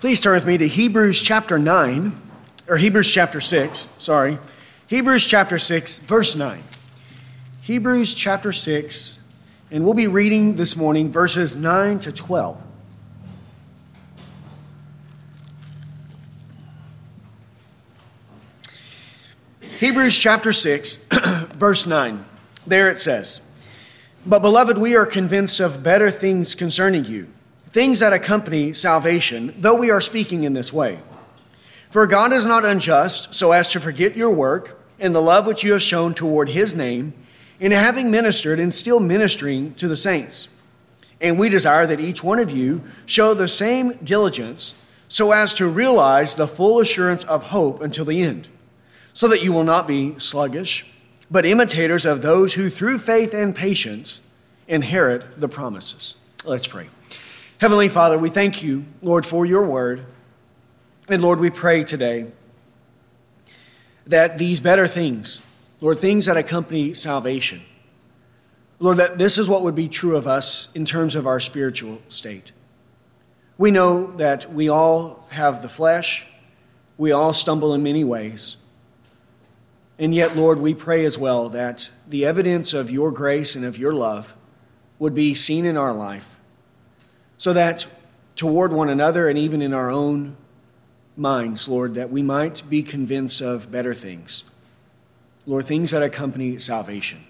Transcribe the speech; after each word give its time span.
Please 0.00 0.18
turn 0.18 0.32
with 0.32 0.46
me 0.46 0.56
to 0.56 0.66
Hebrews 0.66 1.20
chapter 1.20 1.58
9, 1.58 2.18
or 2.68 2.78
Hebrews 2.78 3.12
chapter 3.12 3.38
6, 3.38 3.80
sorry. 3.98 4.38
Hebrews 4.86 5.26
chapter 5.26 5.58
6, 5.58 5.98
verse 5.98 6.34
9. 6.34 6.62
Hebrews 7.60 8.14
chapter 8.14 8.50
6, 8.50 9.22
and 9.70 9.84
we'll 9.84 9.92
be 9.92 10.06
reading 10.06 10.56
this 10.56 10.74
morning 10.74 11.12
verses 11.12 11.54
9 11.54 11.98
to 11.98 12.12
12. 12.12 12.62
Hebrews 19.80 20.16
chapter 20.16 20.54
6, 20.54 20.96
verse 21.52 21.86
9. 21.86 22.24
There 22.66 22.88
it 22.88 23.00
says, 23.00 23.42
But 24.24 24.38
beloved, 24.38 24.78
we 24.78 24.96
are 24.96 25.04
convinced 25.04 25.60
of 25.60 25.82
better 25.82 26.10
things 26.10 26.54
concerning 26.54 27.04
you, 27.04 27.28
things 27.72 28.00
that 28.00 28.12
accompany 28.12 28.72
salvation, 28.72 29.54
though 29.58 29.74
we 29.74 29.90
are 29.90 30.00
speaking 30.00 30.44
in 30.44 30.54
this 30.54 30.72
way. 30.72 30.98
For 31.90 32.06
God 32.06 32.32
is 32.32 32.46
not 32.46 32.64
unjust, 32.64 33.34
so 33.34 33.52
as 33.52 33.70
to 33.72 33.80
forget 33.80 34.16
your 34.16 34.30
work 34.30 34.80
and 34.98 35.14
the 35.14 35.22
love 35.22 35.46
which 35.46 35.64
you 35.64 35.72
have 35.72 35.82
shown 35.82 36.14
toward 36.14 36.50
his 36.50 36.74
name, 36.74 37.14
in 37.58 37.72
having 37.72 38.10
ministered 38.10 38.58
and 38.58 38.72
still 38.72 39.00
ministering 39.00 39.74
to 39.74 39.88
the 39.88 39.96
saints. 39.96 40.48
And 41.20 41.38
we 41.38 41.48
desire 41.48 41.86
that 41.86 42.00
each 42.00 42.24
one 42.24 42.38
of 42.38 42.50
you 42.50 42.82
show 43.06 43.34
the 43.34 43.48
same 43.48 43.92
diligence 44.02 44.74
so 45.08 45.32
as 45.32 45.52
to 45.54 45.66
realize 45.66 46.34
the 46.34 46.46
full 46.46 46.80
assurance 46.80 47.24
of 47.24 47.44
hope 47.44 47.82
until 47.82 48.04
the 48.04 48.22
end 48.22 48.48
so 49.12 49.28
that 49.28 49.42
you 49.42 49.52
will 49.52 49.64
not 49.64 49.86
be 49.86 50.18
sluggish, 50.18 50.86
but 51.30 51.44
imitators 51.44 52.04
of 52.04 52.22
those 52.22 52.54
who 52.54 52.70
through 52.70 52.98
faith 52.98 53.34
and 53.34 53.54
patience 53.54 54.22
inherit 54.68 55.40
the 55.40 55.48
promises. 55.48 56.16
Let's 56.44 56.66
pray. 56.66 56.88
Heavenly 57.60 57.90
Father, 57.90 58.18
we 58.18 58.30
thank 58.30 58.62
you, 58.62 58.86
Lord, 59.02 59.26
for 59.26 59.44
your 59.44 59.62
word. 59.62 60.06
And 61.08 61.20
Lord, 61.20 61.40
we 61.40 61.50
pray 61.50 61.84
today 61.84 62.28
that 64.06 64.38
these 64.38 64.62
better 64.62 64.86
things, 64.86 65.46
Lord, 65.82 65.98
things 65.98 66.24
that 66.24 66.38
accompany 66.38 66.94
salvation, 66.94 67.60
Lord, 68.78 68.96
that 68.96 69.18
this 69.18 69.36
is 69.36 69.46
what 69.46 69.60
would 69.60 69.74
be 69.74 69.90
true 69.90 70.16
of 70.16 70.26
us 70.26 70.68
in 70.74 70.86
terms 70.86 71.14
of 71.14 71.26
our 71.26 71.38
spiritual 71.38 72.00
state. 72.08 72.52
We 73.58 73.70
know 73.70 74.16
that 74.16 74.50
we 74.50 74.70
all 74.70 75.26
have 75.28 75.60
the 75.60 75.68
flesh, 75.68 76.26
we 76.96 77.12
all 77.12 77.34
stumble 77.34 77.74
in 77.74 77.82
many 77.82 78.04
ways. 78.04 78.56
And 79.98 80.14
yet, 80.14 80.34
Lord, 80.34 80.60
we 80.60 80.72
pray 80.72 81.04
as 81.04 81.18
well 81.18 81.50
that 81.50 81.90
the 82.08 82.24
evidence 82.24 82.72
of 82.72 82.90
your 82.90 83.12
grace 83.12 83.54
and 83.54 83.66
of 83.66 83.76
your 83.76 83.92
love 83.92 84.34
would 84.98 85.14
be 85.14 85.34
seen 85.34 85.66
in 85.66 85.76
our 85.76 85.92
life, 85.92 86.29
so 87.40 87.54
that 87.54 87.86
toward 88.36 88.70
one 88.70 88.90
another 88.90 89.26
and 89.26 89.38
even 89.38 89.62
in 89.62 89.72
our 89.72 89.90
own 89.90 90.36
minds, 91.16 91.66
Lord, 91.66 91.94
that 91.94 92.10
we 92.10 92.20
might 92.20 92.62
be 92.68 92.82
convinced 92.82 93.40
of 93.40 93.72
better 93.72 93.94
things. 93.94 94.44
Lord, 95.46 95.64
things 95.64 95.92
that 95.92 96.02
accompany 96.02 96.58
salvation. 96.58 97.24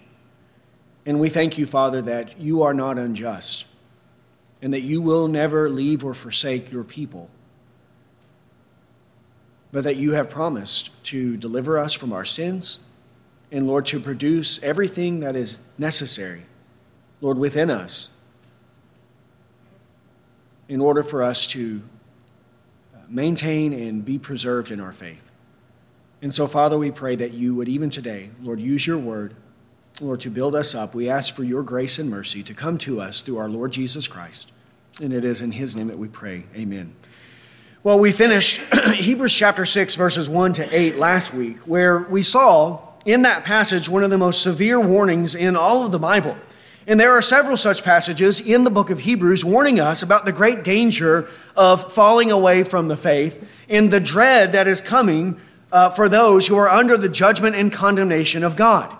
And 1.05 1.17
we 1.17 1.29
thank 1.29 1.57
you, 1.57 1.65
Father, 1.65 2.01
that 2.01 2.37
you 2.37 2.61
are 2.61 2.73
not 2.73 2.97
unjust 2.97 3.63
and 4.61 4.73
that 4.73 4.81
you 4.81 5.01
will 5.01 5.29
never 5.29 5.69
leave 5.69 6.03
or 6.03 6.13
forsake 6.13 6.73
your 6.73 6.83
people 6.83 7.29
but 9.71 9.85
that 9.85 9.95
you 9.95 10.11
have 10.11 10.29
promised 10.29 11.01
to 11.05 11.37
deliver 11.37 11.77
us 11.77 11.93
from 11.93 12.11
our 12.11 12.25
sins 12.25 12.83
and, 13.49 13.65
Lord, 13.65 13.85
to 13.85 13.99
produce 14.01 14.61
everything 14.61 15.21
that 15.21 15.37
is 15.37 15.65
necessary, 15.77 16.41
Lord, 17.21 17.37
within 17.37 17.69
us 17.69 18.17
in 20.71 20.79
order 20.79 21.03
for 21.03 21.21
us 21.21 21.45
to 21.47 21.81
uh, 22.95 22.99
maintain 23.09 23.73
and 23.73 24.05
be 24.05 24.17
preserved 24.17 24.71
in 24.71 24.79
our 24.79 24.93
faith. 24.93 25.29
And 26.21 26.33
so, 26.33 26.47
Father, 26.47 26.77
we 26.77 26.91
pray 26.91 27.17
that 27.17 27.33
you 27.33 27.53
would 27.55 27.67
even 27.67 27.89
today, 27.89 28.29
Lord, 28.41 28.61
use 28.61 28.87
your 28.87 28.97
word, 28.97 29.35
Lord, 29.99 30.21
to 30.21 30.29
build 30.29 30.55
us 30.55 30.73
up. 30.73 30.95
We 30.95 31.09
ask 31.09 31.35
for 31.35 31.43
your 31.43 31.61
grace 31.61 31.99
and 31.99 32.09
mercy 32.09 32.41
to 32.43 32.53
come 32.53 32.77
to 32.79 33.01
us 33.01 33.21
through 33.21 33.37
our 33.37 33.49
Lord 33.49 33.73
Jesus 33.73 34.07
Christ. 34.07 34.49
And 35.01 35.11
it 35.11 35.25
is 35.25 35.41
in 35.41 35.51
his 35.51 35.75
name 35.75 35.87
that 35.87 35.97
we 35.97 36.07
pray. 36.07 36.45
Amen. 36.55 36.95
Well, 37.83 37.99
we 37.99 38.13
finished 38.13 38.61
Hebrews 38.93 39.33
chapter 39.33 39.65
6, 39.65 39.95
verses 39.95 40.29
1 40.29 40.53
to 40.53 40.73
8 40.73 40.95
last 40.95 41.33
week, 41.33 41.57
where 41.65 41.99
we 41.99 42.23
saw 42.23 42.79
in 43.05 43.23
that 43.23 43.43
passage 43.43 43.89
one 43.89 44.05
of 44.05 44.09
the 44.09 44.17
most 44.17 44.41
severe 44.41 44.79
warnings 44.79 45.35
in 45.35 45.57
all 45.57 45.83
of 45.83 45.91
the 45.91 45.99
Bible. 45.99 46.37
And 46.87 46.99
there 46.99 47.11
are 47.11 47.21
several 47.21 47.57
such 47.57 47.83
passages 47.83 48.39
in 48.39 48.63
the 48.63 48.71
book 48.71 48.89
of 48.89 49.01
Hebrews 49.01 49.45
warning 49.45 49.79
us 49.79 50.01
about 50.01 50.25
the 50.25 50.31
great 50.31 50.63
danger 50.63 51.27
of 51.55 51.93
falling 51.93 52.31
away 52.31 52.63
from 52.63 52.87
the 52.87 52.97
faith 52.97 53.47
and 53.69 53.91
the 53.91 53.99
dread 53.99 54.53
that 54.53 54.67
is 54.67 54.81
coming 54.81 55.39
uh, 55.71 55.91
for 55.91 56.09
those 56.09 56.47
who 56.47 56.57
are 56.57 56.69
under 56.69 56.97
the 56.97 57.09
judgment 57.09 57.55
and 57.55 57.71
condemnation 57.71 58.43
of 58.43 58.55
God. 58.55 58.95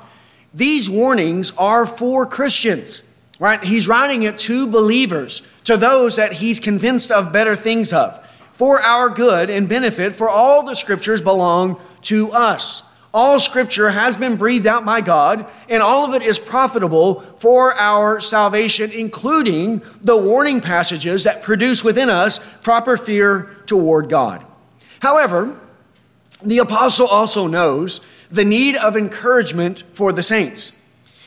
These 0.54 0.90
warnings 0.90 1.52
are 1.58 1.86
for 1.86 2.26
Christians, 2.26 3.04
right? 3.40 3.64
He's 3.64 3.88
writing 3.88 4.24
it 4.24 4.38
to 4.40 4.68
believers, 4.68 5.42
to 5.64 5.76
those 5.76 6.18
that 6.18 6.34
he's 6.34 6.60
convinced 6.60 7.12
of 7.12 7.34
better 7.34 7.56
things 7.56 7.94
of 7.94 8.18
for 8.54 8.80
our 8.80 9.10
good 9.10 9.50
and 9.50 9.68
benefit, 9.68 10.16
for 10.16 10.30
all 10.30 10.64
the 10.64 10.76
scriptures 10.76 11.20
belong 11.20 11.82
to 12.04 12.30
us. 12.32 12.91
All 13.14 13.40
scripture 13.40 13.90
has 13.90 14.16
been 14.16 14.38
breathed 14.38 14.66
out 14.66 14.86
by 14.86 15.02
God, 15.02 15.46
and 15.68 15.84
all 15.84 16.06
of 16.06 16.14
it 16.14 16.26
is 16.26 16.40
profitable 16.40 17.22
for 17.40 17.74
our 17.76 18.22
salvation, 18.22 18.90
including 18.92 19.82
the 20.02 20.16
warning 20.16 20.62
passages 20.62 21.26
that 21.26 21.42
produce 21.42 21.84
within 21.84 22.10
us 22.10 22.40
proper 22.62 22.96
fear 22.96 23.56
toward 23.66 24.08
God. 24.08 24.46
However, 25.02 25.60
the 26.42 26.60
apostle 26.60 27.08
also 27.08 27.48
knows 27.48 28.00
the 28.30 28.46
need 28.46 28.76
of 28.78 28.96
encouragement 28.96 29.84
for 29.94 30.14
the 30.14 30.24
saints. 30.24 30.78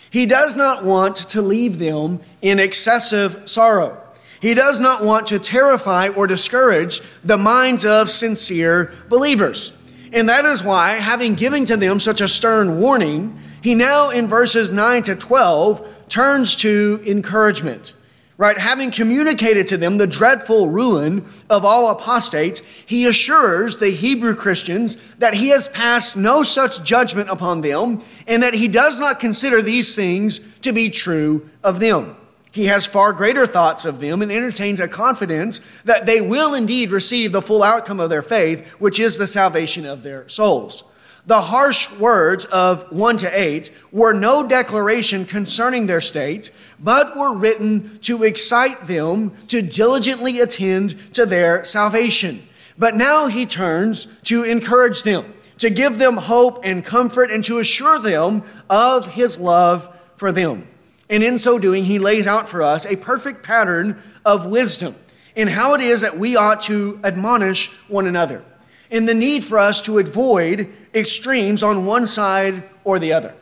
He 0.09 0.27
does 0.27 0.57
not 0.57 0.85
want 0.85 1.17
to 1.17 1.43
leave 1.43 1.79
them 1.79 2.21
in 2.41 2.59
excessive 2.59 3.49
sorrow. 3.49 4.01
He 4.41 4.55
does 4.55 4.81
not 4.81 5.05
want 5.05 5.27
to 5.29 5.39
terrify 5.39 6.09
or 6.09 6.27
discourage 6.27 7.01
the 7.25 7.39
minds 7.39 7.85
of 7.85 8.11
sincere 8.11 8.93
believers. 9.09 9.73
And 10.15 10.29
that 10.29 10.45
is 10.45 10.63
why, 10.63 10.93
having 10.93 11.35
given 11.35 11.65
to 11.67 11.77
them 11.77 11.99
such 11.99 12.21
a 12.21 12.29
stern 12.29 12.81
warning, 12.81 13.37
he 13.61 13.75
now 13.75 14.11
in 14.11 14.29
verses 14.29 14.71
9 14.71 15.03
to 15.03 15.17
12 15.17 16.09
turns 16.09 16.55
to 16.57 17.03
encouragement. 17.05 17.95
Right? 18.37 18.57
Having 18.57 18.93
communicated 18.93 19.67
to 19.69 19.77
them 19.77 19.99
the 19.99 20.07
dreadful 20.07 20.69
ruin 20.69 21.25
of 21.51 21.65
all 21.65 21.91
apostates, 21.91 22.61
he 22.87 23.07
assures 23.07 23.77
the 23.77 23.91
Hebrew 23.91 24.37
Christians 24.37 25.15
that 25.17 25.35
he 25.35 25.49
has 25.49 25.67
passed 25.69 26.17
no 26.17 26.45
such 26.45 26.85
judgment 26.85 27.29
upon 27.29 27.61
them 27.61 28.03
and 28.27 28.43
that 28.43 28.55
he 28.55 28.69
does 28.69 29.01
not 29.01 29.21
consider 29.21 29.63
these 29.63 29.97
things 29.97 30.39
to 30.63 30.73
be 30.73 30.91
true 30.91 31.49
of 31.63 31.81
them. 31.81 32.17
He 32.55 32.67
has 32.67 32.87
far 32.87 33.13
greater 33.13 33.49
thoughts 33.49 33.85
of 33.85 33.99
them 33.99 34.23
and 34.23 34.31
entertains 34.31 34.79
a 34.79 34.87
confidence 34.87 35.61
that 35.83 36.07
they 36.07 36.21
will 36.21 36.55
indeed 36.55 36.93
receive 36.93 37.33
the 37.33 37.43
full 37.43 37.65
outcome 37.65 37.99
of 37.99 38.11
their 38.11 38.23
faith, 38.23 38.65
which 38.79 39.01
is 39.01 39.19
the 39.19 39.27
salvation 39.27 39.85
of 39.85 40.05
their 40.05 40.29
souls. 40.29 40.85
The 41.27 41.41
harsh 41.41 41.91
words 41.99 42.45
of 42.45 42.93
1 42.93 43.17
to 43.17 43.41
8 43.41 43.73
were 43.91 44.13
no 44.13 44.47
declaration 44.47 45.25
concerning 45.25 45.87
their 45.87 46.01
state, 46.01 46.53
but 46.79 47.17
were 47.17 47.35
written 47.35 47.99
to 48.03 48.23
excite 48.23 48.87
them 48.87 49.33
to 49.49 49.61
diligently 49.61 50.39
attend 50.39 51.13
to 51.15 51.27
their 51.27 51.65
salvation. 51.65 52.47
But 52.79 52.95
now 52.95 53.27
he 53.27 53.47
turns 53.47 54.07
to 54.25 54.45
encourage 54.45 55.03
them, 55.03 55.35
to 55.59 55.71
give 55.71 55.99
them 55.99 56.19
hope 56.19 56.61
and 56.63 56.85
comfort, 56.85 57.33
and 57.33 57.43
to 57.47 57.59
assure 57.59 57.99
them 57.99 58.45
of 58.71 59.15
his 59.15 59.41
love 59.41 59.89
for 60.17 60.31
them. 60.31 60.69
And 61.09 61.23
in 61.23 61.39
so 61.39 61.59
doing, 61.59 61.85
he 61.85 61.99
lays 61.99 62.27
out 62.27 62.49
for 62.49 62.63
us 62.63 62.87
a 62.87 62.97
perfect 62.97 63.43
pattern 63.43 64.03
of 64.25 64.47
wisdom 64.47 64.97
in 65.37 65.49
how 65.49 65.75
it 65.75 65.81
is 65.81 66.01
that 66.01 66.19
we 66.19 66.37
ought 66.37 66.61
to 66.63 67.01
admonish 67.05 67.71
one 67.89 68.07
another, 68.07 68.45
in 68.91 69.07
the 69.07 69.15
need 69.15 69.45
for 69.45 69.59
us 69.59 69.81
to 69.83 69.99
avoid 69.99 70.73
extremes 70.95 71.63
on 71.63 71.85
one 71.85 72.07
side 72.07 72.63
or 72.85 72.99
the 72.99 73.13
other. 73.13 73.35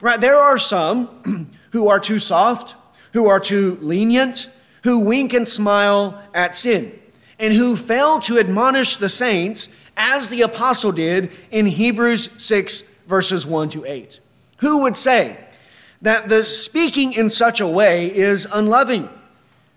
Right? 0.00 0.20
There 0.20 0.36
are 0.36 0.58
some 0.58 1.50
who 1.72 1.88
are 1.88 1.98
too 1.98 2.18
soft, 2.18 2.74
who 3.12 3.26
are 3.26 3.40
too 3.40 3.78
lenient, 3.80 4.50
who 4.84 4.98
wink 4.98 5.32
and 5.32 5.48
smile 5.48 6.22
at 6.34 6.54
sin, 6.54 6.98
and 7.38 7.54
who 7.54 7.76
fail 7.76 8.20
to 8.20 8.38
admonish 8.38 8.96
the 8.96 9.08
saints 9.08 9.74
as 9.96 10.28
the 10.28 10.42
apostle 10.42 10.92
did 10.92 11.30
in 11.50 11.66
Hebrews 11.66 12.30
6, 12.42 12.82
verses 13.06 13.46
1 13.46 13.70
to 13.70 13.84
8. 13.84 14.20
Who 14.58 14.82
would 14.82 14.96
say, 14.96 15.47
that 16.00 16.28
the 16.28 16.44
speaking 16.44 17.12
in 17.12 17.30
such 17.30 17.60
a 17.60 17.66
way 17.66 18.14
is 18.14 18.46
unloving. 18.52 19.08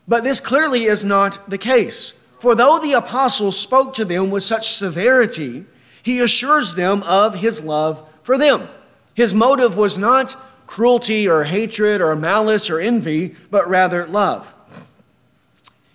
But 0.08 0.24
this 0.24 0.40
clearly 0.40 0.86
is 0.86 1.04
not 1.06 1.50
the 1.50 1.58
case. 1.58 2.14
For 2.40 2.56
though 2.56 2.80
the 2.80 2.94
apostle 2.94 3.52
spoke 3.52 3.94
to 3.96 4.06
them 4.06 4.32
with 4.32 4.44
such 4.44 4.72
severity, 4.72 5.66
he 6.02 6.20
assures 6.20 6.76
them 6.76 7.04
of 7.04 7.36
his 7.36 7.62
love 7.62 8.08
for 8.24 8.38
them. 8.38 8.68
His 9.14 9.34
motive 9.34 9.78
was 9.78 9.98
not 9.98 10.36
cruelty 10.66 11.28
or 11.28 11.44
hatred 11.44 12.02
or 12.02 12.16
malice 12.16 12.70
or 12.70 12.80
envy, 12.80 13.36
but 13.50 13.70
rather 13.70 14.08
love. 14.08 14.54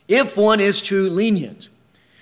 If 0.06 0.36
one 0.36 0.60
is 0.60 0.82
too 0.82 1.08
lenient, 1.10 1.68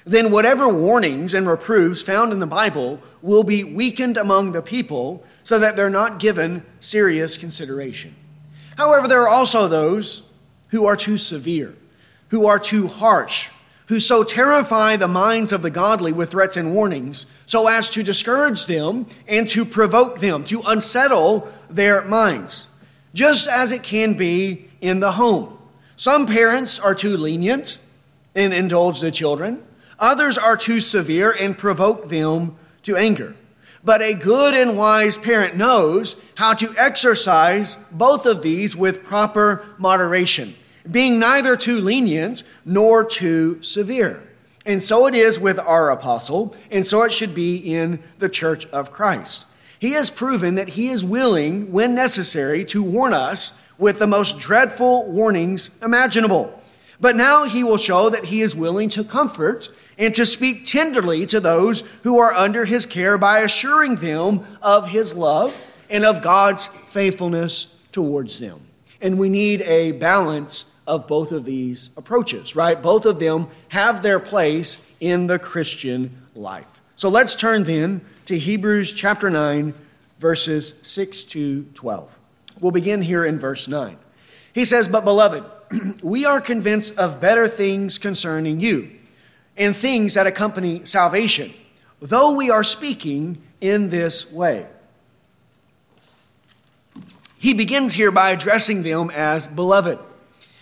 then 0.07 0.31
whatever 0.31 0.69
warnings 0.69 1.35
and 1.35 1.47
reproofs 1.47 2.03
found 2.03 2.33
in 2.33 2.39
the 2.39 2.47
Bible 2.47 3.03
will 3.23 3.45
be 3.45 3.65
weakened 3.65 4.17
among 4.17 4.53
the 4.53 4.63
people 4.63 5.25
so 5.45 5.59
that 5.59 5.77
they're 5.77 5.91
not 5.91 6.19
given 6.19 6.65
serious 6.81 7.37
consideration. 7.39 8.15
However, 8.77 9.07
there 9.07 9.23
are 9.23 9.29
also 9.29 9.69
those 9.69 10.23
who 10.69 10.87
are 10.87 10.97
too 10.97 11.19
severe, 11.19 11.75
who 12.29 12.47
are 12.47 12.59
too 12.59 12.89
harsh, 12.89 13.51
who 13.87 14.01
so 14.01 14.25
terrify 14.25 14.97
the 14.97 15.07
minds 15.07 15.53
of 15.53 15.63
the 15.63 15.71
godly 15.71 16.13
with 16.13 16.31
threats 16.31 16.57
and 16.57 16.75
warnings 16.75 17.27
so 17.47 17.69
as 17.69 17.91
to 17.91 18.03
discourage 18.03 18.67
them 18.67 19.07
and 19.29 19.49
to 19.51 19.65
provoke 19.65 20.21
them, 20.21 20.45
to 20.45 20.63
unsettle 20.63 21.53
their 21.69 22.03
minds, 22.03 22.69
just 23.13 23.47
as 23.47 23.71
it 23.71 23.83
can 23.83 24.15
be 24.15 24.69
in 24.81 25.01
the 25.01 25.13
home. 25.13 25.59
Some 25.97 26.27
parents 26.27 26.79
are 26.79 26.95
too 26.95 27.17
lenient 27.17 27.79
and 28.35 28.53
indulge 28.53 29.01
the 29.01 29.11
children, 29.11 29.63
others 29.99 30.37
are 30.39 30.57
too 30.57 30.81
severe 30.81 31.31
and 31.31 31.57
provoke 31.57 32.09
them 32.09 32.57
to 32.83 32.97
anger. 32.97 33.37
But 33.85 34.01
a 34.01 34.15
good 34.15 34.55
and 34.55 34.79
wise 34.79 35.19
parent 35.19 35.57
knows 35.57 36.17
how 36.37 36.55
to 36.55 36.75
exercise 36.79 37.77
both 37.93 38.25
of 38.25 38.41
these 38.41 38.75
with 38.75 39.05
proper 39.05 39.67
moderation, 39.77 40.55
being 40.91 41.19
neither 41.19 41.55
too 41.57 41.81
lenient 41.81 42.43
nor 42.65 43.05
too 43.05 43.63
severe. 43.63 44.23
And 44.65 44.83
so 44.83 45.07
it 45.07 45.15
is 45.15 45.39
with 45.39 45.59
our 45.59 45.91
apostle, 45.91 46.57
and 46.71 46.87
so 46.87 47.03
it 47.03 47.13
should 47.13 47.35
be 47.35 47.57
in 47.57 48.03
the 48.19 48.31
church 48.31 48.65
of 48.67 48.91
Christ. 48.91 49.45
He 49.79 49.93
has 49.93 50.09
proven 50.09 50.55
that 50.55 50.71
he 50.71 50.89
is 50.89 51.05
willing, 51.05 51.71
when 51.71 51.95
necessary, 51.95 52.65
to 52.67 52.83
warn 52.83 53.13
us 53.13 53.61
with 53.77 53.99
the 53.99 54.07
most 54.07 54.39
dreadful 54.39 55.05
warnings 55.11 55.79
imaginable. 55.83 56.59
But 56.99 57.17
now 57.17 57.45
he 57.45 57.63
will 57.63 57.77
show 57.77 58.09
that 58.09 58.27
he 58.27 58.41
is 58.41 58.57
willing 58.57 58.89
to 58.91 59.05
comfort 59.05 59.69
and 59.99 60.15
to 60.15 60.27
speak 60.27 60.65
tenderly 60.65 61.27
to 61.27 61.41
those 61.41 61.83
who 62.03 62.19
are 62.19 62.33
under 62.33 62.65
his 62.65 62.87
care 62.87 63.17
by 63.19 63.41
assuring 63.41 63.97
them 63.97 64.45
of 64.61 64.89
his 64.89 65.15
love 65.15 65.55
and 65.91 66.05
of 66.05 66.23
God's 66.23 66.67
faithfulness 66.67 67.77
towards 67.93 68.41
them. 68.41 68.61
And 69.01 69.19
we 69.19 69.29
need 69.29 69.63
a 69.63 69.93
balance 69.93 70.75
of 70.87 71.07
both 71.07 71.33
of 71.33 71.45
these 71.45 71.91
approaches, 71.97 72.57
right? 72.57 72.81
Both 72.81 73.07
of 73.07 73.19
them 73.19 73.49
have 73.69 74.03
their 74.03 74.21
place 74.21 74.85
in 75.01 75.27
the 75.27 75.39
Christian 75.39 76.23
life. 76.35 76.81
So 76.97 77.09
let's 77.09 77.35
turn 77.35 77.65
then 77.65 78.03
to 78.27 78.39
Hebrews 78.39 78.93
chapter 78.93 79.31
9, 79.31 79.75
verses 80.19 80.79
6 80.83 81.25
to 81.25 81.65
12. 81.75 82.19
We'll 82.61 82.73
begin 82.73 83.03
here 83.03 83.25
in 83.25 83.39
verse 83.39 83.69
9. 83.69 83.97
He 84.53 84.65
says, 84.65 84.89
But 84.89 85.05
beloved, 85.05 85.45
we 86.03 86.25
are 86.25 86.41
convinced 86.41 86.97
of 86.97 87.21
better 87.21 87.49
things 87.49 87.99
concerning 87.99 88.61
you 88.61 88.91
and 89.57 89.75
things 89.77 90.15
that 90.15 90.27
accompany 90.27 90.85
salvation, 90.85 91.53
though 92.01 92.35
we 92.35 92.51
are 92.51 92.65
speaking 92.65 93.41
in 93.61 93.89
this 93.89 94.31
way. 94.31 94.67
He 97.39 97.53
begins 97.53 97.95
here 97.95 98.11
by 98.11 98.31
addressing 98.31 98.83
them 98.83 99.11
as 99.11 99.47
beloved. 99.47 99.99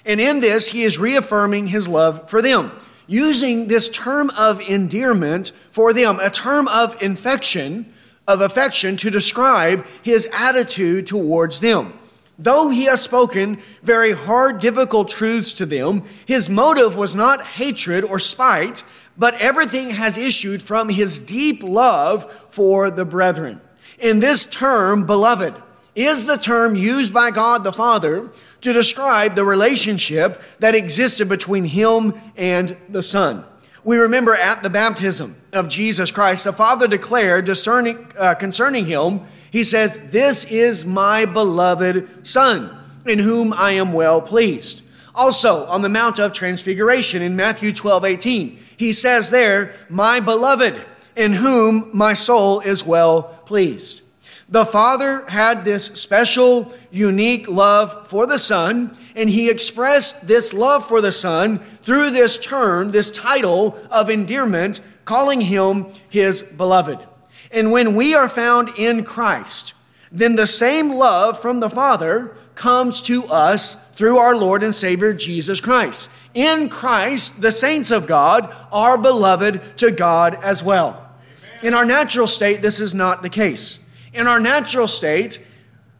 And 0.05 0.21
in 0.21 0.41
this, 0.41 0.69
he 0.73 0.83
is 0.83 0.99
reaffirming 0.99 1.69
his 1.69 1.87
love 1.87 2.29
for 2.29 2.43
them, 2.43 2.73
using 3.07 3.69
this 3.69 3.89
term 3.89 4.31
of 4.31 4.61
endearment 4.69 5.53
for 5.71 5.93
them, 5.93 6.19
a 6.21 6.29
term 6.29 6.67
of 6.69 7.01
infection, 7.01 7.93
of 8.27 8.41
affection 8.41 8.97
to 8.97 9.11
describe 9.11 9.87
his 10.03 10.29
attitude 10.35 11.07
towards 11.07 11.61
them. 11.61 11.97
Though 12.39 12.71
he 12.71 12.85
has 12.85 13.03
spoken 13.03 13.59
very 13.83 14.13
hard, 14.13 14.61
difficult 14.61 15.09
truths 15.09 15.53
to 15.55 15.67
them, 15.67 16.03
his 16.27 16.49
motive 16.49 16.97
was 16.97 17.15
not 17.15 17.43
hatred 17.43 18.05
or 18.05 18.19
spite, 18.19 18.85
but 19.17 19.35
everything 19.35 19.91
has 19.91 20.17
issued 20.17 20.63
from 20.63 20.89
his 20.89 21.19
deep 21.19 21.63
love 21.63 22.33
for 22.49 22.91
the 22.91 23.05
brethren. 23.05 23.61
In 23.99 24.21
this 24.21 24.47
term, 24.47 25.07
beloved, 25.07 25.55
is 25.95 26.27
the 26.27 26.39
term 26.39 26.75
used 26.75 27.13
by 27.13 27.31
God 27.31 27.65
the 27.65 27.73
Father 27.73 28.31
to 28.63 28.73
describe 28.73 29.35
the 29.35 29.45
relationship 29.45 30.41
that 30.59 30.75
existed 30.75 31.29
between 31.29 31.65
him 31.67 32.15
and 32.37 32.77
the 32.89 33.03
Son. 33.03 33.45
We 33.85 33.97
remember 33.97 34.35
at 34.35 34.63
the 34.63 34.71
baptism 34.71 35.37
of 35.53 35.69
Jesus 35.69 36.11
Christ, 36.11 36.45
the 36.45 36.53
Father 36.53 36.87
declared 36.87 37.45
discerning, 37.45 38.07
uh, 38.17 38.35
concerning 38.35 38.87
him, 38.87 39.23
He 39.53 39.63
says, 39.65 40.01
This 40.11 40.47
is 40.47 40.87
my 40.87 41.27
beloved 41.27 42.27
Son, 42.27 42.75
in 43.07 43.19
whom 43.19 43.53
I 43.53 43.73
am 43.73 43.93
well 43.93 44.23
pleased. 44.23 44.83
Also, 45.15 45.67
on 45.67 45.83
the 45.83 45.91
Mount 45.91 46.19
of 46.19 46.33
Transfiguration 46.33 47.21
in 47.21 47.37
Matthew 47.37 47.71
12 47.73 48.05
18, 48.07 48.59
he 48.79 48.93
says 48.95 49.29
there, 49.31 49.75
My 49.91 50.21
beloved, 50.21 50.81
in 51.15 51.35
whom 51.35 51.91
my 51.93 52.15
soul 52.15 52.61
is 52.61 52.87
well 52.87 53.25
pleased. 53.45 54.01
The 54.49 54.65
Father 54.65 55.29
had 55.29 55.67
this 55.67 55.85
special, 55.85 56.75
unique 56.91 57.47
love 57.47 58.09
for 58.09 58.27
the 58.27 58.39
Son, 58.39 58.97
and 59.15 59.29
He 59.29 59.51
expressed 59.51 60.27
this 60.27 60.55
love 60.55 60.89
for 60.89 61.03
the 61.03 61.13
Son 61.13 61.59
through 61.83 62.11
this 62.11 62.39
term, 62.39 62.89
this 62.89 63.11
title 63.11 63.79
of 63.91 64.09
endearment, 64.09 64.81
calling 65.05 65.43
Him 65.43 65.87
His 66.09 66.43
beloved. 66.43 66.99
And 67.53 67.71
when 67.71 67.95
we 67.95 68.15
are 68.15 68.29
found 68.29 68.71
in 68.79 69.05
Christ, 69.05 69.75
then 70.11 70.37
the 70.37 70.47
same 70.47 70.95
love 70.95 71.41
from 71.41 71.61
the 71.61 71.71
Father 71.71 72.37
comes 72.55 73.03
to 73.03 73.25
us 73.27 73.75
through 73.93 74.19
our 74.19 74.35
Lord 74.35 74.63
and 74.63 74.75
Savior 74.75 75.13
Jesus 75.13 75.61
Christ. 75.61 76.11
In 76.35 76.69
Christ, 76.69 77.41
the 77.41 77.53
saints 77.53 77.91
of 77.91 78.07
God 78.07 78.55
are 78.73 78.97
beloved 78.97 79.61
to 79.79 79.91
God 79.91 80.39
as 80.43 80.63
well. 80.63 81.11
In 81.63 81.75
our 81.75 81.85
natural 81.85 82.27
state, 82.27 82.63
this 82.63 82.81
is 82.81 82.95
not 82.95 83.23
the 83.23 83.29
case. 83.29 83.87
In 84.13 84.27
our 84.27 84.41
natural 84.41 84.89
state, 84.89 85.41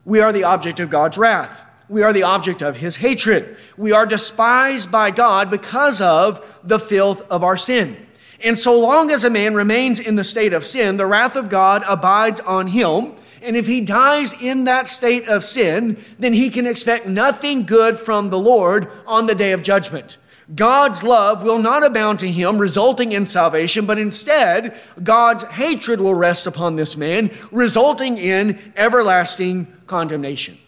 we 0.05 0.21
are 0.21 0.33
the 0.33 0.45
object 0.45 0.81
of 0.81 0.91
God's 0.91 1.19
wrath. 1.19 1.65
We 1.89 2.03
are 2.03 2.13
the 2.13 2.23
object 2.23 2.63
of 2.63 2.77
his 2.77 2.97
hatred. 2.97 3.57
We 3.77 3.93
are 3.93 4.07
despised 4.07 4.91
by 4.91 5.11
God 5.11 5.51
because 5.51 6.01
of 6.01 6.59
the 6.65 6.81
filth 6.81 7.23
of 7.31 7.45
our 7.45 7.57
sin. 7.57 8.07
And 8.45 8.59
so 8.59 8.79
long 8.79 9.11
as 9.11 9.25
a 9.25 9.31
man 9.31 9.55
remains 9.55 10.01
in 10.01 10.17
the 10.17 10.25
state 10.25 10.53
of 10.53 10.67
sin, 10.67 10.97
the 10.97 11.07
wrath 11.07 11.37
of 11.37 11.49
God 11.49 11.85
abides 11.87 12.41
on 12.41 12.69
him. 12.69 13.15
And 13.41 13.57
if 13.57 13.67
he 13.67 13.81
dies 13.81 14.41
in 14.41 14.65
that 14.65 14.89
state 14.89 15.29
of 15.29 15.45
sin, 15.45 15.97
then 16.19 16.33
he 16.33 16.51
can 16.51 16.67
expect 16.67 17.07
nothing 17.07 17.65
good 17.65 17.99
from 17.99 18.31
the 18.31 18.39
Lord 18.39 18.89
on 19.07 19.27
the 19.27 19.35
day 19.35 19.53
of 19.53 19.63
judgment. 19.63 20.17
God's 20.55 21.03
love 21.03 21.43
will 21.43 21.59
not 21.59 21.85
abound 21.85 22.19
to 22.21 22.31
him, 22.31 22.59
resulting 22.59 23.13
in 23.13 23.27
salvation, 23.27 23.87
but 23.87 23.99
instead, 23.99 24.77
God's 25.03 25.45
hatred 25.45 26.01
will 26.01 26.15
rest 26.15 26.47
upon 26.47 26.77
this 26.77 26.97
man, 26.97 27.31
resulting 27.51 28.19
in 28.19 28.59
everlasting 28.77 29.73
condemnation. 29.87 30.59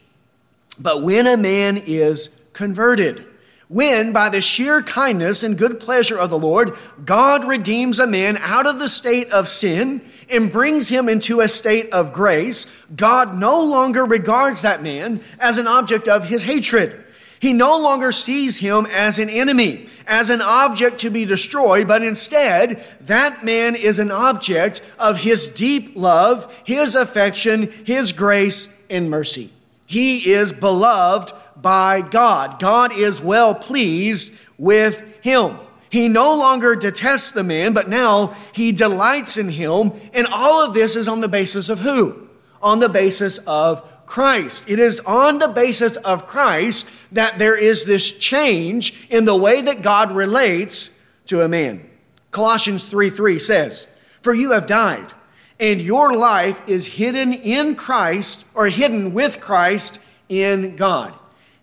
But 0.79 1.03
when 1.03 1.27
a 1.27 1.37
man 1.37 1.77
is 1.77 2.41
converted, 2.53 3.27
when, 3.69 4.13
by 4.13 4.29
the 4.29 4.41
sheer 4.41 4.83
kindness 4.83 5.43
and 5.43 5.59
good 5.59 5.81
pleasure 5.81 6.19
of 6.19 6.31
the 6.31 6.39
Lord, 6.39 6.77
God 7.05 7.45
redeems 7.45 7.99
a 7.99 8.07
man 8.07 8.37
out 8.39 8.67
of 8.67 8.79
the 8.79 8.89
state 8.89 9.31
of 9.31 9.49
sin 9.49 10.03
and 10.31 10.53
brings 10.53 10.89
him 10.89 11.09
into 11.09 11.41
a 11.41 11.49
state 11.49 11.91
of 11.91 12.13
grace, 12.13 12.67
God 12.95 13.39
no 13.39 13.63
longer 13.63 14.05
regards 14.05 14.63
that 14.63 14.83
man 14.83 15.21
as 15.39 15.59
an 15.59 15.67
object 15.67 16.09
of 16.09 16.25
his 16.25 16.43
hatred. 16.43 17.05
He 17.41 17.53
no 17.53 17.79
longer 17.79 18.11
sees 18.11 18.59
him 18.59 18.87
as 18.87 19.19
an 19.19 19.29
enemy, 19.29 19.87
as 20.07 20.31
an 20.31 20.41
object 20.41 21.01
to 21.01 21.11
be 21.11 21.27
destroyed, 21.27 21.87
but 21.87 22.03
instead, 22.03 22.83
that 23.03 23.45
man 23.45 23.75
is 23.75 23.99
an 23.99 24.11
object 24.11 24.81
of 24.99 25.19
his 25.19 25.49
deep 25.49 25.93
love, 25.95 26.55
his 26.65 26.95
affection, 26.95 27.71
his 27.85 28.13
grace, 28.13 28.75
and 28.89 29.11
mercy. 29.11 29.51
He 29.87 30.31
is 30.33 30.53
beloved 30.53 31.35
by 31.65 32.03
God. 32.03 32.61
God 32.61 32.93
is 32.93 33.23
well 33.23 33.55
pleased 33.55 34.39
with 34.59 35.03
him. 35.23 35.59
He 35.89 36.09
no 36.09 36.37
longer 36.37 36.77
detests 36.77 37.33
the 37.33 37.43
man, 37.43 37.73
but 37.73 37.89
now 37.89 38.37
he 38.53 38.71
delights 38.71 39.39
in 39.39 39.49
him. 39.49 39.93
And 40.13 40.27
all 40.27 40.63
of 40.63 40.75
this 40.75 40.95
is 40.95 41.09
on 41.09 41.23
the 41.23 41.29
basis 41.29 41.71
of 41.71 41.81
who? 41.81 42.29
On 42.61 42.81
the 42.81 42.89
basis 42.91 43.39
of 43.39 43.83
Christ. 44.05 44.69
It 44.69 44.79
is 44.79 45.01
on 45.01 45.39
the 45.39 45.49
basis 45.49 45.97
of 45.97 46.27
Christ 46.27 46.87
that 47.15 47.39
there 47.39 47.57
is 47.57 47.85
this 47.85 48.11
change 48.11 49.09
in 49.09 49.25
the 49.25 49.37
way 49.37 49.63
that 49.63 49.81
God 49.81 50.13
relates 50.13 50.91
to 51.27 51.41
a 51.41 51.49
man. 51.49 51.89
Colossians 52.31 52.89
3 52.89 53.09
3 53.09 53.39
says, 53.39 53.89
For 54.21 54.35
you 54.35 54.51
have 54.51 54.67
died, 54.67 55.15
and 55.59 55.81
your 55.81 56.15
life 56.15 56.61
is 56.67 56.89
hidden 56.89 57.33
in 57.33 57.75
Christ, 57.75 58.45
or 58.55 58.67
hidden 58.67 59.15
with 59.15 59.41
Christ 59.41 59.99
in 60.29 60.77
God. 60.77 61.15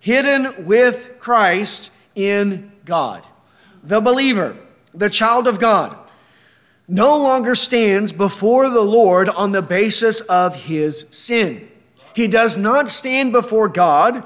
Hidden 0.02 0.66
with 0.66 1.20
Christ 1.20 1.92
in 2.16 2.72
God. 2.86 3.24
The 3.84 4.02
believer, 4.02 4.58
the 4.94 5.10
child 5.10 5.48
of 5.48 5.60
God, 5.60 5.96
no 6.88 7.18
longer 7.18 7.56
stands 7.56 8.12
before 8.12 8.70
the 8.70 8.82
Lord 8.82 9.30
on 9.30 9.54
the 9.54 9.62
basis 9.62 10.20
of 10.22 10.64
his 10.64 11.06
sin. 11.12 11.70
He 12.14 12.28
does 12.28 12.58
not 12.58 12.90
stand 12.90 13.32
before 13.32 13.70
God 13.70 14.26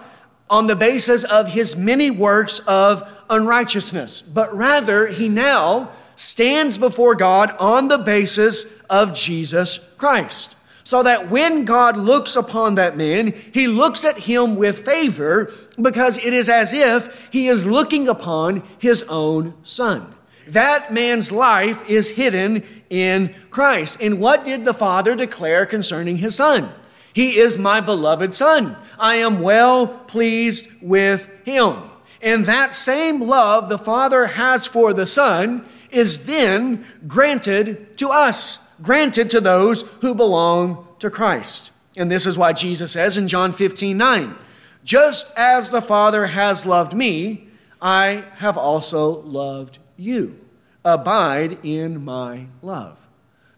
on 0.50 0.68
the 0.68 0.76
basis 0.76 1.24
of 1.26 1.50
his 1.50 1.76
many 1.76 2.10
works 2.10 2.60
of 2.60 3.08
unrighteousness, 3.30 4.22
but 4.22 4.56
rather 4.56 5.08
he 5.08 5.28
now 5.28 5.92
stands 6.16 6.78
before 6.78 7.16
God 7.16 7.56
on 7.60 7.90
the 7.90 7.98
basis 7.98 8.82
of 8.90 9.14
Jesus 9.14 9.80
Christ. 9.98 10.56
So 10.86 11.04
that 11.04 11.30
when 11.30 11.66
God 11.66 11.98
looks 11.98 12.38
upon 12.38 12.76
that 12.76 12.96
man, 12.96 13.34
he 13.52 13.68
looks 13.68 14.06
at 14.06 14.20
him 14.20 14.56
with 14.56 14.86
favor 14.86 15.52
because 15.82 16.24
it 16.24 16.32
is 16.32 16.48
as 16.48 16.72
if 16.72 17.30
he 17.32 17.48
is 17.48 17.66
looking 17.66 18.08
upon 18.08 18.64
his 18.80 19.04
own 19.10 19.56
son. 19.64 20.16
That 20.48 20.94
man's 20.94 21.32
life 21.32 21.90
is 21.90 22.12
hidden 22.12 22.64
in 22.90 23.34
Christ. 23.50 23.98
And 24.00 24.20
what 24.20 24.46
did 24.46 24.64
the 24.64 24.74
Father 24.74 25.16
declare 25.16 25.66
concerning 25.66 26.18
his 26.18 26.36
son? 26.36 26.72
He 27.14 27.40
is 27.40 27.58
my 27.58 27.82
beloved 27.82 28.34
son. 28.34 28.78
I 29.00 29.16
am 29.16 29.40
well 29.40 29.88
pleased 29.88 30.68
with 30.82 31.28
him. 31.46 31.82
And 32.22 32.46
that 32.46 32.74
same 32.74 33.22
love 33.22 33.70
the 33.70 33.78
Father 33.78 34.28
has 34.28 34.68
for 34.68 34.94
the 34.94 35.08
Son 35.08 35.66
is 35.92 36.26
then 36.26 36.86
granted 37.08 37.98
to 38.00 38.10
us, 38.10 38.65
granted 38.82 39.30
to 39.32 39.42
those 39.42 39.84
who 40.02 40.14
belong 40.16 40.88
to 41.00 41.10
Christ. 41.10 41.72
And 41.98 42.12
this 42.12 42.26
is 42.26 42.38
why 42.38 42.54
Jesus 42.54 42.92
says 42.92 43.18
in 43.18 43.28
John 43.28 43.52
15 43.52 43.98
9, 43.98 44.36
just 44.84 45.32
as 45.38 45.70
the 45.70 45.82
Father 45.82 46.28
has 46.28 46.66
loved 46.66 46.94
me, 46.94 47.48
I 47.82 48.26
have 48.36 48.58
also 48.58 49.22
loved 49.22 49.80
you. 49.98 50.40
Abide 50.84 51.60
in 51.64 52.04
my 52.04 52.48
love. 52.62 52.98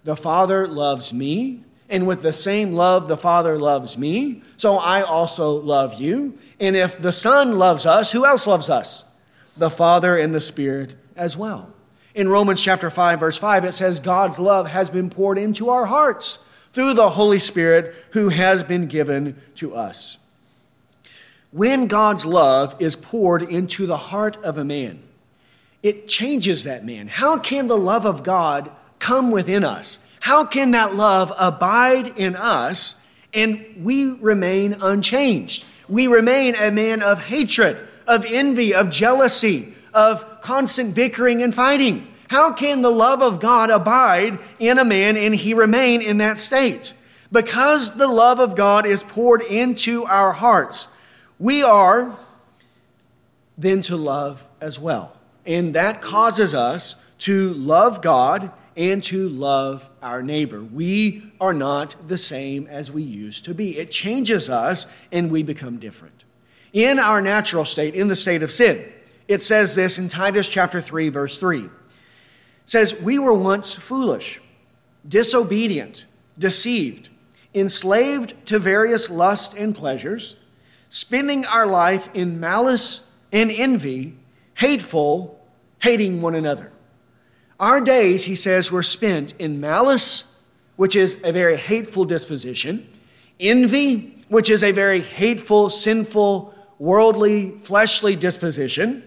The 0.03 0.15
Father 0.15 0.67
loves 0.67 1.12
me, 1.12 1.63
and 1.89 2.07
with 2.07 2.21
the 2.21 2.31
same 2.31 2.74
love 2.74 3.07
the 3.07 3.17
Father 3.17 3.59
loves 3.59 3.97
me, 3.97 4.41
so 4.55 4.77
I 4.77 5.01
also 5.01 5.51
love 5.51 6.00
you. 6.00 6.38
And 6.59 6.75
if 6.75 7.01
the 7.01 7.12
Son 7.12 7.57
loves 7.57 7.86
us, 7.86 8.12
who 8.12 8.25
else 8.25 8.47
loves 8.47 8.69
us? 8.69 9.03
The 9.57 9.69
Father 9.69 10.17
and 10.17 10.33
the 10.33 10.41
Spirit 10.41 10.95
as 11.15 11.36
well. 11.36 11.74
In 12.17 12.27
Romans 12.27 12.63
chapter 12.63 12.89
5 12.89 13.19
verse 13.19 13.38
5 13.38 13.63
it 13.63 13.74
says 13.74 14.00
God's 14.00 14.39
love 14.39 14.67
has 14.69 14.89
been 14.89 15.12
poured 15.12 15.38
into 15.38 15.69
our 15.69 15.86
hearts 15.86 16.43
through 16.74 16.95
the 16.95 17.12
Holy 17.12 17.38
Spirit 17.38 17.93
who 18.13 18.29
has 18.29 18.63
been 18.63 18.88
given 18.88 19.39
to 19.53 19.75
us. 19.75 20.17
When 21.51 21.86
God's 21.86 22.25
love 22.25 22.75
is 22.79 22.95
poured 22.95 23.43
into 23.43 23.86
the 23.86 23.97
heart 23.97 24.36
of 24.38 24.57
a 24.57 24.65
man, 24.65 25.03
it 25.83 26.07
changes 26.07 26.63
that 26.63 26.83
man. 26.83 27.07
How 27.07 27.38
can 27.38 27.67
the 27.67 27.77
love 27.77 28.07
of 28.07 28.24
God 28.24 28.71
come 28.97 29.29
within 29.29 29.63
us? 29.63 30.00
How 30.19 30.43
can 30.43 30.71
that 30.71 30.95
love 30.95 31.31
abide 31.39 32.17
in 32.17 32.36
us 32.36 33.00
and 33.31 33.63
we 33.83 34.13
remain 34.13 34.75
unchanged? 34.81 35.65
We 35.88 36.07
remain 36.07 36.55
a 36.55 36.71
man 36.71 37.03
of 37.03 37.21
hatred, 37.21 37.77
of 38.07 38.25
envy, 38.27 38.74
of 38.74 38.89
jealousy, 38.89 39.75
of 39.97 40.41
constant 40.41 40.93
bickering 40.93 41.41
and 41.41 41.55
fighting. 41.55 42.07
How 42.29 42.53
can 42.53 42.83
the 42.83 42.91
love 42.91 43.23
of 43.23 43.39
God 43.39 43.71
abide 43.71 44.37
in 44.59 44.77
a 44.77 44.85
man 44.85 45.17
and 45.17 45.33
he 45.33 45.55
remain 45.55 46.03
in 46.03 46.19
that 46.19 46.37
state? 46.37 46.93
Because 47.31 47.95
the 47.95 48.07
love 48.07 48.39
of 48.39 48.55
God 48.55 48.85
is 48.85 49.03
poured 49.03 49.41
into 49.41 50.05
our 50.05 50.33
hearts, 50.33 50.87
we 51.39 51.63
are 51.63 52.15
then 53.57 53.81
to 53.83 53.97
love 53.97 54.47
as 54.61 54.79
well. 54.79 55.17
And 55.47 55.73
that 55.73 55.99
causes 55.99 56.53
us 56.53 57.03
to 57.19 57.55
love 57.55 58.03
God 58.03 58.51
and 58.75 59.03
to 59.05 59.27
love 59.27 59.89
our 60.03 60.21
neighbor. 60.21 60.61
We 60.61 61.31
are 61.41 61.55
not 61.55 61.95
the 62.07 62.17
same 62.17 62.67
as 62.67 62.91
we 62.91 63.01
used 63.01 63.45
to 63.45 63.55
be. 63.55 63.79
It 63.79 63.89
changes 63.89 64.47
us 64.47 64.85
and 65.11 65.31
we 65.31 65.41
become 65.41 65.79
different. 65.79 66.23
In 66.71 66.99
our 66.99 67.19
natural 67.19 67.65
state, 67.65 67.95
in 67.95 68.09
the 68.09 68.15
state 68.15 68.43
of 68.43 68.51
sin, 68.51 68.93
it 69.27 69.43
says 69.43 69.75
this 69.75 69.98
in 69.98 70.07
Titus 70.07 70.48
chapter 70.48 70.81
3 70.81 71.10
verse 71.10 71.38
3. 71.38 71.65
It 71.65 71.72
says, 72.65 73.00
"We 73.00 73.19
were 73.19 73.34
once 73.34 73.75
foolish, 73.75 74.41
disobedient, 75.07 76.05
deceived, 76.38 77.10
enslaved 77.53 78.34
to 78.46 78.60
various 78.60 79.10
lusts 79.10 79.55
and 79.55 79.74
pleasures, 79.74 80.36
spending 80.89 81.46
our 81.46 81.65
life 81.65 82.10
in 82.13 82.39
malice 82.39 83.12
and 83.31 83.51
envy, 83.51 84.15
hateful, 84.55 85.39
hating 85.79 86.22
one 86.22 86.36
another." 86.36 86.72
Our 87.60 87.81
days, 87.81 88.25
he 88.25 88.36
says, 88.36 88.72
were 88.72 88.84
spent 88.84 89.34
in 89.39 89.60
malice, 89.60 90.36
which 90.75 90.96
is 90.96 91.19
a 91.24 91.31
very 91.31 91.57
hateful 91.57 92.05
disposition, 92.05 92.88
envy, 93.39 94.24
which 94.29 94.50
is 94.50 94.63
a 94.63 94.72
very 94.72 95.01
hateful, 95.01 95.69
sinful, 95.69 96.53
worldly, 96.77 97.55
fleshly 97.63 98.15
disposition, 98.15 99.01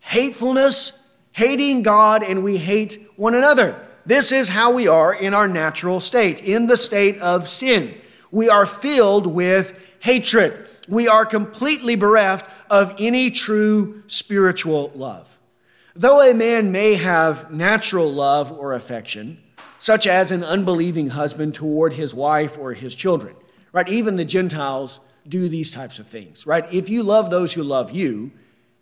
hatefulness, 0.00 1.06
hating 1.32 1.82
God, 1.82 2.22
and 2.22 2.42
we 2.42 2.56
hate 2.56 3.06
one 3.16 3.34
another. 3.34 3.86
This 4.06 4.32
is 4.32 4.48
how 4.48 4.72
we 4.72 4.88
are 4.88 5.12
in 5.12 5.34
our 5.34 5.48
natural 5.48 6.00
state, 6.00 6.40
in 6.40 6.66
the 6.66 6.76
state 6.76 7.18
of 7.20 7.48
sin. 7.48 7.94
We 8.30 8.48
are 8.48 8.66
filled 8.66 9.26
with 9.26 9.78
hatred. 10.00 10.68
We 10.88 11.08
are 11.08 11.26
completely 11.26 11.96
bereft 11.96 12.50
of 12.70 12.94
any 12.98 13.30
true 13.30 14.02
spiritual 14.06 14.92
love. 14.94 15.38
Though 15.94 16.22
a 16.22 16.32
man 16.32 16.72
may 16.72 16.94
have 16.94 17.50
natural 17.50 18.10
love 18.10 18.52
or 18.52 18.72
affection, 18.72 19.42
such 19.78 20.06
as 20.06 20.30
an 20.30 20.42
unbelieving 20.42 21.08
husband 21.08 21.54
toward 21.54 21.92
his 21.92 22.14
wife 22.14 22.56
or 22.58 22.72
his 22.72 22.94
children, 22.94 23.34
right? 23.72 23.88
Even 23.88 24.16
the 24.16 24.24
Gentiles 24.24 25.00
do 25.28 25.48
these 25.48 25.70
types 25.70 25.98
of 25.98 26.06
things, 26.06 26.46
right? 26.46 26.72
If 26.72 26.88
you 26.88 27.02
love 27.02 27.30
those 27.30 27.52
who 27.52 27.62
love 27.62 27.90
you, 27.90 28.30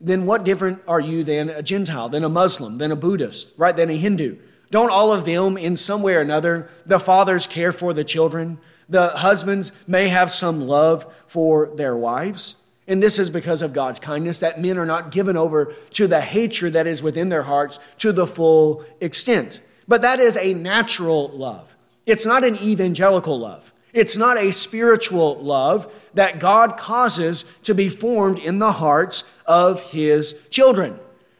then 0.00 0.26
what 0.26 0.44
different 0.44 0.82
are 0.86 1.00
you 1.00 1.24
than 1.24 1.48
a 1.48 1.62
Gentile, 1.62 2.08
than 2.08 2.24
a 2.24 2.28
Muslim, 2.28 2.78
than 2.78 2.92
a 2.92 2.96
Buddhist, 2.96 3.54
right? 3.56 3.76
Than 3.76 3.90
a 3.90 3.96
Hindu? 3.96 4.36
Don't 4.70 4.90
all 4.90 5.12
of 5.12 5.24
them, 5.24 5.56
in 5.56 5.76
some 5.76 6.02
way 6.02 6.14
or 6.14 6.20
another, 6.20 6.68
the 6.84 6.98
fathers 6.98 7.46
care 7.46 7.72
for 7.72 7.92
the 7.92 8.04
children? 8.04 8.58
The 8.88 9.08
husbands 9.08 9.72
may 9.86 10.08
have 10.08 10.32
some 10.32 10.60
love 10.60 11.06
for 11.26 11.70
their 11.76 11.96
wives. 11.96 12.62
And 12.88 13.02
this 13.02 13.18
is 13.18 13.30
because 13.30 13.62
of 13.62 13.72
God's 13.72 13.98
kindness 13.98 14.38
that 14.40 14.60
men 14.60 14.78
are 14.78 14.86
not 14.86 15.10
given 15.10 15.36
over 15.36 15.72
to 15.90 16.06
the 16.06 16.20
hatred 16.20 16.74
that 16.74 16.86
is 16.86 17.02
within 17.02 17.28
their 17.28 17.42
hearts 17.42 17.78
to 17.98 18.12
the 18.12 18.26
full 18.26 18.84
extent. 19.00 19.60
But 19.88 20.02
that 20.02 20.20
is 20.20 20.36
a 20.36 20.54
natural 20.54 21.28
love. 21.28 21.74
It's 22.06 22.26
not 22.26 22.44
an 22.44 22.56
evangelical 22.56 23.38
love. 23.38 23.72
It's 23.92 24.16
not 24.16 24.36
a 24.36 24.52
spiritual 24.52 25.36
love 25.42 25.92
that 26.14 26.38
God 26.38 26.76
causes 26.76 27.44
to 27.62 27.74
be 27.74 27.88
formed 27.88 28.38
in 28.38 28.58
the 28.58 28.72
hearts 28.72 29.24
of 29.46 29.82
his 29.82 30.34
children, 30.50 30.98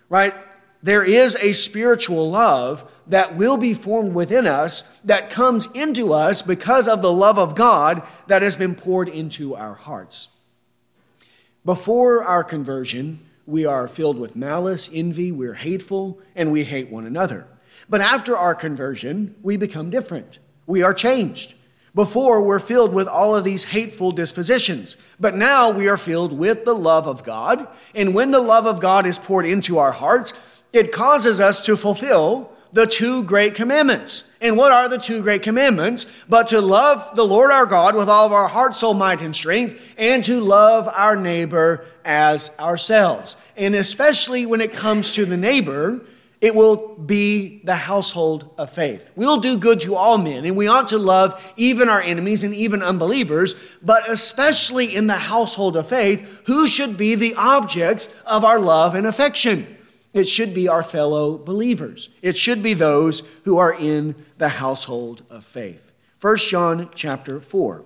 right? 0.09 0.35
There 0.83 1.05
is 1.05 1.37
a 1.37 1.53
spiritual 1.53 2.31
love 2.31 2.91
that 3.09 3.37
will 3.37 3.57
be 3.57 3.75
formed 3.75 4.15
within 4.15 4.47
us 4.47 4.83
that 5.05 5.31
comes 5.31 5.69
into 5.73 6.13
us 6.13 6.43
because 6.43 6.89
of 6.89 7.03
the 7.03 7.13
love 7.13 7.39
of 7.39 7.55
God 7.55 8.03
that 8.27 8.43
has 8.43 8.57
been 8.57 8.75
poured 8.75 9.09
into 9.09 9.55
our 9.55 9.75
hearts. 9.75 10.29
Before 11.65 12.23
our 12.23 12.45
conversion, 12.45 13.19
we 13.45 13.67
are 13.67 13.89
filled 13.89 14.19
with 14.19 14.37
malice, 14.37 14.89
envy, 14.93 15.33
we're 15.33 15.55
hateful, 15.55 16.21
and 16.35 16.53
we 16.53 16.63
hate 16.63 16.91
one 16.91 17.07
another. 17.07 17.47
But 17.89 18.01
after 18.01 18.37
our 18.37 18.55
conversion, 18.55 19.35
we 19.43 19.57
become 19.57 19.91
different. 19.91 20.39
We 20.67 20.83
are 20.83 20.95
changed. 20.95 21.55
Before, 21.97 22.43
we're 22.43 22.59
filled 22.59 22.93
with 22.93 23.09
all 23.09 23.35
of 23.35 23.43
these 23.43 23.65
hateful 23.65 24.13
dispositions, 24.13 24.99
but 25.19 25.35
now 25.35 25.71
we 25.71 25.89
are 25.89 25.97
filled 25.97 26.31
with 26.35 26.67
the 26.67 26.75
love 26.75 27.07
of 27.07 27.25
God. 27.25 27.67
And 27.95 28.15
when 28.15 28.33
the 28.33 28.41
love 28.41 28.67
of 28.67 28.81
God 28.81 29.07
is 29.07 29.19
poured 29.19 29.47
into 29.47 29.79
our 29.79 29.93
hearts, 29.93 30.35
it 30.75 30.93
causes 30.93 31.41
us 31.41 31.63
to 31.63 31.75
fulfill 31.75 32.53
the 32.71 32.87
two 32.87 33.23
great 33.23 33.55
commandments. 33.55 34.31
And 34.43 34.59
what 34.59 34.73
are 34.73 34.91
the 34.91 34.99
two 34.99 35.23
great 35.23 35.43
commandments? 35.43 36.05
But 36.29 36.49
to 36.49 36.61
love 36.61 37.17
the 37.17 37.25
Lord 37.25 37.51
our 37.51 37.65
God 37.65 37.97
with 37.97 38.11
all 38.11 38.27
of 38.27 38.33
our 38.33 38.49
heart, 38.49 38.75
soul, 38.75 38.93
might, 38.93 39.23
and 39.23 39.35
strength, 39.35 39.83
and 39.97 40.23
to 40.25 40.43
love 40.43 40.87
our 40.89 41.17
neighbor 41.17 41.87
as 42.05 42.55
ourselves. 42.59 43.39
And 43.57 43.75
especially 43.75 44.45
when 44.45 44.61
it 44.61 44.75
comes 44.75 45.15
to 45.15 45.25
the 45.25 45.39
neighbor, 45.39 46.03
it 46.41 46.55
will 46.55 46.95
be 46.97 47.61
the 47.65 47.75
household 47.75 48.51
of 48.59 48.71
faith. 48.71 49.09
We'll 49.17 49.41
do 49.41 49.57
good 49.57 49.81
to 49.81 49.95
all 49.95 50.19
men, 50.19 50.45
and 50.45 50.57
we 50.57 50.67
ought 50.67 50.89
to 50.89 50.99
love 50.99 51.43
even 51.57 51.89
our 51.89 52.01
enemies 52.01 52.45
and 52.45 52.53
even 52.55 52.83
unbelievers, 52.83 53.55
but 53.83 54.09
especially 54.09 54.95
in 54.95 55.07
the 55.07 55.15
household 55.15 55.77
of 55.77 55.89
faith, 55.89 56.43
who 56.45 56.67
should 56.67 56.99
be 56.99 57.15
the 57.15 57.35
objects 57.37 58.15
of 58.27 58.45
our 58.45 58.59
love 58.59 58.95
and 58.95 59.07
affection? 59.07 59.77
It 60.13 60.29
should 60.29 60.55
be 60.55 60.69
our 60.69 60.83
fellow 60.83 61.39
believers. 61.39 62.11
It 62.23 62.37
should 62.37 62.63
be 62.63 62.75
those 62.75 63.23
who 63.45 63.59
are 63.59 63.75
in 63.75 64.15
the 64.39 64.49
household 64.49 65.23
of 65.31 65.45
faith. 65.45 65.93
1 66.21 66.37
John 66.39 66.91
chapter 66.95 67.41
4. 67.41 67.85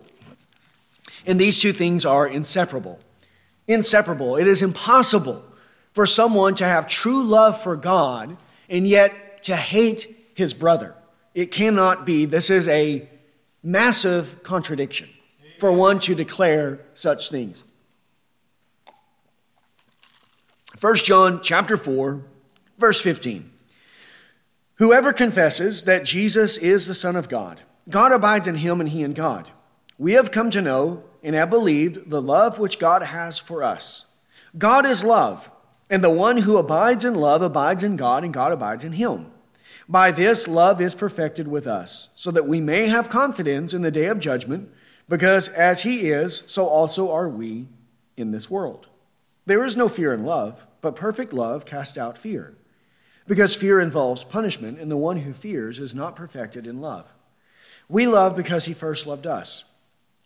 And 1.26 1.40
these 1.40 1.60
two 1.60 1.72
things 1.72 2.06
are 2.06 2.26
inseparable. 2.26 2.98
Inseparable. 3.66 4.36
It 4.36 4.46
is 4.46 4.62
impossible 4.62 5.44
for 5.92 6.06
someone 6.06 6.54
to 6.56 6.64
have 6.64 6.86
true 6.86 7.22
love 7.22 7.60
for 7.60 7.76
God 7.76 8.36
and 8.68 8.86
yet 8.86 9.42
to 9.44 9.56
hate 9.56 10.32
his 10.34 10.54
brother. 10.54 10.94
It 11.34 11.52
cannot 11.52 12.04
be. 12.04 12.24
This 12.24 12.50
is 12.50 12.68
a 12.68 13.08
massive 13.62 14.42
contradiction 14.42 15.08
for 15.58 15.72
one 15.72 15.98
to 16.00 16.14
declare 16.14 16.80
such 16.94 17.30
things. 17.30 17.62
1 20.80 20.96
John 20.96 21.40
chapter 21.42 21.76
4, 21.76 22.22
verse 22.78 23.00
15. 23.02 23.50
Whoever 24.76 25.12
confesses 25.12 25.84
that 25.84 26.04
Jesus 26.04 26.56
is 26.56 26.86
the 26.86 26.94
Son 26.94 27.16
of 27.16 27.28
God, 27.28 27.60
God 27.90 28.12
abides 28.12 28.48
in 28.48 28.54
him 28.56 28.80
and 28.80 28.88
he 28.88 29.02
in 29.02 29.12
God. 29.12 29.50
We 29.98 30.12
have 30.12 30.30
come 30.30 30.50
to 30.52 30.62
know 30.62 31.04
and 31.22 31.34
have 31.34 31.50
believed 31.50 32.08
the 32.08 32.22
love 32.22 32.58
which 32.58 32.78
God 32.78 33.02
has 33.02 33.38
for 33.38 33.62
us. 33.62 34.10
God 34.56 34.86
is 34.86 35.04
love, 35.04 35.50
and 35.90 36.02
the 36.02 36.08
one 36.08 36.38
who 36.38 36.56
abides 36.56 37.04
in 37.04 37.14
love 37.14 37.42
abides 37.42 37.84
in 37.84 37.96
God, 37.96 38.24
and 38.24 38.32
God 38.32 38.52
abides 38.52 38.84
in 38.84 38.92
him. 38.92 39.30
By 39.88 40.12
this, 40.12 40.48
love 40.48 40.80
is 40.80 40.94
perfected 40.94 41.48
with 41.48 41.66
us, 41.66 42.14
so 42.16 42.30
that 42.30 42.46
we 42.46 42.60
may 42.60 42.86
have 42.86 43.10
confidence 43.10 43.74
in 43.74 43.82
the 43.82 43.90
day 43.90 44.06
of 44.06 44.20
judgment, 44.20 44.70
because 45.08 45.48
as 45.48 45.82
he 45.82 46.08
is, 46.08 46.44
so 46.46 46.66
also 46.66 47.10
are 47.10 47.28
we 47.28 47.68
in 48.16 48.30
this 48.30 48.48
world. 48.48 48.86
There 49.44 49.64
is 49.64 49.76
no 49.76 49.88
fear 49.88 50.14
in 50.14 50.24
love, 50.24 50.64
but 50.80 50.96
perfect 50.96 51.32
love 51.32 51.66
casts 51.66 51.98
out 51.98 52.16
fear 52.16 52.54
because 53.30 53.54
fear 53.54 53.80
involves 53.80 54.24
punishment, 54.24 54.80
and 54.80 54.90
the 54.90 54.96
one 54.96 55.18
who 55.18 55.32
fears 55.32 55.78
is 55.78 55.94
not 55.94 56.16
perfected 56.16 56.66
in 56.66 56.80
love. 56.80 57.06
We 57.88 58.08
love 58.08 58.34
because 58.34 58.64
he 58.64 58.74
first 58.74 59.06
loved 59.06 59.24
us. 59.24 59.66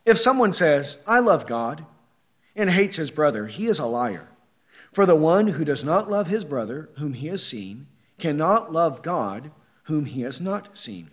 If 0.07 0.19
someone 0.19 0.55
says, 0.55 1.05
I 1.07 1.19
love 1.19 1.47
God, 1.47 1.85
and 2.57 2.71
hates 2.71 2.97
his 2.97 3.11
brother, 3.11 3.47
he 3.47 3.67
is 3.67 3.79
a 3.79 3.85
liar. 3.85 4.29
For 4.95 5.07
the 5.07 5.17
one 5.17 5.49
who 5.49 5.65
does 5.65 5.83
not 5.83 6.09
love 6.09 6.29
his 6.29 6.45
brother, 6.45 6.89
whom 6.99 7.15
he 7.15 7.27
has 7.27 7.45
seen, 7.45 7.89
cannot 8.17 8.73
love 8.73 9.03
God, 9.03 9.51
whom 9.85 10.05
he 10.05 10.23
has 10.23 10.41
not 10.41 10.79
seen. 10.79 11.11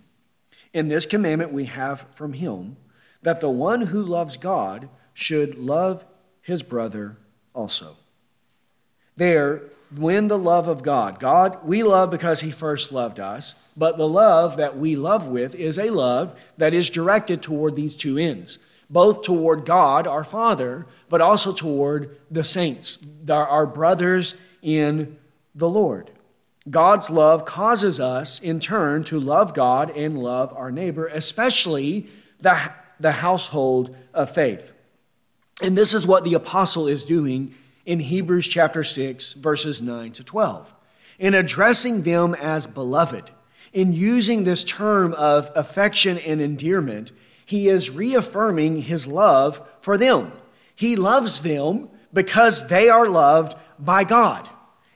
In 0.72 0.86
this 0.86 1.04
commandment 1.04 1.52
we 1.52 1.64
have 1.64 2.06
from 2.14 2.34
him 2.34 2.76
that 3.22 3.40
the 3.40 3.50
one 3.50 3.82
who 3.82 4.00
loves 4.00 4.36
God 4.36 4.88
should 5.12 5.58
love 5.58 6.04
his 6.42 6.62
brother 6.62 7.16
also. 7.54 7.96
There, 9.16 9.62
when 9.96 10.28
the 10.28 10.38
love 10.38 10.68
of 10.68 10.84
God. 10.84 11.18
God, 11.18 11.58
we 11.64 11.82
love 11.82 12.10
because 12.10 12.40
He 12.40 12.50
first 12.50 12.92
loved 12.92 13.20
us, 13.20 13.56
but 13.76 13.98
the 13.98 14.08
love 14.08 14.56
that 14.56 14.78
we 14.78 14.96
love 14.96 15.26
with 15.26 15.54
is 15.54 15.78
a 15.78 15.90
love 15.90 16.34
that 16.56 16.72
is 16.72 16.88
directed 16.88 17.42
toward 17.42 17.76
these 17.76 17.94
two 17.94 18.16
ends 18.16 18.58
both 18.90 19.22
toward 19.22 19.64
God, 19.64 20.06
our 20.06 20.24
Father, 20.24 20.86
but 21.08 21.20
also 21.20 21.52
toward 21.52 22.16
the 22.30 22.44
saints, 22.44 22.98
our 23.28 23.66
brothers 23.66 24.34
in 24.62 25.18
the 25.54 25.68
Lord. 25.68 26.10
God's 26.70 27.10
love 27.10 27.44
causes 27.44 27.98
us, 27.98 28.40
in 28.40 28.60
turn, 28.60 29.02
to 29.04 29.18
love 29.18 29.52
God 29.54 29.90
and 29.90 30.22
love 30.22 30.52
our 30.56 30.70
neighbor, 30.70 31.06
especially 31.08 32.06
the, 32.38 32.72
the 33.00 33.12
household 33.12 33.96
of 34.14 34.30
faith. 34.32 34.72
And 35.62 35.76
this 35.76 35.92
is 35.92 36.06
what 36.06 36.24
the 36.24 36.34
apostle 36.34 36.86
is 36.86 37.04
doing 37.04 37.54
in 37.84 38.00
Hebrews 38.00 38.46
chapter 38.46 38.84
6, 38.84 39.32
verses 39.34 39.82
9 39.82 40.12
to 40.12 40.24
12. 40.24 40.72
In 41.18 41.34
addressing 41.34 42.02
them 42.02 42.34
as 42.34 42.66
beloved, 42.66 43.30
in 43.72 43.92
using 43.92 44.44
this 44.44 44.64
term 44.64 45.12
of 45.14 45.50
affection 45.54 46.18
and 46.18 46.40
endearment, 46.40 47.10
he 47.52 47.68
is 47.68 47.90
reaffirming 47.90 48.80
his 48.80 49.06
love 49.06 49.60
for 49.82 49.98
them. 49.98 50.32
He 50.74 50.96
loves 50.96 51.42
them 51.42 51.90
because 52.10 52.68
they 52.68 52.88
are 52.88 53.06
loved 53.06 53.54
by 53.78 54.04
God. 54.04 54.48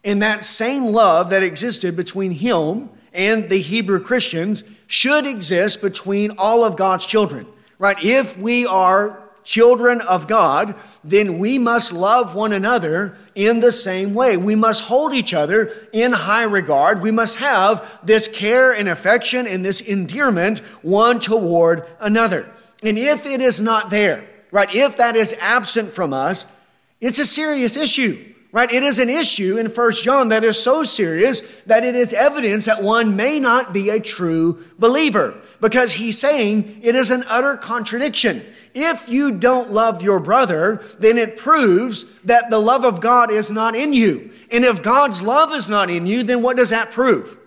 And 0.02 0.22
that 0.22 0.42
same 0.42 0.86
love 0.86 1.28
that 1.28 1.42
existed 1.42 1.96
between 1.96 2.30
him 2.30 2.88
and 3.12 3.50
the 3.50 3.58
Hebrew 3.58 4.00
Christians 4.00 4.64
should 4.86 5.26
exist 5.26 5.82
between 5.82 6.30
all 6.38 6.64
of 6.64 6.78
God's 6.78 7.04
children, 7.04 7.46
right? 7.78 8.02
If 8.02 8.38
we 8.38 8.66
are 8.66 9.25
children 9.46 10.00
of 10.02 10.26
God, 10.26 10.74
then 11.02 11.38
we 11.38 11.56
must 11.56 11.92
love 11.92 12.34
one 12.34 12.52
another 12.52 13.16
in 13.34 13.60
the 13.60 13.72
same 13.72 14.12
way. 14.12 14.36
We 14.36 14.56
must 14.56 14.82
hold 14.82 15.14
each 15.14 15.32
other 15.32 15.72
in 15.92 16.12
high 16.12 16.42
regard. 16.42 17.00
We 17.00 17.12
must 17.12 17.38
have 17.38 18.00
this 18.04 18.28
care 18.28 18.72
and 18.72 18.88
affection 18.88 19.46
and 19.46 19.64
this 19.64 19.80
endearment 19.80 20.58
one 20.82 21.20
toward 21.20 21.84
another. 22.00 22.50
And 22.82 22.98
if 22.98 23.24
it 23.24 23.40
is 23.40 23.60
not 23.60 23.88
there, 23.88 24.28
right, 24.50 24.74
if 24.74 24.96
that 24.98 25.16
is 25.16 25.34
absent 25.40 25.92
from 25.92 26.12
us, 26.12 26.54
it's 27.00 27.20
a 27.20 27.24
serious 27.24 27.76
issue. 27.76 28.34
Right? 28.52 28.72
It 28.72 28.82
is 28.82 28.98
an 28.98 29.10
issue 29.10 29.58
in 29.58 29.68
First 29.68 30.02
John 30.02 30.30
that 30.30 30.42
is 30.42 30.58
so 30.58 30.82
serious 30.82 31.42
that 31.64 31.84
it 31.84 31.94
is 31.94 32.14
evidence 32.14 32.64
that 32.64 32.82
one 32.82 33.14
may 33.14 33.38
not 33.38 33.74
be 33.74 33.90
a 33.90 34.00
true 34.00 34.64
believer 34.78 35.34
because 35.60 35.92
he's 35.92 36.18
saying 36.18 36.80
it 36.82 36.96
is 36.96 37.10
an 37.10 37.22
utter 37.28 37.58
contradiction. 37.58 38.42
If 38.78 39.08
you 39.08 39.32
don't 39.32 39.72
love 39.72 40.02
your 40.02 40.20
brother, 40.20 40.84
then 40.98 41.16
it 41.16 41.38
proves 41.38 42.12
that 42.24 42.50
the 42.50 42.58
love 42.58 42.84
of 42.84 43.00
God 43.00 43.30
is 43.30 43.50
not 43.50 43.74
in 43.74 43.94
you. 43.94 44.30
And 44.52 44.66
if 44.66 44.82
God's 44.82 45.22
love 45.22 45.54
is 45.54 45.70
not 45.70 45.88
in 45.88 46.06
you, 46.06 46.22
then 46.22 46.42
what 46.42 46.58
does 46.58 46.68
that 46.68 46.92
prove? 46.92 47.38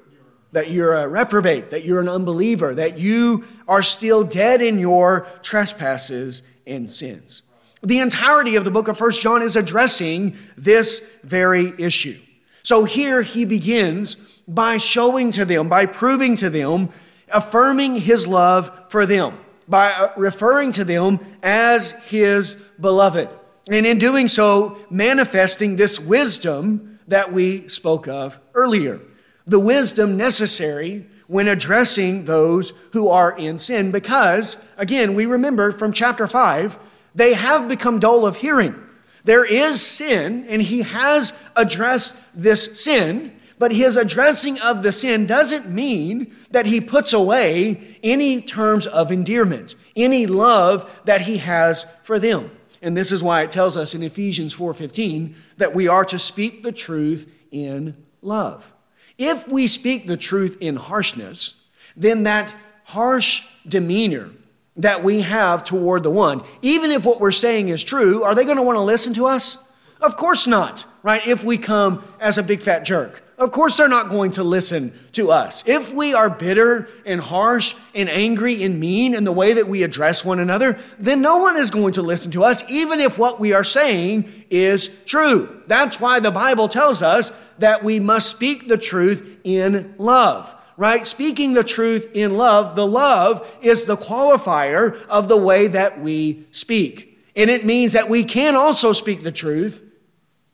That 0.54 0.72
you're 0.72 0.96
a 0.96 1.08
reprobate, 1.08 1.70
that 1.70 1.86
you're 1.86 2.02
an 2.02 2.10
unbeliever, 2.10 2.74
that 2.74 2.98
you 2.98 3.46
are 3.68 3.84
still 3.84 4.24
dead 4.24 4.64
in 4.64 4.80
your 4.80 5.28
trespasses 5.44 6.42
and 6.66 6.90
sins. 6.90 7.44
The 7.84 8.00
entirety 8.00 8.56
of 8.56 8.64
the 8.64 8.72
book 8.72 8.88
of 8.88 8.98
First 8.98 9.22
John 9.22 9.44
is 9.44 9.56
addressing 9.56 10.36
this 10.58 11.08
very 11.24 11.76
issue. 11.78 12.18
So 12.64 12.86
here 12.86 13.22
he 13.22 13.46
begins 13.46 14.16
by 14.48 14.80
showing 14.80 15.30
to 15.34 15.46
them, 15.46 15.70
by 15.70 15.86
proving 15.86 16.36
to 16.38 16.50
them, 16.50 16.90
affirming 17.32 17.98
his 17.98 18.26
love 18.26 18.72
for 18.90 19.06
them 19.06 19.38
by 19.70 19.92
uh, 19.92 20.12
referring 20.18 20.72
to 20.74 20.84
them 20.84 21.20
as 21.44 21.92
his 22.10 22.56
beloved. 22.80 23.30
And 23.70 23.86
in 23.86 24.00
doing 24.00 24.28
so, 24.28 24.80
manifesting 24.90 25.76
this 25.76 26.00
wisdom 26.00 27.00
that 27.08 27.32
we 27.32 27.68
spoke 27.70 28.08
of 28.08 28.40
earlier. 28.54 29.00
The 29.46 29.60
wisdom 29.60 30.18
necessary 30.18 31.06
when 31.28 31.48
addressing 31.48 32.26
those 32.26 32.74
who 32.94 33.08
are 33.08 33.38
in 33.38 33.60
sin, 33.60 33.92
because, 33.92 34.68
again, 34.78 35.14
we 35.14 35.28
remember 35.28 35.72
from 35.72 35.94
chapter 35.94 36.28
5, 36.28 36.80
they 37.14 37.34
have 37.34 37.68
become 37.68 38.00
dull 38.00 38.26
of 38.26 38.38
hearing. 38.38 38.76
There 39.24 39.46
is 39.46 39.86
sin, 39.86 40.46
and 40.50 40.62
he 40.62 40.82
has 40.82 41.34
addressed 41.56 42.16
this 42.34 42.82
sin, 42.82 43.39
but 43.60 43.74
his 43.74 43.98
addressing 43.98 44.60
of 44.62 44.82
the 44.82 44.92
sin 44.92 45.28
doesn't 45.28 45.70
mean 45.70 46.34
that 46.52 46.66
he 46.66 46.82
puts 46.82 47.14
away 47.14 47.98
any 48.02 48.42
terms 48.42 48.88
of 48.88 49.12
endearment, 49.12 49.76
any 49.96 50.26
love 50.26 51.02
that 51.06 51.22
he 51.22 51.38
has 51.38 51.86
for 52.02 52.18
them. 52.18 52.50
And 52.82 52.96
this 52.96 53.12
is 53.12 53.22
why 53.22 53.44
it 53.44 53.52
tells 53.52 53.76
us 53.76 53.94
in 53.94 54.02
Ephesians 54.02 54.54
4:15 54.54 55.36
that 55.58 55.76
we 55.76 55.88
are 55.88 56.06
to 56.06 56.18
speak 56.18 56.64
the 56.64 56.72
truth 56.72 57.30
in 57.52 57.96
love. 58.22 58.72
If 59.18 59.48
we 59.50 59.68
speak 59.68 60.08
the 60.08 60.16
truth 60.18 60.58
in 60.62 60.78
harshness, 60.78 61.66
then 61.98 62.24
that 62.24 62.56
harsh 62.86 63.44
demeanor 63.68 64.30
that 64.78 65.04
we 65.04 65.22
have 65.22 65.66
toward 65.66 66.04
the 66.04 66.10
one, 66.10 66.42
even 66.62 66.90
if 66.92 67.06
what 67.06 67.20
we're 67.20 67.32
saying 67.32 67.68
is 67.68 67.84
true, 67.84 68.24
are 68.24 68.34
they 68.34 68.46
going 68.46 68.56
to 68.56 68.64
want 68.64 68.78
to 68.78 68.82
listen 68.82 69.14
to 69.16 69.28
us? 69.28 69.58
Of 70.00 70.16
course 70.16 70.48
not, 70.48 70.86
right? 71.04 71.26
If 71.28 71.44
we 71.44 71.58
come 71.58 72.02
as 72.22 72.38
a 72.38 72.44
big 72.44 72.62
fat 72.62 72.86
jerk. 72.86 73.22
Of 73.40 73.54
course, 73.54 73.78
they're 73.78 73.88
not 73.88 74.10
going 74.10 74.32
to 74.32 74.44
listen 74.44 74.92
to 75.14 75.32
us. 75.32 75.64
If 75.66 75.94
we 75.94 76.14
are 76.14 76.30
bitter 76.30 76.90
and 77.06 77.22
harsh 77.22 77.74
and 77.96 78.10
angry 78.10 78.64
and 78.64 78.82
mean 78.82 79.16
in 79.16 79.24
the 79.24 79.32
way 79.32 79.54
that 79.54 79.70
we 79.70 79.84
address 79.84 80.26
one 80.26 80.40
another, 80.40 80.78
then 81.00 81.22
no 81.22 81.38
one 81.38 81.56
is 81.56 81.72
going 81.72 81.94
to 81.94 82.02
listen 82.02 82.34
to 82.34 82.44
us, 82.44 82.70
even 82.70 83.00
if 83.00 83.18
what 83.18 83.40
we 83.40 83.54
are 83.54 83.64
saying 83.64 84.30
is 84.50 84.90
true. 85.06 85.64
That's 85.68 86.02
why 86.02 86.20
the 86.20 86.32
Bible 86.32 86.68
tells 86.68 87.02
us 87.02 87.32
that 87.60 87.82
we 87.82 88.02
must 88.02 88.30
speak 88.30 88.68
the 88.68 88.78
truth 88.78 89.40
in 89.46 89.96
love, 89.98 90.54
right? 90.76 91.08
Speaking 91.08 91.54
the 91.54 91.64
truth 91.64 92.10
in 92.14 92.36
love, 92.36 92.76
the 92.76 92.86
love 92.86 93.50
is 93.62 93.86
the 93.86 93.96
qualifier 93.96 95.02
of 95.08 95.30
the 95.30 95.38
way 95.38 95.68
that 95.68 96.02
we 96.02 96.46
speak. 96.52 97.18
And 97.38 97.50
it 97.50 97.66
means 97.66 97.94
that 97.94 98.10
we 98.10 98.26
can 98.26 98.58
also 98.58 98.92
speak 98.92 99.24
the 99.24 99.32
truth, 99.32 99.82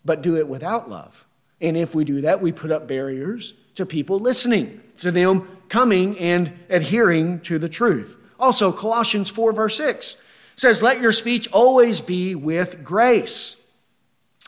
but 0.03 0.21
do 0.21 0.37
it 0.37 0.47
without 0.47 0.87
love. 0.87 1.24
And 1.61 1.77
if 1.77 1.95
we 1.95 2.03
do 2.03 2.21
that, 2.21 2.41
we 2.41 2.51
put 2.51 2.71
up 2.71 2.87
barriers 2.87 3.53
to 3.75 3.85
people 3.85 4.19
listening, 4.19 4.81
to 4.97 5.11
them 5.11 5.47
coming 5.69 6.17
and 6.19 6.51
adhering 6.69 7.39
to 7.41 7.59
the 7.59 7.69
truth. 7.69 8.17
Also, 8.39 8.71
Colossians 8.71 9.29
4, 9.29 9.53
verse 9.53 9.77
6 9.77 10.21
says, 10.55 10.83
Let 10.83 11.01
your 11.01 11.11
speech 11.11 11.49
always 11.51 12.01
be 12.01 12.35
with 12.35 12.83
grace, 12.83 13.65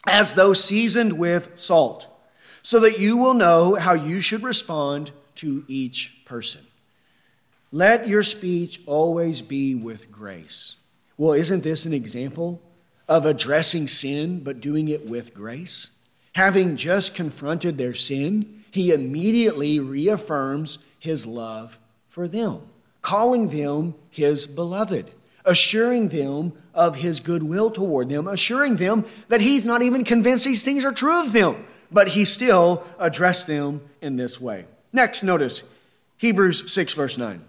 as 0.06 0.34
though 0.34 0.54
seasoned 0.54 1.14
with 1.14 1.52
salt, 1.56 2.08
so 2.62 2.80
that 2.82 3.00
you 3.00 3.18
will 3.18 3.34
know 3.34 3.76
how 3.76 3.94
you 3.94 4.22
should 4.22 4.44
respond 4.44 5.12
to 5.36 5.64
each 5.68 6.22
person. 6.26 6.62
Let 7.72 8.08
your 8.08 8.24
speech 8.24 8.82
always 8.86 9.42
be 9.42 9.76
with 9.76 10.12
grace. 10.12 10.78
Well, 11.18 11.34
isn't 11.34 11.64
this 11.64 11.86
an 11.86 11.94
example 11.94 12.62
of 13.08 13.26
addressing 13.26 13.88
sin, 13.88 14.42
but 14.42 14.62
doing 14.62 14.88
it 14.88 15.10
with 15.10 15.34
grace? 15.34 15.90
Having 16.38 16.76
just 16.76 17.16
confronted 17.16 17.80
their 17.80 17.96
sin, 17.96 18.64
he 18.70 18.92
immediately 18.92 19.80
reaffirms 19.80 20.78
his 21.00 21.26
love 21.26 21.80
for 22.08 22.28
them, 22.28 22.62
calling 23.02 23.48
them 23.48 23.96
his 24.12 24.46
beloved, 24.46 25.10
assuring 25.46 26.10
them 26.10 26.54
of 26.76 26.98
his 26.98 27.20
goodwill 27.20 27.72
toward 27.72 28.10
them, 28.10 28.28
assuring 28.28 28.76
them 28.76 29.04
that 29.30 29.42
he's 29.42 29.66
not 29.66 29.82
even 29.82 30.04
convinced 30.04 30.46
these 30.46 30.64
things 30.64 30.86
are 30.86 30.92
true 30.92 31.20
of 31.26 31.34
them, 31.34 31.66
but 31.92 32.10
he 32.10 32.24
still 32.24 32.84
addressed 33.00 33.48
them 33.48 33.82
in 34.00 34.18
this 34.18 34.40
way. 34.40 34.66
Next, 34.94 35.24
notice 35.24 35.64
Hebrews 36.18 36.72
6, 36.72 36.94
verse 36.94 37.18
9. 37.18 37.44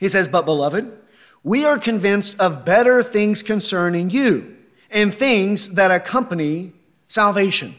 He 0.00 0.08
says, 0.08 0.26
But 0.26 0.44
beloved, 0.44 0.98
we 1.44 1.64
are 1.64 1.78
convinced 1.78 2.40
of 2.40 2.64
better 2.64 3.04
things 3.04 3.44
concerning 3.44 4.10
you 4.10 4.56
and 4.90 5.14
things 5.14 5.74
that 5.74 5.92
accompany 5.92 6.72
salvation. 7.08 7.74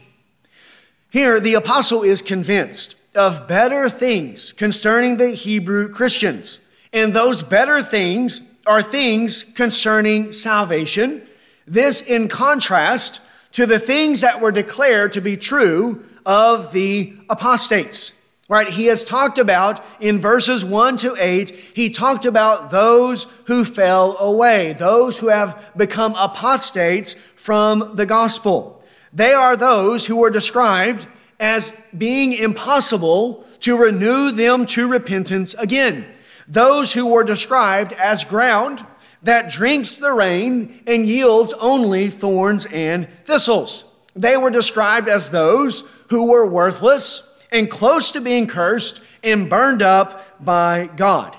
Here, 1.10 1.40
the 1.40 1.54
apostle 1.54 2.02
is 2.02 2.22
convinced 2.22 2.96
of 3.16 3.48
better 3.48 3.88
things 3.88 4.52
concerning 4.52 5.16
the 5.16 5.30
Hebrew 5.30 5.88
Christians. 5.88 6.60
And 6.92 7.12
those 7.12 7.42
better 7.42 7.82
things 7.82 8.42
are 8.66 8.82
things 8.82 9.42
concerning 9.42 10.32
salvation. 10.32 11.22
This 11.66 12.00
in 12.02 12.28
contrast 12.28 13.20
to 13.52 13.66
the 13.66 13.78
things 13.78 14.20
that 14.20 14.40
were 14.40 14.52
declared 14.52 15.12
to 15.14 15.20
be 15.20 15.36
true 15.36 16.04
of 16.24 16.72
the 16.72 17.14
apostates. 17.28 18.16
Right? 18.48 18.68
He 18.68 18.86
has 18.86 19.04
talked 19.04 19.38
about 19.38 19.84
in 20.00 20.20
verses 20.20 20.64
1 20.64 20.96
to 20.98 21.14
8, 21.16 21.50
he 21.50 21.88
talked 21.88 22.24
about 22.24 22.72
those 22.72 23.24
who 23.44 23.64
fell 23.64 24.16
away, 24.18 24.72
those 24.72 25.18
who 25.18 25.28
have 25.28 25.72
become 25.76 26.16
apostates 26.18 27.14
from 27.36 27.92
the 27.94 28.06
gospel. 28.06 28.79
They 29.12 29.32
are 29.32 29.56
those 29.56 30.06
who 30.06 30.16
were 30.16 30.30
described 30.30 31.06
as 31.38 31.82
being 31.96 32.32
impossible 32.32 33.44
to 33.60 33.76
renew 33.76 34.30
them 34.30 34.66
to 34.66 34.88
repentance 34.88 35.54
again. 35.54 36.06
Those 36.46 36.92
who 36.92 37.06
were 37.06 37.24
described 37.24 37.92
as 37.92 38.24
ground 38.24 38.84
that 39.22 39.50
drinks 39.50 39.96
the 39.96 40.12
rain 40.12 40.82
and 40.86 41.06
yields 41.06 41.52
only 41.54 42.08
thorns 42.08 42.66
and 42.66 43.08
thistles. 43.24 43.84
They 44.16 44.36
were 44.36 44.50
described 44.50 45.08
as 45.08 45.30
those 45.30 45.88
who 46.08 46.24
were 46.26 46.46
worthless 46.46 47.26
and 47.52 47.70
close 47.70 48.12
to 48.12 48.20
being 48.20 48.46
cursed 48.46 49.02
and 49.22 49.50
burned 49.50 49.82
up 49.82 50.44
by 50.44 50.88
God. 50.96 51.36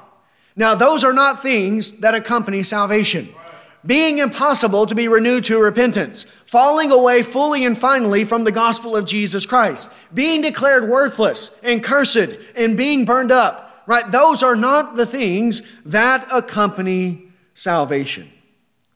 Now, 0.55 0.75
those 0.75 1.03
are 1.03 1.13
not 1.13 1.41
things 1.41 1.99
that 1.99 2.13
accompany 2.13 2.63
salvation. 2.63 3.33
Being 3.85 4.19
impossible 4.19 4.85
to 4.85 4.93
be 4.93 5.07
renewed 5.07 5.45
to 5.45 5.57
repentance, 5.57 6.23
falling 6.23 6.91
away 6.91 7.23
fully 7.23 7.65
and 7.65 7.77
finally 7.77 8.25
from 8.25 8.43
the 8.43 8.51
gospel 8.51 8.95
of 8.95 9.05
Jesus 9.05 9.45
Christ, 9.45 9.91
being 10.13 10.41
declared 10.41 10.87
worthless 10.87 11.51
and 11.63 11.83
cursed 11.83 12.37
and 12.55 12.77
being 12.77 13.05
burned 13.05 13.31
up, 13.31 13.83
right? 13.87 14.11
Those 14.11 14.43
are 14.43 14.55
not 14.55 14.95
the 14.95 15.05
things 15.05 15.81
that 15.83 16.27
accompany 16.31 17.31
salvation. 17.55 18.31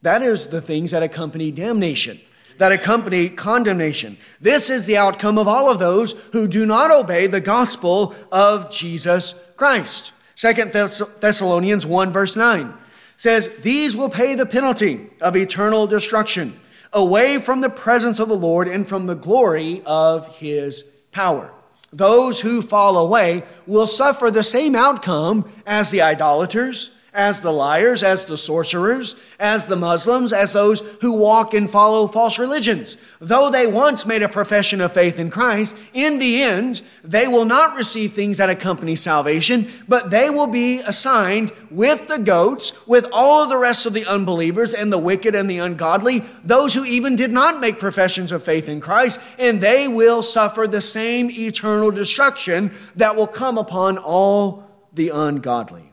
That 0.02 0.22
is 0.22 0.46
the 0.48 0.60
things 0.60 0.92
that 0.92 1.02
accompany 1.02 1.50
damnation 1.50 2.20
that 2.58 2.72
accompany 2.72 3.28
condemnation. 3.28 4.16
This 4.40 4.70
is 4.70 4.86
the 4.86 4.96
outcome 4.96 5.38
of 5.38 5.48
all 5.48 5.70
of 5.70 5.78
those 5.78 6.12
who 6.32 6.48
do 6.48 6.64
not 6.64 6.90
obey 6.90 7.26
the 7.26 7.40
gospel 7.40 8.14
of 8.32 8.70
Jesus 8.70 9.34
Christ. 9.56 10.12
Second 10.34 10.72
Thessalonians 10.72 11.86
1 11.86 12.12
verse 12.12 12.36
9 12.36 12.74
says, 13.16 13.48
These 13.58 13.96
will 13.96 14.10
pay 14.10 14.34
the 14.34 14.46
penalty 14.46 15.08
of 15.20 15.36
eternal 15.36 15.86
destruction 15.86 16.58
away 16.92 17.38
from 17.38 17.60
the 17.60 17.70
presence 17.70 18.18
of 18.18 18.28
the 18.28 18.36
Lord 18.36 18.68
and 18.68 18.88
from 18.88 19.06
the 19.06 19.14
glory 19.14 19.82
of 19.84 20.36
his 20.36 20.82
power. 21.12 21.52
Those 21.92 22.40
who 22.40 22.62
fall 22.62 22.98
away 22.98 23.42
will 23.66 23.86
suffer 23.86 24.30
the 24.30 24.42
same 24.42 24.74
outcome 24.74 25.50
as 25.66 25.90
the 25.90 26.02
idolaters, 26.02 26.95
as 27.16 27.40
the 27.40 27.52
liars, 27.52 28.02
as 28.02 28.26
the 28.26 28.36
sorcerers, 28.36 29.16
as 29.40 29.66
the 29.66 29.74
Muslims, 29.74 30.34
as 30.34 30.52
those 30.52 30.80
who 31.00 31.12
walk 31.12 31.54
and 31.54 31.68
follow 31.68 32.06
false 32.06 32.38
religions. 32.38 32.98
Though 33.20 33.50
they 33.50 33.66
once 33.66 34.04
made 34.04 34.22
a 34.22 34.28
profession 34.28 34.82
of 34.82 34.92
faith 34.92 35.18
in 35.18 35.30
Christ, 35.30 35.74
in 35.94 36.18
the 36.18 36.42
end, 36.42 36.82
they 37.02 37.26
will 37.26 37.46
not 37.46 37.74
receive 37.74 38.12
things 38.12 38.36
that 38.36 38.50
accompany 38.50 38.96
salvation, 38.96 39.68
but 39.88 40.10
they 40.10 40.28
will 40.28 40.46
be 40.46 40.80
assigned 40.80 41.52
with 41.70 42.06
the 42.06 42.18
goats, 42.18 42.86
with 42.86 43.06
all 43.10 43.42
of 43.42 43.48
the 43.48 43.56
rest 43.56 43.86
of 43.86 43.94
the 43.94 44.04
unbelievers 44.04 44.74
and 44.74 44.92
the 44.92 44.98
wicked 44.98 45.34
and 45.34 45.48
the 45.48 45.58
ungodly, 45.58 46.22
those 46.44 46.74
who 46.74 46.84
even 46.84 47.16
did 47.16 47.32
not 47.32 47.60
make 47.60 47.78
professions 47.78 48.30
of 48.30 48.42
faith 48.42 48.68
in 48.68 48.78
Christ, 48.78 49.20
and 49.38 49.62
they 49.62 49.88
will 49.88 50.22
suffer 50.22 50.66
the 50.66 50.82
same 50.82 51.30
eternal 51.30 51.90
destruction 51.90 52.72
that 52.94 53.16
will 53.16 53.26
come 53.26 53.56
upon 53.56 53.96
all 53.96 54.64
the 54.92 55.08
ungodly 55.08 55.85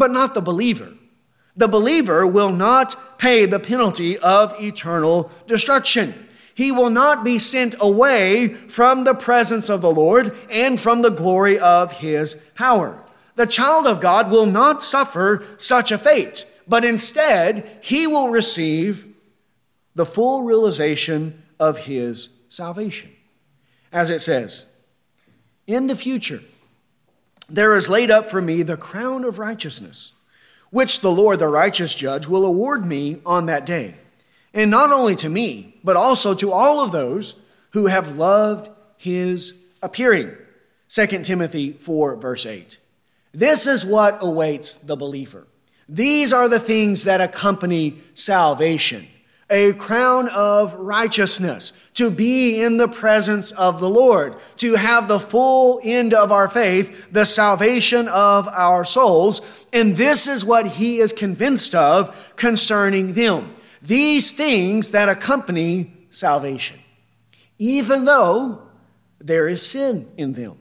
but 0.00 0.10
not 0.10 0.32
the 0.32 0.40
believer. 0.40 0.94
The 1.54 1.68
believer 1.68 2.26
will 2.26 2.50
not 2.50 3.18
pay 3.18 3.44
the 3.44 3.60
penalty 3.60 4.16
of 4.18 4.58
eternal 4.58 5.30
destruction. 5.46 6.14
He 6.54 6.72
will 6.72 6.88
not 6.88 7.22
be 7.22 7.38
sent 7.38 7.74
away 7.78 8.48
from 8.48 9.04
the 9.04 9.14
presence 9.14 9.68
of 9.68 9.82
the 9.82 9.92
Lord 9.92 10.34
and 10.50 10.80
from 10.80 11.02
the 11.02 11.10
glory 11.10 11.58
of 11.58 11.98
his 11.98 12.34
power. 12.54 13.04
The 13.36 13.46
child 13.46 13.86
of 13.86 14.00
God 14.00 14.30
will 14.30 14.46
not 14.46 14.82
suffer 14.82 15.44
such 15.58 15.92
a 15.92 15.98
fate, 15.98 16.46
but 16.66 16.82
instead 16.84 17.78
he 17.82 18.06
will 18.06 18.30
receive 18.30 19.06
the 19.94 20.06
full 20.06 20.44
realization 20.44 21.42
of 21.58 21.78
his 21.78 22.40
salvation. 22.48 23.10
As 23.92 24.08
it 24.08 24.20
says, 24.20 24.72
in 25.66 25.88
the 25.88 25.96
future, 25.96 26.40
there 27.50 27.74
is 27.74 27.88
laid 27.88 28.10
up 28.10 28.30
for 28.30 28.40
me 28.40 28.62
the 28.62 28.76
crown 28.76 29.24
of 29.24 29.38
righteousness, 29.38 30.12
which 30.70 31.00
the 31.00 31.10
Lord, 31.10 31.38
the 31.38 31.48
righteous 31.48 31.94
judge, 31.94 32.26
will 32.26 32.46
award 32.46 32.86
me 32.86 33.20
on 33.26 33.46
that 33.46 33.66
day. 33.66 33.94
And 34.52 34.70
not 34.70 34.92
only 34.92 35.16
to 35.16 35.28
me, 35.28 35.78
but 35.84 35.96
also 35.96 36.34
to 36.34 36.52
all 36.52 36.80
of 36.80 36.92
those 36.92 37.34
who 37.70 37.86
have 37.86 38.16
loved 38.16 38.70
his 38.96 39.60
appearing. 39.82 40.36
2 40.88 41.06
Timothy 41.22 41.72
4, 41.72 42.16
verse 42.16 42.46
8. 42.46 42.78
This 43.32 43.66
is 43.66 43.86
what 43.86 44.18
awaits 44.20 44.74
the 44.74 44.96
believer. 44.96 45.46
These 45.88 46.32
are 46.32 46.48
the 46.48 46.60
things 46.60 47.04
that 47.04 47.20
accompany 47.20 47.98
salvation 48.14 49.06
a 49.50 49.72
crown 49.74 50.28
of 50.28 50.74
righteousness, 50.74 51.72
to 51.94 52.10
be 52.10 52.62
in 52.62 52.76
the 52.76 52.88
presence 52.88 53.50
of 53.50 53.80
the 53.80 53.88
Lord, 53.88 54.36
to 54.58 54.76
have 54.76 55.08
the 55.08 55.18
full 55.18 55.80
end 55.82 56.14
of 56.14 56.30
our 56.30 56.48
faith, 56.48 57.08
the 57.10 57.26
salvation 57.26 58.06
of 58.08 58.46
our 58.48 58.84
souls. 58.84 59.42
And 59.72 59.96
this 59.96 60.28
is 60.28 60.44
what 60.44 60.66
he 60.66 61.00
is 61.00 61.12
convinced 61.12 61.74
of 61.74 62.16
concerning 62.36 63.14
them. 63.14 63.54
These 63.82 64.32
things 64.32 64.92
that 64.92 65.08
accompany 65.08 65.92
salvation, 66.10 66.78
even 67.58 68.04
though 68.04 68.62
there 69.18 69.48
is 69.48 69.66
sin 69.66 70.08
in 70.16 70.34
them, 70.34 70.58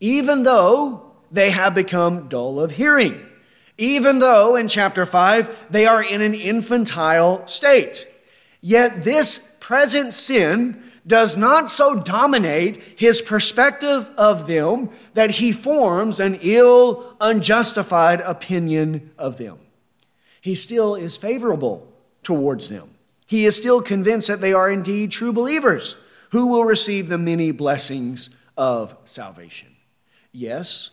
even 0.00 0.42
though 0.42 1.12
they 1.30 1.50
have 1.50 1.74
become 1.74 2.28
dull 2.28 2.58
of 2.58 2.72
hearing 2.72 3.24
even 3.80 4.18
though 4.18 4.54
in 4.54 4.68
chapter 4.68 5.06
5 5.06 5.66
they 5.70 5.86
are 5.86 6.02
in 6.02 6.20
an 6.20 6.34
infantile 6.34 7.46
state. 7.48 8.06
Yet 8.60 9.04
this 9.04 9.56
present 9.58 10.12
sin 10.12 10.82
does 11.06 11.36
not 11.36 11.70
so 11.70 12.00
dominate 12.00 12.76
his 12.96 13.22
perspective 13.22 14.08
of 14.18 14.46
them 14.46 14.90
that 15.14 15.32
he 15.32 15.50
forms 15.50 16.20
an 16.20 16.38
ill, 16.42 17.16
unjustified 17.20 18.20
opinion 18.20 19.10
of 19.16 19.38
them. 19.38 19.58
He 20.42 20.54
still 20.54 20.94
is 20.94 21.16
favorable 21.16 21.90
towards 22.22 22.68
them. 22.68 22.90
He 23.26 23.46
is 23.46 23.56
still 23.56 23.80
convinced 23.80 24.28
that 24.28 24.40
they 24.40 24.52
are 24.52 24.70
indeed 24.70 25.10
true 25.10 25.32
believers 25.32 25.96
who 26.30 26.46
will 26.48 26.64
receive 26.64 27.08
the 27.08 27.18
many 27.18 27.50
blessings 27.50 28.38
of 28.56 28.94
salvation. 29.04 29.68
Yes, 30.32 30.90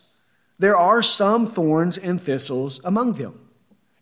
there 0.58 0.76
are 0.76 1.02
some 1.02 1.46
thorns 1.46 1.96
and 1.96 2.20
thistles 2.20 2.80
among 2.84 3.14
them, 3.14 3.38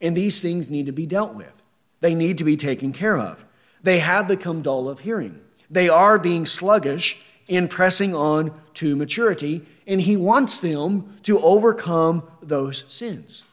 and 0.01 0.17
these 0.17 0.41
things 0.41 0.71
need 0.71 0.87
to 0.87 0.93
be 0.93 1.07
dealt 1.07 1.35
with. 1.35 1.63
They 2.01 2.15
need 2.15 2.39
to 2.39 2.45
be 2.45 2.57
taken 2.57 2.93
care 2.93 3.19
of. 3.19 3.45
They 3.83 3.99
have 3.99 4.29
become 4.29 4.63
dull 4.63 4.89
of 4.89 5.01
hearing. 5.01 5.41
They 5.71 5.89
are 5.89 6.19
being 6.19 6.47
sluggish 6.47 7.19
in 7.47 7.69
pressing 7.69 8.15
on 8.15 8.59
to 8.75 8.97
maturity, 8.97 9.67
and 9.87 10.01
He 10.01 10.17
wants 10.17 10.61
them 10.61 11.19
to 11.25 11.39
overcome 11.41 12.23
those 12.43 12.85
sins. 12.89 13.45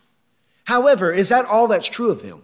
However, 0.65 1.11
is 1.11 1.29
that 1.29 1.45
all 1.45 1.67
that's 1.67 1.89
true 1.89 2.09
of 2.09 2.23
them? 2.23 2.41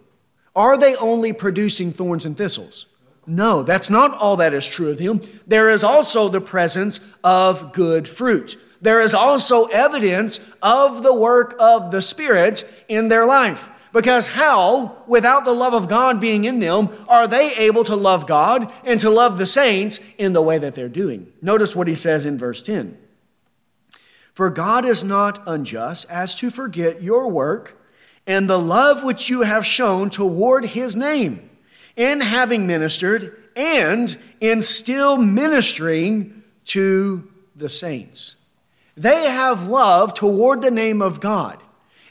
Are 0.55 0.77
they 0.77 0.95
only 0.97 1.31
producing 1.31 1.93
thorns 1.93 2.25
and 2.25 2.35
thistles? 2.35 2.85
No, 3.25 3.63
that's 3.63 3.89
not 3.89 4.13
all 4.15 4.37
that 4.37 4.53
is 4.53 4.65
true 4.67 4.89
of 4.89 4.97
them. 4.97 5.21
There 5.47 5.69
is 5.69 5.83
also 5.83 6.27
the 6.27 6.41
presence 6.41 6.99
of 7.23 7.71
good 7.71 8.09
fruit 8.09 8.57
there 8.81 9.01
is 9.01 9.13
also 9.13 9.65
evidence 9.65 10.39
of 10.61 11.03
the 11.03 11.13
work 11.13 11.55
of 11.59 11.91
the 11.91 12.01
Spirit 12.01 12.63
in 12.87 13.07
their 13.07 13.25
life. 13.25 13.69
Because 13.91 14.27
how, 14.27 15.03
without 15.07 15.45
the 15.45 15.53
love 15.53 15.73
of 15.73 15.87
God 15.87 16.19
being 16.19 16.45
in 16.45 16.59
them, 16.59 16.89
are 17.07 17.27
they 17.27 17.55
able 17.55 17.83
to 17.85 17.95
love 17.95 18.27
God 18.27 18.71
and 18.83 19.01
to 19.01 19.09
love 19.09 19.37
the 19.37 19.47
saints 19.47 19.99
in 20.17 20.33
the 20.33 20.41
way 20.41 20.59
that 20.59 20.75
they're 20.75 20.87
doing? 20.87 21.31
Notice 21.41 21.75
what 21.75 21.87
he 21.87 21.95
says 21.95 22.25
in 22.25 22.37
verse 22.37 22.61
10 22.61 22.97
For 24.33 24.51
God 24.51 24.85
is 24.85 25.03
not 25.03 25.41
unjust 25.47 26.09
as 26.09 26.35
to 26.35 26.51
forget 26.51 27.01
your 27.01 27.27
work 27.27 27.77
and 28.27 28.47
the 28.47 28.59
love 28.59 29.03
which 29.03 29.27
you 29.27 29.41
have 29.41 29.65
shown 29.65 30.11
toward 30.11 30.65
his 30.65 30.95
name 30.95 31.49
in 31.95 32.21
having 32.21 32.67
ministered 32.67 33.35
and 33.55 34.17
in 34.39 34.61
still 34.61 35.17
ministering 35.17 36.43
to 36.65 37.27
the 37.55 37.69
saints. 37.69 38.35
They 38.99 39.29
have 39.29 39.67
love 39.67 40.13
toward 40.13 40.61
the 40.61 40.71
name 40.71 41.01
of 41.01 41.21
God. 41.21 41.63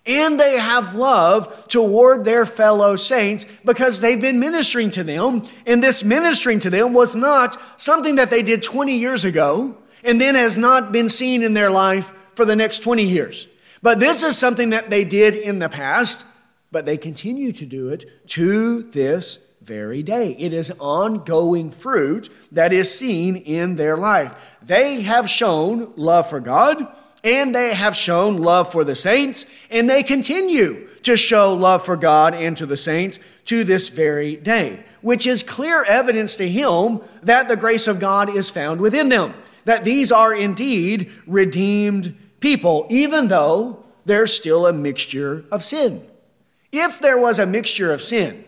And 0.07 0.41
they 0.41 0.57
have 0.57 0.95
love 0.95 1.69
toward 1.69 2.25
their 2.25 2.47
fellow 2.47 2.97
saints 2.97 3.45
because 3.63 4.01
they've 4.01 4.19
been 4.21 4.41
ministering 4.41 4.91
to 4.93 5.05
them. 5.05 5.45
And 5.67 5.83
this 5.83 6.03
ministering 6.03 6.61
to 6.61 6.71
them 6.71 6.95
was 6.95 7.15
not 7.15 7.61
something 7.79 8.15
that 8.15 8.31
they 8.31 8.43
did 8.43 8.63
20 8.63 8.97
years 8.97 9.27
ago 9.27 9.77
and 10.03 10.19
then 10.19 10.35
has 10.35 10.57
not 10.57 10.91
been 10.91 11.11
seen 11.11 11.43
in 11.43 11.53
their 11.53 11.71
life 11.71 12.11
for 12.35 12.47
the 12.47 12.57
next 12.57 12.79
20 12.79 13.03
years. 13.03 13.49
But 13.83 14.01
this 14.01 14.23
is 14.23 14.39
something 14.39 14.71
that 14.71 14.89
they 14.89 15.05
did 15.05 15.37
in 15.37 15.59
the 15.59 15.69
past, 15.69 16.25
but 16.73 16.87
they 16.87 16.97
continue 16.97 17.53
to 17.53 17.67
do 17.67 17.91
it 17.91 18.29
to 18.29 18.85
this 18.85 19.49
very 19.61 20.03
day. 20.03 20.35
It 20.39 20.55
is 20.55 20.73
ongoing 20.81 21.71
fruit 21.71 22.31
that 22.51 22.73
is 22.73 22.99
seen 22.99 23.37
in 23.37 23.77
their 23.77 23.99
life. 23.99 24.35
They 24.69 25.01
have 25.01 25.31
shown 25.31 25.93
love 25.97 26.29
for 26.29 26.41
God 26.41 26.87
and 27.25 27.55
they 27.55 27.75
have 27.75 27.97
shown 27.97 28.37
love 28.37 28.71
for 28.71 28.85
the 28.85 28.95
saints, 28.95 29.47
and 29.71 29.89
they 29.89 30.03
continue 30.03 30.89
to 31.03 31.17
show 31.17 31.53
love 31.53 31.85
for 31.85 31.97
God 31.97 32.35
and 32.35 32.57
to 32.57 32.67
the 32.67 32.77
saints 32.77 33.19
to 33.47 33.65
this 33.65 33.89
very 33.89 34.37
day, 34.37 34.85
which 35.01 35.27
is 35.27 35.43
clear 35.43 35.83
evidence 35.85 36.37
to 36.37 36.49
him 36.49 37.01
that 37.23 37.49
the 37.49 37.57
grace 37.57 37.89
of 37.89 37.99
God 37.99 38.31
is 38.35 38.51
found 38.51 38.81
within 38.81 39.09
them, 39.09 39.35
that 39.65 39.85
these 39.85 40.13
are 40.13 40.35
indeed 40.35 41.11
redeemed 41.27 42.17
people, 42.41 42.87
even 42.89 43.29
though 43.29 43.85
there's 44.05 44.33
still 44.33 44.67
a 44.67 44.73
mixture 44.73 45.45
of 45.51 45.65
sin. 45.65 46.07
If 46.71 47.01
there 47.01 47.19
was 47.19 47.39
a 47.39 47.47
mixture 47.47 47.93
of 47.93 48.03
sin, 48.03 48.45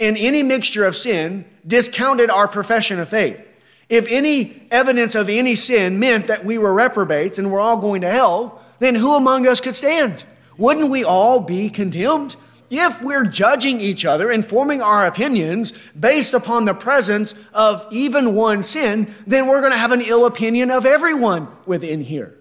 and 0.00 0.16
any 0.16 0.42
mixture 0.42 0.86
of 0.86 0.96
sin 0.96 1.44
discounted 1.66 2.30
our 2.30 2.48
profession 2.48 2.98
of 2.98 3.08
faith, 3.08 3.48
if 3.88 4.06
any 4.10 4.66
evidence 4.70 5.14
of 5.14 5.28
any 5.28 5.54
sin 5.54 5.98
meant 5.98 6.26
that 6.26 6.44
we 6.44 6.58
were 6.58 6.72
reprobates 6.72 7.38
and 7.38 7.52
we're 7.52 7.60
all 7.60 7.76
going 7.76 8.00
to 8.00 8.10
hell, 8.10 8.62
then 8.78 8.94
who 8.94 9.14
among 9.14 9.46
us 9.46 9.60
could 9.60 9.76
stand? 9.76 10.24
Wouldn't 10.56 10.90
we 10.90 11.04
all 11.04 11.40
be 11.40 11.68
condemned? 11.68 12.36
If 12.70 13.02
we're 13.02 13.24
judging 13.24 13.80
each 13.80 14.04
other 14.04 14.30
and 14.30 14.44
forming 14.44 14.80
our 14.82 15.06
opinions 15.06 15.72
based 15.92 16.34
upon 16.34 16.64
the 16.64 16.74
presence 16.74 17.34
of 17.52 17.86
even 17.90 18.34
one 18.34 18.62
sin, 18.62 19.14
then 19.26 19.46
we're 19.46 19.60
going 19.60 19.72
to 19.72 19.78
have 19.78 19.92
an 19.92 20.00
ill 20.00 20.24
opinion 20.24 20.70
of 20.70 20.86
everyone 20.86 21.48
within 21.66 22.00
here. 22.00 22.34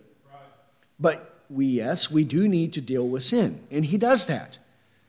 But 0.99 1.41
we, 1.49 1.65
yes, 1.65 2.09
we 2.09 2.23
do 2.23 2.47
need 2.47 2.73
to 2.73 2.81
deal 2.81 3.07
with 3.07 3.23
sin, 3.23 3.61
and 3.69 3.85
he 3.85 3.97
does 3.97 4.25
that. 4.27 4.57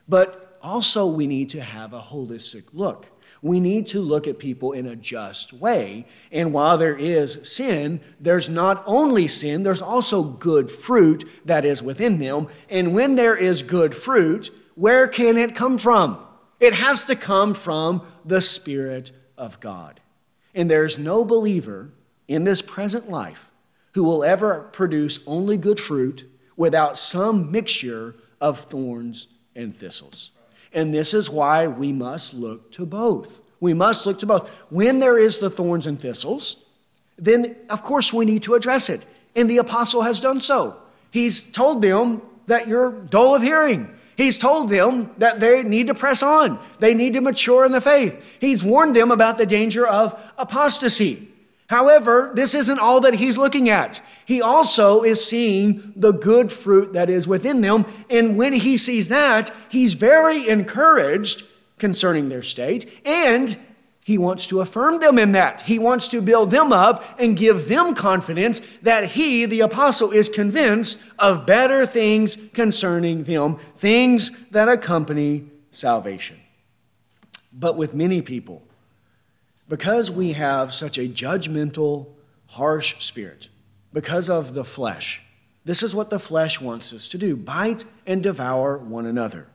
But 0.09 0.59
also, 0.63 1.07
we 1.07 1.27
need 1.27 1.51
to 1.51 1.61
have 1.61 1.93
a 1.93 2.01
holistic 2.01 2.65
look 2.73 3.07
we 3.45 3.61
need 3.61 3.87
to 3.87 4.01
look 4.01 4.27
at 4.27 4.39
people 4.39 4.73
in 4.73 4.87
a 4.87 4.97
just 4.97 5.53
way. 5.53 6.07
And 6.33 6.55
while 6.55 6.79
there 6.79 6.97
is 6.97 7.47
sin, 7.47 8.01
there's 8.19 8.49
not 8.49 8.83
only 8.87 9.29
sin, 9.29 9.63
there's 9.63 9.83
also 9.83 10.23
good 10.23 10.71
fruit 10.71 11.29
that 11.45 11.67
is 11.67 11.83
within 11.83 12.19
them. 12.19 12.49
And 12.71 12.95
when 12.95 13.17
there 13.17 13.37
is 13.37 13.61
good 13.61 13.95
fruit, 13.95 14.51
where 14.77 15.07
can 15.07 15.37
it 15.37 15.55
come 15.55 15.77
from? 15.77 16.19
It 16.59 16.73
has 16.73 17.05
to 17.05 17.17
come 17.17 17.53
from 17.53 18.07
the 18.25 18.41
Spirit 18.41 19.13
of 19.37 19.61
God. 19.61 20.01
And 20.55 20.71
there's 20.71 20.99
no 20.99 21.23
believer 21.23 21.93
in 22.27 22.45
this 22.45 22.63
present 22.63 23.11
life 23.11 23.51
who 23.93 24.05
will 24.05 24.25
ever 24.25 24.71
produce 24.73 25.21
only 25.27 25.59
good 25.59 25.79
fruit 25.79 26.27
without 26.57 26.97
some 26.97 27.53
mixture 27.53 28.15
of 28.41 28.61
thorns 28.61 29.27
and 29.55 29.77
thistles. 29.77 30.31
And 30.75 30.93
this 30.93 31.15
is 31.15 31.31
why 31.31 31.67
we 31.67 31.93
must 31.93 32.35
look 32.35 32.73
to 32.73 32.85
both. 32.85 33.41
We 33.61 33.75
must 33.75 34.07
look 34.07 34.19
to 34.19 34.27
both. 34.27 34.49
When 34.71 34.99
there 34.99 35.19
is 35.19 35.39
the 35.39 35.51
thorns 35.51 35.87
and 35.87 35.99
thistles, 35.99 36.67
then 37.17 37.57
of 37.71 37.83
course 37.83 38.13
we 38.13 38.25
need 38.25 38.43
to 38.43 38.55
address 38.55 38.89
it. 38.89 39.07
And 39.37 39.49
the 39.49 39.59
apostle 39.59 40.03
has 40.03 40.21
done 40.21 40.41
so. 40.41 40.77
He's 41.11 41.51
told 41.51 41.81
them 41.81 42.23
that 42.47 42.69
you're 42.69 42.91
dull 42.91 43.35
of 43.35 43.43
hearing. 43.43 43.89
He's 44.17 44.39
told 44.39 44.69
them 44.69 45.11
that 45.19 45.41
they 45.41 45.63
need 45.63 45.89
to 45.89 45.95
press 45.95 46.23
on. 46.23 46.61
They 46.79 46.95
need 46.95 47.15
to 47.15 47.21
mature 47.21 47.65
in 47.65 47.73
the 47.73 47.81
faith. 47.81 48.39
He's 48.41 48.63
warned 48.63 48.95
them 48.95 49.11
about 49.11 49.39
the 49.39 49.47
danger 49.47 49.87
of 49.87 50.21
apostasy. 50.39 51.29
However, 51.69 52.31
this 52.35 52.55
isn't 52.55 52.79
all 52.79 53.01
that 53.01 53.15
he's 53.15 53.39
looking 53.39 53.71
at. 53.71 54.03
He 54.27 54.43
also 54.43 55.03
is 55.03 55.25
seeing 55.25 55.93
the 55.97 56.13
good 56.13 56.53
fruit 56.53 56.93
that 56.93 57.09
is 57.09 57.27
within 57.27 57.63
them. 57.63 57.87
And 58.11 58.37
when 58.37 58.53
he 58.53 58.77
sees 58.77 59.09
that, 59.09 59.51
he's 59.71 59.95
very 59.95 60.49
encouraged 60.49 61.45
concerning 61.79 62.29
their 62.29 62.43
state. 62.43 62.91
And 63.07 63.57
he 64.05 64.19
wants 64.19 64.47
to 64.49 64.61
affirm 64.61 65.01
them 65.01 65.19
in 65.19 65.33
that. 65.33 65.63
He 65.63 65.79
wants 65.79 66.09
to 66.09 66.21
build 66.21 66.51
them 66.51 66.75
up 66.75 67.03
and 67.19 67.35
give 67.35 67.69
them 67.69 67.95
confidence 67.95 68.61
that 68.83 69.13
he, 69.13 69.47
the 69.47 69.61
apostle, 69.61 70.11
is 70.11 70.29
convinced 70.29 71.01
of 71.19 71.47
better 71.47 71.87
things 71.87 72.37
concerning 72.53 73.23
them, 73.23 73.57
things 73.75 74.31
that 74.51 74.69
accompany 74.69 75.47
salvation. 75.71 76.39
But 77.51 77.79
with 77.79 77.95
many 77.95 78.21
people, 78.21 78.63
because 79.69 80.11
we 80.11 80.33
have 80.33 80.75
such 80.75 80.99
a 80.99 81.09
judgmental, 81.09 82.09
harsh 82.47 82.97
spirit, 83.03 83.49
because 83.93 84.29
of 84.29 84.55
the 84.55 84.65
flesh, 84.65 85.23
this 85.65 85.83
is 85.83 85.95
what 85.95 86.11
the 86.11 86.19
flesh 86.19 86.61
wants 86.61 86.93
us 86.93 87.09
to 87.09 87.19
do 87.19 87.37
bite 87.37 87.85
and 88.07 88.23
devour 88.23 88.77
one 88.79 89.07
another. 89.07 89.47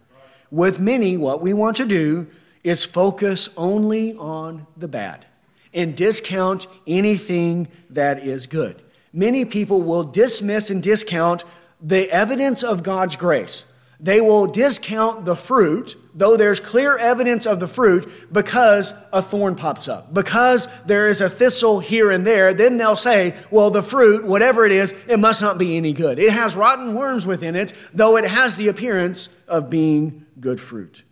With 0.52 0.80
many, 0.80 1.18
what 1.18 1.42
we 1.42 1.54
want 1.54 1.78
to 1.78 1.86
do 1.86 2.28
is 2.64 2.84
focus 2.84 3.50
only 3.56 4.16
on 4.16 4.66
the 4.76 4.88
bad 4.88 5.26
and 5.74 5.96
discount 5.96 6.66
anything 6.88 7.68
that 7.92 8.26
is 8.26 8.48
good. 8.48 8.82
Many 9.14 9.46
people 9.46 9.84
will 9.84 10.04
dismiss 10.04 10.72
and 10.72 10.82
discount 10.82 11.44
the 11.80 12.10
evidence 12.12 12.64
of 12.64 12.82
God's 12.82 13.16
grace 13.16 13.72
they 14.00 14.22
will 14.22 14.48
discount 14.48 15.26
the 15.26 15.36
fruit, 15.36 15.98
though 16.20 16.36
there's 16.36 16.60
clear 16.60 16.98
evidence 16.98 17.46
of 17.46 17.60
the 17.60 17.68
fruit, 17.68 18.12
because 18.32 18.94
a 19.14 19.22
thorn 19.22 19.56
pops 19.56 19.88
up. 19.88 20.14
Because 20.14 20.68
there 20.84 21.10
is 21.10 21.22
a 21.22 21.30
thistle 21.30 21.80
here 21.80 22.12
and 22.12 22.28
there, 22.28 22.54
then 22.54 22.78
they'll 22.78 22.96
say, 22.96 23.36
well, 23.50 23.72
the 23.72 23.82
fruit, 23.82 24.26
whatever 24.26 24.66
it 24.66 24.74
is, 24.74 24.94
it 25.08 25.18
must 25.18 25.42
not 25.42 25.58
be 25.58 25.78
any 25.78 25.94
good. 25.94 26.20
It 26.20 26.32
has 26.32 26.56
rotten 26.56 26.94
worms 26.94 27.26
within 27.26 27.56
it, 27.56 27.74
though 27.94 28.18
it 28.18 28.26
has 28.26 28.58
the 28.58 28.68
appearance 28.68 29.42
of 29.48 29.70
being 29.70 30.26
good 30.40 30.60
fruit. 30.60 31.04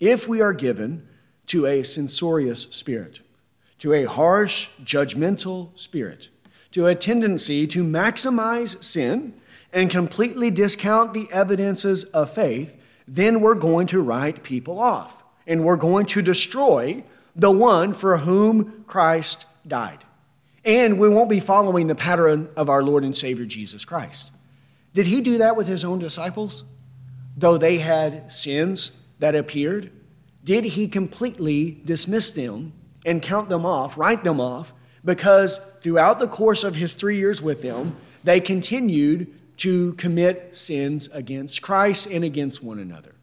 If 0.00 0.28
we 0.28 0.40
are 0.42 0.52
given 0.52 1.08
to 1.46 1.66
a 1.66 1.82
censorious 1.82 2.64
spirit, 2.64 3.20
to 3.78 3.94
a 3.94 4.04
harsh, 4.04 4.68
judgmental 4.84 5.78
spirit, 5.80 6.28
to 6.72 6.86
a 6.86 6.94
tendency 6.94 7.66
to 7.68 7.82
maximize 7.82 8.84
sin, 8.84 9.34
and 9.72 9.90
completely 9.90 10.50
discount 10.50 11.14
the 11.14 11.26
evidences 11.32 12.04
of 12.04 12.30
faith, 12.30 12.76
then 13.06 13.40
we're 13.40 13.54
going 13.54 13.86
to 13.88 14.00
write 14.00 14.42
people 14.42 14.78
off. 14.78 15.22
And 15.46 15.64
we're 15.64 15.76
going 15.76 16.06
to 16.06 16.22
destroy 16.22 17.02
the 17.34 17.50
one 17.50 17.94
for 17.94 18.18
whom 18.18 18.84
Christ 18.86 19.46
died. 19.66 20.04
And 20.64 21.00
we 21.00 21.08
won't 21.08 21.30
be 21.30 21.40
following 21.40 21.88
the 21.88 21.94
pattern 21.94 22.48
of 22.56 22.70
our 22.70 22.82
Lord 22.82 23.04
and 23.04 23.16
Savior 23.16 23.44
Jesus 23.44 23.84
Christ. 23.84 24.30
Did 24.94 25.06
he 25.06 25.20
do 25.20 25.38
that 25.38 25.56
with 25.56 25.66
his 25.66 25.84
own 25.84 25.98
disciples? 25.98 26.64
Though 27.36 27.58
they 27.58 27.78
had 27.78 28.30
sins 28.30 28.92
that 29.18 29.34
appeared, 29.34 29.90
did 30.44 30.64
he 30.64 30.86
completely 30.86 31.80
dismiss 31.84 32.30
them 32.30 32.72
and 33.04 33.22
count 33.22 33.48
them 33.48 33.66
off, 33.66 33.98
write 33.98 34.22
them 34.22 34.40
off, 34.40 34.72
because 35.04 35.58
throughout 35.80 36.20
the 36.20 36.28
course 36.28 36.62
of 36.62 36.76
his 36.76 36.94
three 36.94 37.16
years 37.16 37.42
with 37.42 37.62
them, 37.62 37.96
they 38.22 38.40
continued 38.40 39.32
to 39.62 39.92
commit 39.92 40.56
sins 40.56 41.08
against 41.14 41.62
Christ 41.62 42.08
and 42.08 42.24
against 42.24 42.64
one 42.64 42.80
another. 42.80 43.14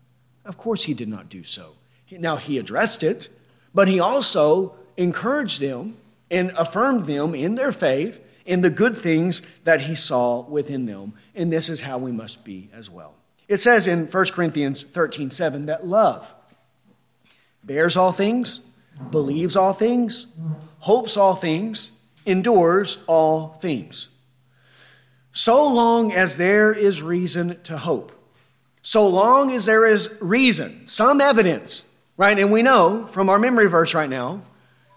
Of 0.46 0.58
course, 0.58 0.84
he 0.84 0.94
did 0.94 1.10
not 1.10 1.28
do 1.28 1.44
so. 1.44 1.76
Now, 2.12 2.38
he 2.38 2.58
addressed 2.58 3.04
it, 3.04 3.28
but 3.76 3.90
he 3.90 4.00
also 4.00 4.74
encouraged 4.96 5.60
them 5.60 5.98
and 6.32 6.52
affirmed 6.52 7.08
them 7.08 7.36
in 7.36 7.56
their 7.56 7.74
faith 7.74 8.26
in 8.46 8.62
the 8.62 8.70
good 8.70 8.96
things 8.96 9.42
that 9.66 9.82
he 9.82 9.96
saw 9.96 10.40
within 10.44 10.86
them. 10.86 11.12
And 11.36 11.52
this 11.52 11.68
is 11.68 11.82
how 11.82 11.98
we 11.98 12.14
must 12.14 12.46
be 12.46 12.70
as 12.74 12.90
well. 12.90 13.16
It 13.50 13.60
says 13.60 13.86
in 13.86 14.08
1 14.08 14.26
Corinthians 14.28 14.84
13 14.84 15.32
7 15.32 15.66
that 15.66 15.86
love 15.86 16.34
bears 17.66 17.98
all 17.98 18.14
things, 18.14 18.62
believes 19.12 19.58
all 19.58 19.74
things, 19.74 20.28
hopes 20.80 21.18
all 21.18 21.36
things, 21.36 22.00
endures 22.26 23.04
all 23.08 23.58
things 23.60 24.16
so 25.40 25.66
long 25.66 26.12
as 26.12 26.36
there 26.36 26.74
is 26.74 27.02
reason 27.02 27.58
to 27.64 27.78
hope. 27.78 28.12
So 28.82 29.08
long 29.08 29.54
as 29.54 29.66
there 29.66 29.86
is 29.86 30.18
reason, 30.20 30.86
some 30.86 31.22
evidence, 31.22 31.96
right? 32.18 32.38
And 32.38 32.52
we 32.52 32.62
know 32.62 33.08
from 33.08 33.30
our 33.30 33.40
memory 33.40 33.68
verse 33.68 33.94
right 33.94 34.10
now 34.10 34.42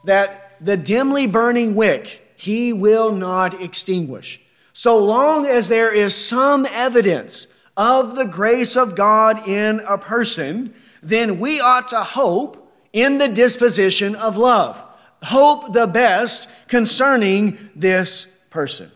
that 0.03 0.57
the 0.61 0.77
dimly 0.77 1.29
burning 1.29 1.77
wick 1.77 2.23
he 2.35 2.73
will 2.73 3.13
not 3.13 3.63
extinguish. 3.63 4.41
So 4.73 4.99
long 4.99 5.47
as 5.47 5.69
there 5.69 5.95
is 5.95 6.13
some 6.13 6.67
evidence 6.67 7.47
of 7.77 8.17
the 8.17 8.27
grace 8.27 8.77
of 8.77 8.97
God 8.97 9.47
in 9.47 9.81
a 9.87 9.97
person, 9.97 10.75
then 11.05 11.39
we 11.39 11.61
ought 11.61 11.87
to 11.89 12.03
hope 12.03 12.69
in 12.93 13.19
the 13.19 13.29
disposition 13.29 14.17
of 14.17 14.37
love. 14.37 14.83
Hope 15.23 15.73
the 15.73 15.87
best 15.87 16.49
concerning 16.67 17.71
this 17.77 18.27
person. 18.51 18.91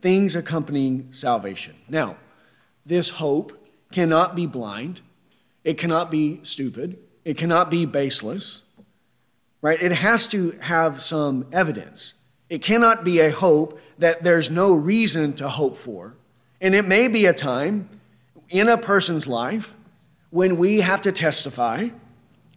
Things 0.00 0.36
accompanying 0.36 1.12
salvation. 1.12 1.74
Now, 1.88 2.16
this 2.84 3.10
hope 3.10 3.66
cannot 3.92 4.34
be 4.34 4.46
blind, 4.46 5.00
it 5.64 5.78
cannot 5.78 6.10
be 6.10 6.40
stupid, 6.42 6.98
it 7.24 7.36
cannot 7.36 7.70
be 7.70 7.84
baseless, 7.86 8.62
right? 9.62 9.80
It 9.80 9.92
has 9.92 10.26
to 10.28 10.52
have 10.60 11.02
some 11.02 11.46
evidence. 11.52 12.24
It 12.48 12.62
cannot 12.62 13.04
be 13.04 13.20
a 13.20 13.30
hope 13.30 13.80
that 13.98 14.24
there's 14.24 14.50
no 14.50 14.72
reason 14.72 15.34
to 15.34 15.48
hope 15.48 15.76
for. 15.76 16.16
And 16.60 16.74
it 16.74 16.86
may 16.86 17.08
be 17.08 17.26
a 17.26 17.32
time 17.32 17.88
in 18.48 18.68
a 18.68 18.76
person's 18.76 19.26
life 19.26 19.74
when 20.30 20.56
we 20.56 20.80
have 20.80 21.02
to 21.02 21.12
testify 21.12 21.90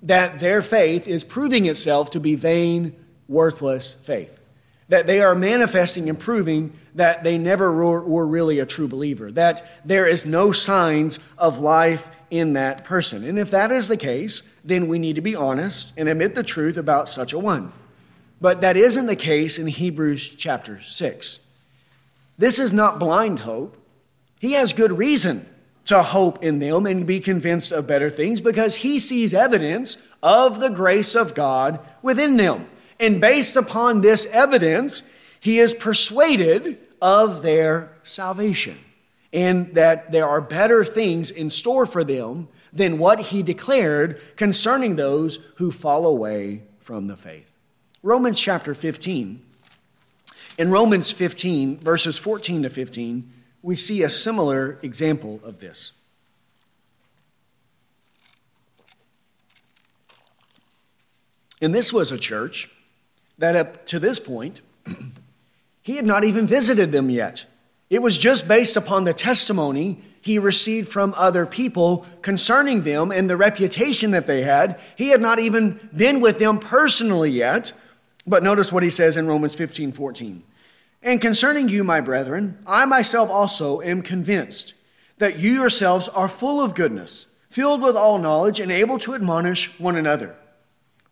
that 0.01 0.39
their 0.39 0.61
faith 0.61 1.07
is 1.07 1.23
proving 1.23 1.65
itself 1.65 2.11
to 2.11 2.19
be 2.19 2.35
vain, 2.35 2.95
worthless 3.27 3.93
faith. 3.93 4.42
That 4.93 5.07
they 5.07 5.21
are 5.21 5.33
manifesting 5.33 6.07
and 6.07 6.19
proving 6.19 6.71
that 6.93 7.23
they 7.23 7.39
never 7.39 7.73
were, 7.73 8.27
really 8.27 8.59
a 8.59 8.65
true 8.67 8.87
believer, 8.87 9.31
that 9.31 9.65
there 9.83 10.07
is 10.07 10.23
no 10.23 10.51
signs 10.51 11.17
of 11.35 11.57
life 11.57 12.07
in 12.29 12.53
that 12.53 12.85
person. 12.85 13.25
And 13.25 13.39
if 13.39 13.49
that 13.49 13.71
is 13.71 13.87
the 13.87 13.97
case, 13.97 14.53
then 14.63 14.87
we 14.87 14.99
need 14.99 15.15
to 15.15 15.21
be 15.21 15.35
honest 15.35 15.93
and 15.97 16.07
admit 16.07 16.35
the 16.35 16.43
truth 16.43 16.77
about 16.77 17.09
such 17.09 17.33
a 17.33 17.39
one. 17.39 17.73
But 18.39 18.61
that 18.61 18.77
isn't 18.77 19.07
the 19.07 19.15
case 19.15 19.57
in 19.57 19.65
Hebrews 19.65 20.35
chapter 20.37 20.79
6. 20.79 21.39
This 22.37 22.59
is 22.59 22.71
not 22.71 22.99
blind 22.99 23.39
hope. 23.39 23.75
He 24.39 24.51
has 24.51 24.73
good 24.73 24.95
reason 24.95 25.49
to 25.85 26.03
hope 26.03 26.43
in 26.43 26.59
them 26.59 26.85
and 26.85 27.07
be 27.07 27.19
convinced 27.19 27.71
of 27.71 27.87
better 27.87 28.11
things 28.11 28.41
because 28.41 28.75
he 28.75 28.99
sees 28.99 29.33
evidence 29.33 30.07
of 30.21 30.59
the 30.59 30.69
grace 30.69 31.15
of 31.15 31.33
God 31.33 31.79
within 32.03 32.37
them. 32.37 32.67
And 33.03 33.19
based 33.19 33.57
upon 33.57 33.99
this 33.99 34.25
evidence, 34.27 35.03
he 35.37 35.59
is 35.59 35.73
persuaded 35.73 36.77
of 37.01 37.41
their 37.41 37.97
salvation 38.05 38.77
and 39.33 39.75
that 39.75 40.13
there 40.13 40.25
are 40.25 40.39
better 40.39 40.85
things 40.85 41.29
in 41.29 41.49
store 41.49 41.85
for 41.85 42.05
them 42.05 42.47
than 42.71 42.97
what 42.97 43.19
he 43.19 43.43
declared 43.43 44.21
concerning 44.37 44.95
those 44.95 45.39
who 45.55 45.69
fall 45.69 46.05
away 46.05 46.63
from 46.79 47.07
the 47.07 47.17
faith. 47.17 47.51
Romans 48.03 48.39
chapter 48.39 48.73
15. 48.73 49.41
In 50.57 50.71
Romans 50.71 51.11
15, 51.11 51.79
verses 51.79 52.17
14 52.17 52.63
to 52.63 52.69
15, 52.69 53.29
we 53.61 53.75
see 53.75 54.01
a 54.01 54.09
similar 54.09 54.79
example 54.81 55.41
of 55.43 55.59
this. 55.59 55.91
And 61.61 61.75
this 61.75 61.91
was 61.91 62.13
a 62.13 62.17
church 62.17 62.69
that 63.43 63.55
up 63.55 63.85
to 63.87 63.99
this 63.99 64.19
point 64.19 64.61
He 65.83 65.97
had 65.97 66.05
not 66.05 66.23
even 66.23 66.47
visited 66.47 66.91
them 66.93 67.09
yet. 67.09 67.45
It 67.89 68.01
was 68.01 68.17
just 68.17 68.47
based 68.47 68.77
upon 68.77 69.03
the 69.03 69.13
testimony 69.13 70.01
he 70.21 70.39
received 70.39 70.87
from 70.87 71.13
other 71.17 71.45
people 71.45 72.05
concerning 72.21 72.83
them 72.83 73.11
and 73.11 73.29
the 73.29 73.35
reputation 73.35 74.11
that 74.11 74.25
they 74.25 74.43
had. 74.43 74.79
He 74.95 75.09
had 75.09 75.19
not 75.19 75.39
even 75.39 75.89
been 75.93 76.21
with 76.21 76.39
them 76.39 76.57
personally 76.57 77.29
yet. 77.29 77.73
But 78.25 78.41
notice 78.41 78.71
what 78.71 78.83
he 78.83 78.89
says 78.89 79.17
in 79.17 79.27
Romans 79.27 79.53
15 79.53 79.91
14. 79.91 80.43
And 81.01 81.19
concerning 81.19 81.67
you, 81.67 81.83
my 81.83 81.99
brethren, 81.99 82.57
I 82.65 82.85
myself 82.85 83.29
also 83.29 83.81
am 83.81 84.01
convinced 84.01 84.73
that 85.17 85.37
you 85.37 85.51
yourselves 85.51 86.07
are 86.07 86.29
full 86.29 86.61
of 86.61 86.73
goodness, 86.75 87.27
filled 87.49 87.81
with 87.81 87.97
all 87.97 88.17
knowledge, 88.17 88.61
and 88.61 88.71
able 88.71 88.97
to 88.99 89.13
admonish 89.13 89.77
one 89.77 89.97
another. 89.97 90.37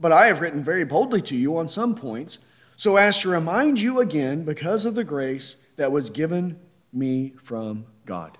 But 0.02 0.12
I 0.12 0.26
have 0.26 0.42
written 0.42 0.64
very 0.64 0.84
boldly 0.84 1.22
to 1.24 1.36
you 1.36 1.58
on 1.58 1.70
some 1.70 1.94
points 1.94 2.40
so 2.76 2.98
as 2.98 3.20
to 3.20 3.30
remind 3.30 3.80
you 3.80 4.00
again 4.00 4.44
because 4.44 4.86
of 4.86 4.96
the 4.96 5.04
grace 5.04 5.68
that 5.78 5.92
was 5.92 6.10
given 6.10 6.60
me 6.92 7.36
from 7.44 7.86
God. 8.08 8.40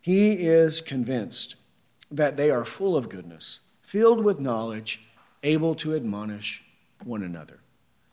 He 0.00 0.32
is 0.32 0.80
convinced 0.80 1.54
that 2.10 2.36
they 2.36 2.50
are 2.50 2.64
full 2.64 2.96
of 2.96 3.08
goodness, 3.08 3.60
filled 3.82 4.24
with 4.24 4.40
knowledge, 4.40 5.08
able 5.44 5.76
to 5.76 5.94
admonish 5.94 6.64
one 7.04 7.22
another, 7.22 7.60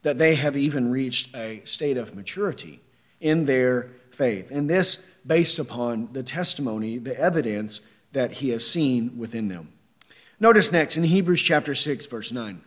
that 0.03 0.19
they 0.19 0.35
have 0.35 0.55
even 0.55 0.91
reached 0.91 1.35
a 1.35 1.61
state 1.65 1.97
of 1.97 2.15
maturity 2.15 2.79
in 3.19 3.45
their 3.45 3.89
faith. 4.11 4.51
And 4.51 4.69
this 4.69 5.07
based 5.25 5.57
upon 5.57 6.09
the 6.13 6.23
testimony, 6.23 6.99
the 6.99 7.19
evidence 7.19 7.81
that 8.11 8.33
he 8.33 8.49
has 8.49 8.65
seen 8.65 9.17
within 9.17 9.47
them. 9.47 9.73
Notice 10.41 10.71
next 10.71 10.97
in 10.97 11.03
Hebrews 11.03 11.43
chapter 11.43 11.75
6, 11.75 12.07
verse 12.07 12.31
9. 12.31 12.61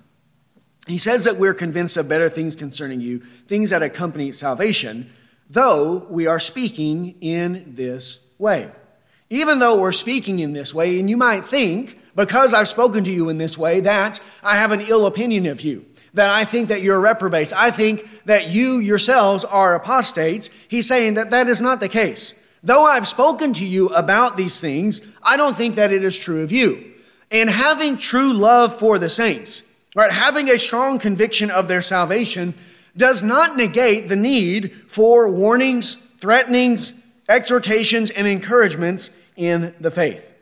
He 0.87 0.97
says 0.97 1.25
that 1.25 1.39
we're 1.39 1.55
convinced 1.55 1.97
of 1.97 2.09
better 2.09 2.29
things 2.29 2.55
concerning 2.55 3.01
you, 3.01 3.19
things 3.49 3.71
that 3.71 3.83
accompany 3.83 4.31
salvation, 4.31 5.11
though 5.51 6.07
we 6.09 6.29
are 6.29 6.39
speaking 6.39 7.17
in 7.21 7.75
this 7.75 8.33
way. 8.39 8.71
Even 9.29 9.59
though 9.59 9.81
we're 9.81 9.91
speaking 9.91 10.39
in 10.39 10.53
this 10.53 10.73
way, 10.73 11.01
and 11.01 11.11
you 11.11 11.17
might 11.17 11.45
think, 11.45 11.99
because 12.15 12.55
I've 12.55 12.69
spoken 12.69 13.03
to 13.03 13.11
you 13.11 13.29
in 13.29 13.39
this 13.39 13.59
way, 13.59 13.81
that 13.81 14.21
I 14.45 14.57
have 14.57 14.71
an 14.71 14.83
ill 14.83 15.05
opinion 15.05 15.47
of 15.47 15.63
you, 15.63 15.85
that 16.13 16.31
I 16.31 16.45
think 16.45 16.69
that 16.69 16.83
you're 16.83 17.01
reprobates, 17.01 17.53
I 17.53 17.73
think 17.73 18.09
that 18.27 18.51
you 18.51 18.79
yourselves 18.79 19.45
are 19.45 19.75
apostates. 19.75 20.49
He's 20.69 20.87
saying 20.87 21.15
that 21.15 21.31
that 21.31 21.49
is 21.49 21.61
not 21.61 21.81
the 21.81 21.89
case. 21.89 22.41
Though 22.63 22.85
I've 22.85 23.09
spoken 23.09 23.53
to 23.55 23.67
you 23.67 23.89
about 23.89 24.37
these 24.37 24.61
things, 24.61 25.01
I 25.25 25.37
don't 25.37 25.57
think 25.57 25.75
that 25.75 25.93
it 25.93 26.05
is 26.05 26.17
true 26.17 26.45
of 26.45 26.53
you. 26.53 26.93
And 27.31 27.51
having 27.51 27.97
true 27.97 28.33
love 28.33 28.79
for 28.79 28.99
the 28.99 29.11
saints, 29.11 29.65
Right? 29.95 30.11
Having 30.11 30.51
a 30.51 30.59
strong 30.59 30.99
conviction 30.99 31.51
of 31.51 31.69
their 31.69 31.83
salvation 31.83 32.55
does 32.97 33.23
not 33.23 33.57
negate 33.57 34.09
the 34.09 34.17
need 34.17 34.73
for 34.89 35.29
warnings, 35.29 35.95
threatenings, 36.19 36.95
exhortations, 37.29 38.11
and 38.11 38.27
encouragements 38.27 39.11
in 39.37 39.75
the 39.81 39.91
faith. 39.91 40.33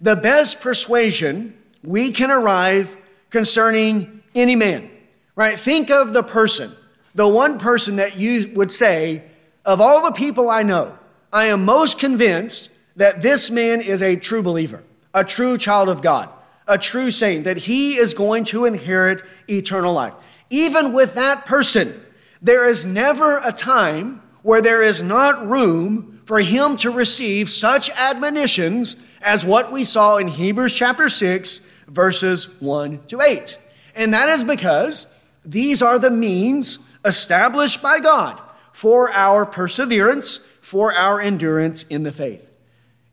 The 0.00 0.16
best 0.16 0.60
persuasion 0.60 1.56
we 1.82 2.10
can 2.10 2.30
arrive 2.30 2.96
concerning 3.30 4.22
any 4.34 4.56
man, 4.56 4.90
right? 5.34 5.58
Think 5.58 5.90
of 5.90 6.12
the 6.12 6.22
person, 6.22 6.72
the 7.14 7.28
one 7.28 7.58
person 7.58 7.96
that 7.96 8.16
you 8.16 8.50
would 8.54 8.72
say, 8.72 9.22
of 9.64 9.80
all 9.80 10.04
the 10.04 10.12
people 10.12 10.48
I 10.48 10.62
know, 10.62 10.98
I 11.32 11.46
am 11.46 11.64
most 11.64 11.98
convinced 11.98 12.70
that 12.96 13.20
this 13.20 13.50
man 13.50 13.82
is 13.82 14.02
a 14.02 14.16
true 14.16 14.42
believer, 14.42 14.82
a 15.16 15.24
true 15.24 15.58
child 15.58 15.88
of 15.88 16.00
God 16.00 16.28
a 16.66 16.78
true 16.78 17.10
saint, 17.10 17.44
that 17.44 17.56
he 17.56 17.96
is 17.96 18.14
going 18.14 18.44
to 18.44 18.64
inherit 18.64 19.22
eternal 19.48 19.92
life. 19.92 20.14
Even 20.50 20.92
with 20.92 21.14
that 21.14 21.46
person, 21.46 22.00
there 22.42 22.68
is 22.68 22.84
never 22.84 23.38
a 23.38 23.52
time 23.52 24.22
where 24.42 24.60
there 24.60 24.82
is 24.82 25.02
not 25.02 25.48
room 25.48 26.20
for 26.24 26.40
him 26.40 26.76
to 26.76 26.90
receive 26.90 27.50
such 27.50 27.90
admonitions 27.90 29.04
as 29.22 29.44
what 29.44 29.72
we 29.72 29.84
saw 29.84 30.16
in 30.16 30.28
Hebrews 30.28 30.72
chapter 30.72 31.08
6, 31.08 31.60
verses 31.88 32.60
1 32.60 33.06
to 33.08 33.20
8. 33.20 33.58
And 33.94 34.12
that 34.12 34.28
is 34.28 34.44
because 34.44 35.20
these 35.44 35.82
are 35.82 35.98
the 35.98 36.10
means 36.10 36.80
established 37.04 37.80
by 37.80 38.00
God 38.00 38.40
for 38.72 39.12
our 39.12 39.46
perseverance, 39.46 40.38
for 40.60 40.92
our 40.92 41.20
endurance 41.20 41.84
in 41.84 42.02
the 42.02 42.12
faith. 42.12 42.50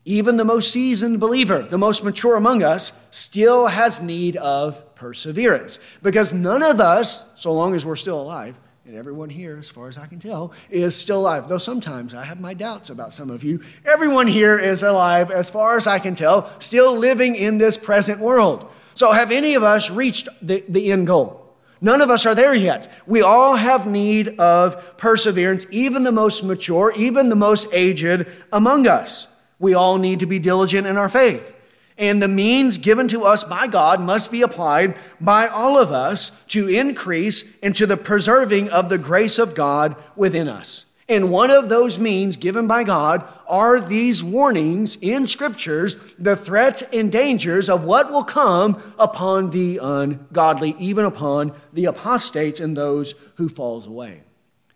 Even 0.04 0.36
the 0.36 0.44
most 0.44 0.70
seasoned 0.70 1.18
believer, 1.18 1.62
the 1.62 1.78
most 1.78 2.04
mature 2.04 2.36
among 2.36 2.62
us, 2.62 2.92
still 3.10 3.68
has 3.68 4.02
need 4.02 4.36
of 4.36 4.94
perseverance. 4.94 5.78
Because 6.02 6.32
none 6.32 6.62
of 6.62 6.78
us, 6.78 7.32
so 7.40 7.52
long 7.52 7.74
as 7.74 7.86
we're 7.86 7.96
still 7.96 8.20
alive, 8.20 8.58
and 8.86 8.96
everyone 8.96 9.30
here, 9.30 9.56
as 9.56 9.70
far 9.70 9.88
as 9.88 9.96
I 9.96 10.06
can 10.06 10.18
tell, 10.18 10.52
is 10.68 10.94
still 10.94 11.20
alive. 11.20 11.48
Though 11.48 11.56
sometimes 11.56 12.12
I 12.12 12.24
have 12.24 12.38
my 12.38 12.52
doubts 12.52 12.90
about 12.90 13.14
some 13.14 13.30
of 13.30 13.42
you. 13.42 13.62
Everyone 13.86 14.26
here 14.26 14.58
is 14.58 14.82
alive, 14.82 15.30
as 15.30 15.48
far 15.48 15.78
as 15.78 15.86
I 15.86 15.98
can 15.98 16.14
tell, 16.14 16.50
still 16.60 16.94
living 16.94 17.34
in 17.34 17.56
this 17.56 17.78
present 17.78 18.20
world. 18.20 18.70
So, 18.94 19.12
have 19.12 19.32
any 19.32 19.54
of 19.54 19.62
us 19.62 19.88
reached 19.90 20.28
the, 20.46 20.62
the 20.68 20.92
end 20.92 21.06
goal? 21.06 21.56
None 21.80 22.02
of 22.02 22.10
us 22.10 22.26
are 22.26 22.34
there 22.34 22.54
yet. 22.54 22.92
We 23.06 23.22
all 23.22 23.56
have 23.56 23.86
need 23.86 24.38
of 24.38 24.98
perseverance, 24.98 25.66
even 25.70 26.02
the 26.02 26.12
most 26.12 26.44
mature, 26.44 26.92
even 26.94 27.30
the 27.30 27.36
most 27.36 27.72
aged 27.72 28.26
among 28.52 28.86
us. 28.86 29.33
We 29.58 29.74
all 29.74 29.98
need 29.98 30.20
to 30.20 30.26
be 30.26 30.38
diligent 30.38 30.86
in 30.86 30.96
our 30.96 31.08
faith. 31.08 31.54
And 31.96 32.20
the 32.20 32.28
means 32.28 32.78
given 32.78 33.06
to 33.08 33.24
us 33.24 33.44
by 33.44 33.68
God 33.68 34.00
must 34.00 34.32
be 34.32 34.42
applied 34.42 34.96
by 35.20 35.46
all 35.46 35.78
of 35.78 35.92
us 35.92 36.42
to 36.48 36.68
increase 36.68 37.56
into 37.58 37.86
the 37.86 37.96
preserving 37.96 38.70
of 38.70 38.88
the 38.88 38.98
grace 38.98 39.38
of 39.38 39.54
God 39.54 39.94
within 40.16 40.48
us. 40.48 40.90
And 41.08 41.30
one 41.30 41.50
of 41.50 41.68
those 41.68 41.98
means 41.98 42.36
given 42.36 42.66
by 42.66 42.82
God 42.82 43.28
are 43.46 43.78
these 43.78 44.24
warnings 44.24 44.96
in 44.96 45.26
scriptures, 45.26 45.96
the 46.18 46.34
threats 46.34 46.82
and 46.92 47.12
dangers 47.12 47.68
of 47.68 47.84
what 47.84 48.10
will 48.10 48.24
come 48.24 48.82
upon 48.98 49.50
the 49.50 49.78
ungodly, 49.82 50.74
even 50.78 51.04
upon 51.04 51.52
the 51.74 51.84
apostates 51.84 52.58
and 52.58 52.74
those 52.74 53.14
who 53.34 53.50
falls 53.50 53.86
away. 53.86 54.22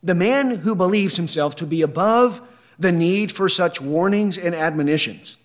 The 0.03 0.15
man 0.15 0.51
who 0.51 0.75
believes 0.75 1.17
himself 1.17 1.57
to 1.57 1.67
be 1.67 1.81
above 1.81 2.43
the 2.79 2.93
need 2.93 3.33
for 3.33 3.49
such 3.49 3.81
warnings 3.81 4.39
and 4.39 4.55
admonitions, 4.55 5.37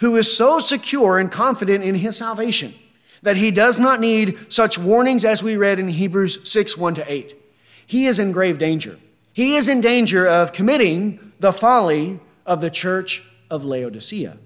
who 0.00 0.16
is 0.16 0.34
so 0.34 0.60
secure 0.60 1.18
and 1.18 1.30
confident 1.30 1.82
in 1.82 1.96
his 1.96 2.16
salvation 2.16 2.74
that 3.22 3.36
he 3.36 3.50
does 3.50 3.80
not 3.80 4.00
need 4.00 4.52
such 4.52 4.78
warnings 4.78 5.24
as 5.24 5.42
we 5.42 5.56
read 5.56 5.78
in 5.78 5.88
Hebrews 5.88 6.48
6 6.48 6.76
1 6.76 6.94
to 6.96 7.12
8. 7.12 7.34
He 7.86 8.06
is 8.06 8.18
in 8.18 8.32
grave 8.32 8.58
danger. 8.58 8.98
He 9.32 9.56
is 9.56 9.68
in 9.68 9.80
danger 9.80 10.26
of 10.26 10.52
committing 10.52 11.32
the 11.40 11.52
folly 11.52 12.20
of 12.44 12.60
the 12.60 12.70
church 12.70 13.22
of 13.50 13.64
Laodicea. 13.64 14.38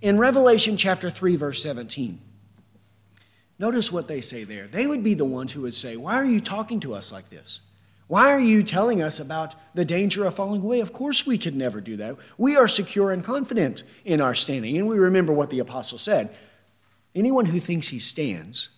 In 0.00 0.18
Revelation 0.18 0.76
chapter 0.76 1.10
3, 1.10 1.36
verse 1.36 1.62
17, 1.62 2.20
notice 3.58 3.90
what 3.90 4.06
they 4.06 4.20
say 4.20 4.44
there. 4.44 4.68
They 4.68 4.86
would 4.86 5.02
be 5.02 5.14
the 5.14 5.24
ones 5.24 5.52
who 5.52 5.62
would 5.62 5.74
say, 5.74 5.96
Why 5.96 6.14
are 6.14 6.24
you 6.24 6.40
talking 6.40 6.80
to 6.80 6.94
us 6.94 7.10
like 7.10 7.30
this? 7.30 7.60
Why 8.08 8.30
are 8.30 8.40
you 8.40 8.62
telling 8.62 9.02
us 9.02 9.20
about 9.20 9.54
the 9.74 9.84
danger 9.84 10.24
of 10.24 10.34
falling 10.34 10.62
away? 10.62 10.80
Of 10.80 10.94
course, 10.94 11.26
we 11.26 11.38
could 11.38 11.54
never 11.54 11.80
do 11.80 11.96
that. 11.96 12.16
We 12.38 12.56
are 12.56 12.66
secure 12.66 13.12
and 13.12 13.22
confident 13.22 13.82
in 14.04 14.20
our 14.20 14.34
standing. 14.34 14.76
And 14.78 14.88
we 14.88 14.98
remember 14.98 15.32
what 15.32 15.50
the 15.50 15.60
apostle 15.60 15.98
said 15.98 16.34
Anyone 17.14 17.46
who 17.46 17.58
thinks 17.58 17.88
he 17.88 17.98
stands, 17.98 18.68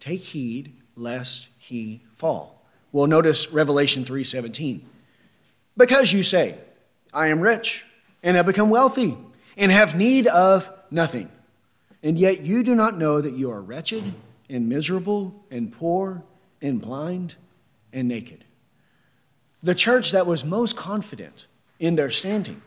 take 0.00 0.22
heed 0.22 0.74
lest 0.96 1.48
he 1.58 2.02
fall. 2.14 2.66
Well, 2.90 3.06
notice 3.06 3.52
Revelation 3.52 4.04
3:17. 4.04 4.80
Because 5.76 6.12
you 6.12 6.22
say, 6.22 6.56
I 7.12 7.28
am 7.28 7.40
rich 7.40 7.84
and 8.22 8.36
have 8.36 8.46
become 8.46 8.70
wealthy 8.70 9.16
and 9.56 9.70
have 9.70 9.94
need 9.94 10.26
of 10.26 10.70
nothing. 10.90 11.30
And 12.02 12.18
yet 12.18 12.40
you 12.40 12.62
do 12.62 12.74
not 12.74 12.96
know 12.96 13.20
that 13.20 13.34
you 13.34 13.50
are 13.50 13.60
wretched 13.60 14.02
and 14.48 14.68
miserable 14.68 15.44
and 15.50 15.70
poor 15.70 16.24
and 16.62 16.80
blind 16.80 17.34
and 17.92 18.08
naked. 18.08 18.45
The 19.66 19.74
church 19.74 20.12
that 20.12 20.28
was 20.28 20.44
most 20.44 20.76
confident 20.76 21.48
in 21.80 21.96
their 21.96 22.12
standing, 22.12 22.62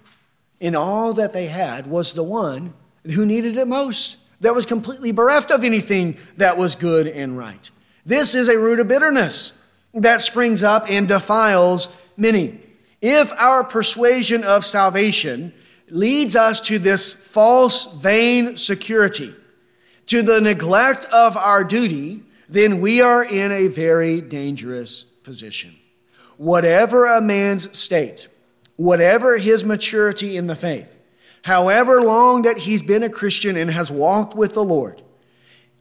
in 0.60 0.76
all 0.76 1.14
that 1.14 1.32
they 1.32 1.46
had, 1.46 1.88
was 1.88 2.12
the 2.12 2.24
one 2.24 2.74
who 3.06 3.26
needed 3.26 3.56
it 3.56 3.70
most, 3.70 4.18
that 4.42 4.54
was 4.54 4.66
completely 4.66 5.14
bereft 5.14 5.50
of 5.50 5.64
anything 5.64 6.18
that 6.36 6.58
was 6.58 6.76
good 6.76 7.08
and 7.08 7.38
right. 7.38 7.72
This 8.06 8.36
is 8.36 8.50
a 8.50 8.60
root 8.60 8.82
of 8.82 8.90
bitterness 8.90 9.64
that 9.94 10.22
springs 10.22 10.62
up 10.62 10.90
and 10.90 11.08
defiles 11.08 11.88
many. 12.18 12.60
If 13.02 13.32
our 13.38 13.64
persuasion 13.64 14.44
of 14.44 14.66
salvation 14.66 15.54
leads 15.90 16.36
us 16.36 16.60
to 16.68 16.80
this 16.80 17.14
false, 17.14 17.86
vain 17.94 18.58
security, 18.58 19.34
to 20.08 20.22
the 20.22 20.42
neglect 20.42 21.06
of 21.14 21.38
our 21.38 21.64
duty, 21.64 22.24
then 22.50 22.82
we 22.82 23.00
are 23.00 23.24
in 23.24 23.54
a 23.54 23.70
very 23.70 24.20
dangerous 24.20 25.04
position. 25.04 25.79
Whatever 26.40 27.06
a 27.06 27.20
man's 27.20 27.78
state, 27.78 28.30
whatever 28.78 29.38
his 29.38 29.66
maturity 29.66 30.38
in 30.38 30.48
the 30.48 30.56
faith, 30.56 30.98
however 31.42 32.02
long 32.02 32.44
that 32.44 32.60
he's 32.60 32.82
been 32.82 33.04
a 33.04 33.10
Christian 33.10 33.58
and 33.58 33.70
has 33.72 33.92
walked 33.92 34.38
with 34.38 34.54
the 34.54 34.64
Lord, 34.64 35.02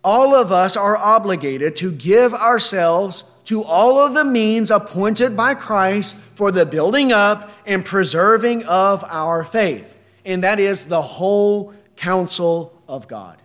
all 0.03 0.35
of 0.35 0.51
us 0.51 0.77
are 0.77 0.97
obligated 0.97 1.77
to 1.77 1.93
give 1.93 2.35
ourselves 2.35 3.23
to 3.45 3.63
all 3.63 4.01
of 4.01 4.15
the 4.15 4.25
means 4.25 4.73
appointed 4.73 5.37
by 5.37 5.55
Christ 5.55 6.17
for 6.17 6.51
the 6.51 6.67
building 6.67 7.13
up 7.13 7.53
and 7.65 7.85
preserving 7.85 8.65
of 8.65 9.05
our 9.05 9.45
faith. 9.45 9.97
And 10.25 10.43
that 10.43 10.59
is 10.59 10.87
the 10.87 11.03
whole 11.03 11.73
counsel 11.95 12.83
of 12.89 13.07
God, 13.07 13.41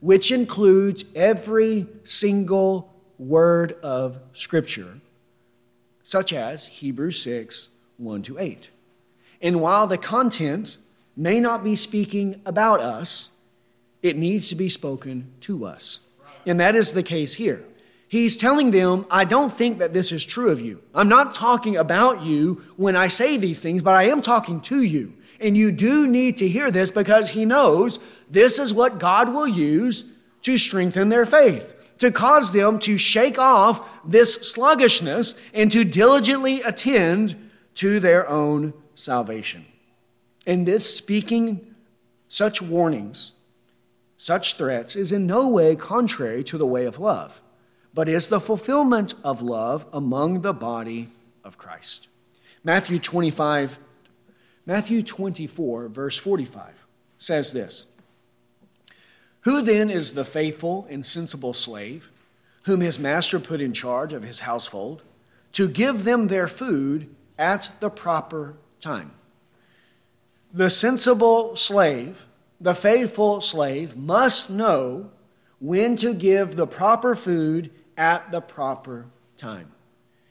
which 0.00 0.30
includes 0.30 1.06
every 1.14 1.86
single 2.04 2.92
word 3.18 3.72
of 3.82 4.18
Scripture, 4.34 5.00
such 6.08 6.32
as 6.32 6.64
Hebrews 6.68 7.20
6 7.22 7.68
1 7.98 8.22
to 8.22 8.38
8. 8.38 8.70
And 9.42 9.60
while 9.60 9.86
the 9.86 9.98
content 9.98 10.78
may 11.14 11.38
not 11.38 11.62
be 11.62 11.76
speaking 11.76 12.40
about 12.46 12.80
us, 12.80 13.36
it 14.02 14.16
needs 14.16 14.48
to 14.48 14.54
be 14.54 14.70
spoken 14.70 15.30
to 15.42 15.66
us. 15.66 16.08
And 16.46 16.58
that 16.60 16.74
is 16.74 16.94
the 16.94 17.02
case 17.02 17.34
here. 17.34 17.62
He's 18.08 18.38
telling 18.38 18.70
them, 18.70 19.04
I 19.10 19.26
don't 19.26 19.52
think 19.52 19.80
that 19.80 19.92
this 19.92 20.10
is 20.10 20.24
true 20.24 20.48
of 20.48 20.62
you. 20.62 20.80
I'm 20.94 21.10
not 21.10 21.34
talking 21.34 21.76
about 21.76 22.22
you 22.22 22.62
when 22.76 22.96
I 22.96 23.08
say 23.08 23.36
these 23.36 23.60
things, 23.60 23.82
but 23.82 23.94
I 23.94 24.04
am 24.04 24.22
talking 24.22 24.62
to 24.62 24.82
you. 24.82 25.12
And 25.42 25.58
you 25.58 25.70
do 25.70 26.06
need 26.06 26.38
to 26.38 26.48
hear 26.48 26.70
this 26.70 26.90
because 26.90 27.28
he 27.28 27.44
knows 27.44 27.98
this 28.30 28.58
is 28.58 28.72
what 28.72 28.98
God 28.98 29.34
will 29.34 29.46
use 29.46 30.06
to 30.40 30.56
strengthen 30.56 31.10
their 31.10 31.26
faith, 31.26 31.74
to 31.98 32.10
cause 32.10 32.52
them 32.52 32.78
to 32.80 32.96
shake 32.96 33.38
off 33.38 34.00
this 34.04 34.34
sluggishness 34.34 35.40
and 35.52 35.70
to 35.72 35.84
diligently 35.84 36.60
attend 36.62 37.50
to 37.74 38.00
their 38.00 38.28
own 38.28 38.72
salvation. 38.94 39.64
And 40.46 40.66
this 40.66 40.94
speaking 40.94 41.74
such 42.28 42.62
warnings, 42.62 43.32
such 44.16 44.56
threats, 44.56 44.96
is 44.96 45.12
in 45.12 45.26
no 45.26 45.48
way 45.48 45.76
contrary 45.76 46.42
to 46.44 46.58
the 46.58 46.66
way 46.66 46.84
of 46.84 46.98
love 46.98 47.40
but 47.98 48.08
is 48.08 48.28
the 48.28 48.40
fulfillment 48.40 49.14
of 49.24 49.42
love 49.42 49.84
among 49.92 50.42
the 50.42 50.52
body 50.52 51.08
of 51.42 51.58
Christ. 51.58 52.06
Matthew 52.62 53.00
25, 53.00 53.76
Matthew 54.66 55.02
24, 55.02 55.88
verse 55.88 56.16
45 56.16 56.86
says 57.18 57.52
this 57.52 57.86
Who 59.48 59.62
then 59.62 59.88
is 59.88 60.12
the 60.12 60.26
faithful 60.26 60.86
and 60.90 61.06
sensible 61.06 61.54
slave 61.54 62.10
whom 62.64 62.82
his 62.82 62.98
master 62.98 63.40
put 63.40 63.62
in 63.62 63.72
charge 63.72 64.12
of 64.12 64.22
his 64.22 64.40
household 64.40 65.00
to 65.52 65.70
give 65.70 66.04
them 66.04 66.26
their 66.26 66.48
food 66.48 67.08
at 67.38 67.70
the 67.80 67.88
proper 67.88 68.56
time? 68.78 69.12
The 70.52 70.68
sensible 70.68 71.56
slave, 71.56 72.26
the 72.60 72.74
faithful 72.74 73.40
slave, 73.40 73.96
must 73.96 74.50
know 74.50 75.12
when 75.60 75.96
to 75.96 76.12
give 76.12 76.56
the 76.56 76.66
proper 76.66 77.16
food 77.16 77.70
at 77.96 78.30
the 78.30 78.42
proper 78.42 79.06
time. 79.38 79.72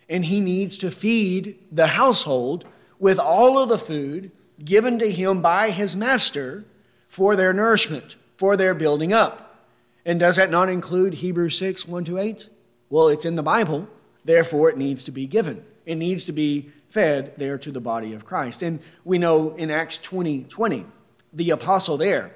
And 0.08 0.26
he 0.26 0.40
needs 0.40 0.78
to 0.78 0.92
feed 0.92 1.58
the 1.72 1.88
household 1.88 2.66
with 3.00 3.18
all 3.18 3.58
of 3.58 3.70
the 3.70 3.80
food 3.80 4.30
given 4.64 5.00
to 5.00 5.10
him 5.12 5.42
by 5.42 5.72
his 5.72 5.96
master 5.96 6.66
for 7.08 7.36
their 7.36 7.52
nourishment, 7.52 8.16
for 8.38 8.56
their 8.56 8.74
building 8.74 9.12
up. 9.12 9.66
And 10.06 10.20
does 10.20 10.38
that 10.38 10.50
not 10.50 10.70
include 10.70 11.16
Hebrews 11.16 11.58
6 11.58 11.88
1 11.88 12.06
to 12.06 12.18
8? 12.18 12.50
Well, 12.90 13.10
it's 13.10 13.26
in 13.26 13.36
the 13.36 13.44
Bible, 13.44 13.90
therefore 14.24 14.70
it 14.70 14.78
needs 14.78 15.04
to 15.04 15.12
be 15.12 15.28
given. 15.28 15.66
It 15.86 15.96
needs 15.96 16.26
to 16.26 16.32
be 16.32 16.72
fed 16.90 17.34
there 17.38 17.58
to 17.58 17.72
the 17.72 17.82
body 17.82 18.14
of 18.14 18.26
Christ. 18.26 18.62
And 18.62 18.80
we 19.04 19.18
know 19.18 19.54
in 19.56 19.70
Acts 19.70 19.98
20 19.98 20.46
20, 20.46 20.86
the 21.34 21.50
apostle 21.50 21.98
there 21.98 22.32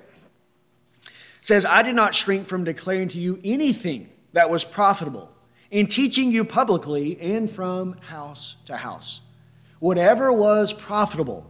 says, 1.41 1.65
I 1.65 1.81
did 1.81 1.95
not 1.95 2.13
shrink 2.13 2.47
from 2.47 2.63
declaring 2.63 3.07
to 3.09 3.19
you 3.19 3.39
anything 3.43 4.09
that 4.33 4.49
was 4.49 4.63
profitable 4.63 5.31
in 5.71 5.87
teaching 5.87 6.31
you 6.31 6.43
publicly 6.43 7.19
and 7.19 7.49
from 7.49 7.93
house 8.01 8.57
to 8.65 8.75
house. 8.75 9.21
Whatever 9.79 10.31
was 10.31 10.73
profitable. 10.73 11.49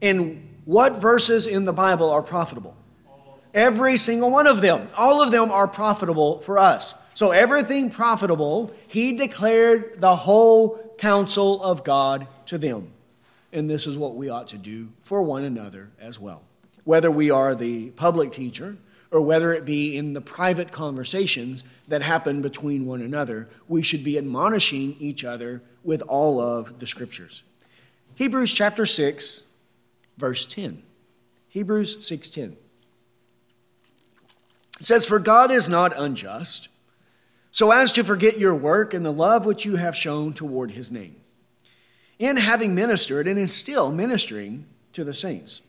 And 0.00 0.48
what 0.64 0.94
verses 0.94 1.46
in 1.46 1.64
the 1.64 1.72
Bible 1.72 2.10
are 2.10 2.22
profitable? 2.22 2.76
Every 3.54 3.96
single 3.96 4.30
one 4.30 4.46
of 4.46 4.60
them. 4.60 4.88
All 4.96 5.22
of 5.22 5.30
them 5.30 5.50
are 5.50 5.68
profitable 5.68 6.40
for 6.40 6.58
us. 6.58 6.94
So, 7.14 7.30
everything 7.30 7.90
profitable, 7.90 8.72
he 8.86 9.12
declared 9.12 10.00
the 10.00 10.16
whole 10.16 10.94
counsel 10.98 11.62
of 11.62 11.84
God 11.84 12.26
to 12.46 12.56
them. 12.56 12.92
And 13.52 13.68
this 13.68 13.86
is 13.86 13.98
what 13.98 14.16
we 14.16 14.30
ought 14.30 14.48
to 14.48 14.58
do 14.58 14.88
for 15.02 15.22
one 15.22 15.44
another 15.44 15.90
as 16.00 16.18
well. 16.18 16.42
Whether 16.84 17.10
we 17.10 17.30
are 17.30 17.54
the 17.54 17.90
public 17.90 18.32
teacher 18.32 18.78
or 19.10 19.20
whether 19.20 19.52
it 19.52 19.66
be 19.66 19.96
in 19.96 20.14
the 20.14 20.22
private 20.22 20.72
conversations 20.72 21.64
that 21.86 22.00
happen 22.00 22.40
between 22.40 22.86
one 22.86 23.02
another, 23.02 23.48
we 23.68 23.82
should 23.82 24.02
be 24.02 24.16
admonishing 24.16 24.96
each 24.98 25.22
other 25.22 25.62
with 25.84 26.00
all 26.02 26.40
of 26.40 26.78
the 26.78 26.86
scriptures. 26.86 27.42
Hebrews 28.14 28.52
chapter 28.52 28.86
6, 28.86 29.48
verse 30.16 30.46
10. 30.46 30.82
Hebrews 31.48 31.98
6:10. 31.98 32.56
It 34.82 34.86
says, 34.86 35.06
For 35.06 35.20
God 35.20 35.52
is 35.52 35.68
not 35.68 35.96
unjust, 35.96 36.68
so 37.52 37.70
as 37.70 37.92
to 37.92 38.02
forget 38.02 38.40
your 38.40 38.56
work 38.56 38.92
and 38.92 39.06
the 39.06 39.12
love 39.12 39.46
which 39.46 39.64
you 39.64 39.76
have 39.76 39.96
shown 39.96 40.34
toward 40.34 40.72
his 40.72 40.90
name, 40.90 41.14
in 42.18 42.36
having 42.36 42.74
ministered 42.74 43.28
and 43.28 43.38
in 43.38 43.46
still 43.46 43.92
ministering 43.92 44.66
to 44.94 45.04
the 45.04 45.14
saints. 45.14 45.60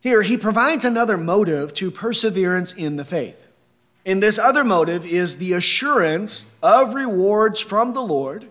Here, 0.00 0.22
he 0.22 0.38
provides 0.38 0.86
another 0.86 1.18
motive 1.18 1.74
to 1.74 1.90
perseverance 1.90 2.72
in 2.72 2.96
the 2.96 3.04
faith. 3.04 3.48
And 4.06 4.22
this 4.22 4.38
other 4.38 4.64
motive 4.64 5.04
is 5.04 5.36
the 5.36 5.52
assurance 5.52 6.46
of 6.62 6.94
rewards 6.94 7.60
from 7.60 7.92
the 7.92 8.00
Lord 8.00 8.48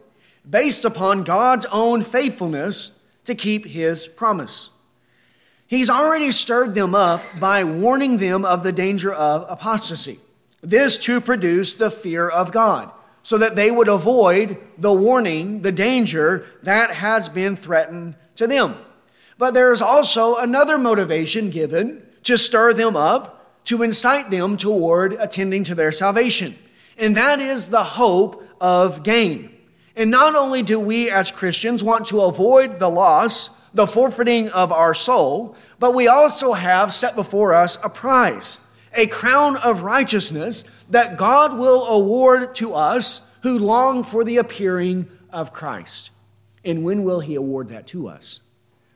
based 0.47 0.85
upon 0.85 1.23
God's 1.23 1.65
own 1.71 2.03
faithfulness 2.03 3.01
to 3.23 3.33
keep 3.33 3.65
his 3.65 4.05
promise. 4.05 4.69
He's 5.67 5.89
already 5.89 6.31
stirred 6.31 6.73
them 6.73 6.93
up 6.93 7.23
by 7.39 7.63
warning 7.63 8.17
them 8.17 8.45
of 8.45 8.63
the 8.63 8.71
danger 8.71 9.11
of 9.11 9.45
apostasy. 9.49 10.19
This 10.61 10.97
to 10.99 11.19
produce 11.19 11.73
the 11.73 11.91
fear 11.91 12.29
of 12.29 12.51
God, 12.51 12.91
so 13.23 13.37
that 13.37 13.55
they 13.55 13.71
would 13.71 13.87
avoid 13.87 14.57
the 14.77 14.93
warning, 14.93 15.61
the 15.61 15.71
danger 15.71 16.45
that 16.63 16.91
has 16.91 17.29
been 17.29 17.55
threatened 17.55 18.15
to 18.35 18.47
them. 18.47 18.75
But 19.37 19.53
there 19.53 19.73
is 19.73 19.81
also 19.81 20.35
another 20.35 20.77
motivation 20.77 21.49
given 21.49 22.03
to 22.23 22.37
stir 22.37 22.73
them 22.73 22.95
up, 22.95 23.63
to 23.65 23.81
incite 23.81 24.29
them 24.29 24.57
toward 24.57 25.13
attending 25.13 25.63
to 25.63 25.75
their 25.75 25.91
salvation. 25.91 26.55
And 26.97 27.15
that 27.15 27.39
is 27.39 27.69
the 27.69 27.83
hope 27.83 28.47
of 28.61 29.03
gain. 29.03 29.51
And 29.95 30.11
not 30.11 30.35
only 30.35 30.61
do 30.61 30.79
we 30.79 31.09
as 31.09 31.31
Christians 31.31 31.83
want 31.83 32.05
to 32.07 32.21
avoid 32.21 32.79
the 32.79 32.89
loss, 32.89 33.49
the 33.75 33.85
forfeiting 33.85 34.49
of 34.49 34.71
our 34.71 34.95
soul, 34.95 35.55
but 35.79 35.93
we 35.93 36.07
also 36.07 36.53
have 36.53 36.93
set 36.93 37.15
before 37.15 37.53
us 37.53 37.77
a 37.83 37.89
prize, 37.89 38.65
a 38.95 39.05
crown 39.07 39.57
of 39.57 39.83
righteousness 39.83 40.63
that 40.89 41.17
God 41.17 41.57
will 41.57 41.85
award 41.85 42.55
to 42.55 42.73
us 42.73 43.29
who 43.43 43.59
long 43.59 44.03
for 44.03 44.23
the 44.23 44.37
appearing 44.37 45.09
of 45.29 45.53
Christ. 45.53 46.09
And 46.63 46.83
when 46.83 47.03
will 47.03 47.19
He 47.19 47.35
award 47.35 47.67
that 47.67 47.85
to 47.87 48.07
us? 48.07 48.39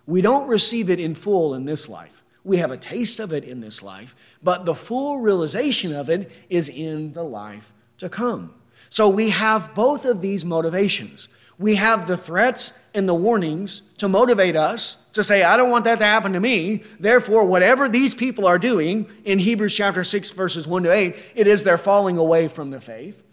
We 0.08 0.22
don't 0.22 0.48
receive 0.48 0.90
it 0.90 1.00
in 1.00 1.14
full 1.14 1.54
in 1.54 1.66
this 1.66 1.88
life. 1.88 2.24
We 2.44 2.58
have 2.58 2.72
a 2.72 2.78
taste 2.78 3.20
of 3.20 3.34
it 3.34 3.44
in 3.44 3.60
this 3.60 3.84
life, 3.84 4.16
but 4.42 4.66
the 4.66 4.74
full 4.74 5.20
realization 5.20 5.94
of 5.94 6.10
it 6.10 6.32
is 6.50 6.70
in 6.70 7.12
the 7.12 7.24
life 7.24 7.74
to 7.98 8.10
come. 8.10 8.56
So 8.90 9.08
we 9.10 9.30
have 9.30 9.76
both 9.76 10.06
of 10.06 10.22
these 10.22 10.46
motivations. 10.46 11.28
We 11.60 11.76
have 11.76 12.08
the 12.08 12.18
threats 12.18 12.80
and 12.94 13.08
the 13.08 13.14
warnings 13.14 13.82
to 13.98 14.08
motivate 14.08 14.56
us 14.56 15.06
to 15.12 15.22
say, 15.24 15.44
I 15.44 15.58
don't 15.58 15.70
want 15.70 15.84
that 15.84 16.00
to 16.00 16.06
happen 16.06 16.32
to 16.32 16.40
me. 16.40 16.84
Therefore, 17.00 17.44
whatever 17.44 17.90
these 17.90 18.16
people 18.16 18.48
are 18.48 18.58
doing 18.58 19.08
in 19.26 19.40
Hebrews 19.40 19.76
chapter 19.76 20.06
6, 20.06 20.32
verses 20.32 20.66
1 20.66 20.84
to 20.84 20.92
8, 20.92 21.16
it 21.36 21.48
is 21.48 21.64
their 21.64 21.78
falling 21.78 22.18
away 22.18 22.48
from 22.48 22.72
the 22.72 22.80
faith. 22.80 23.24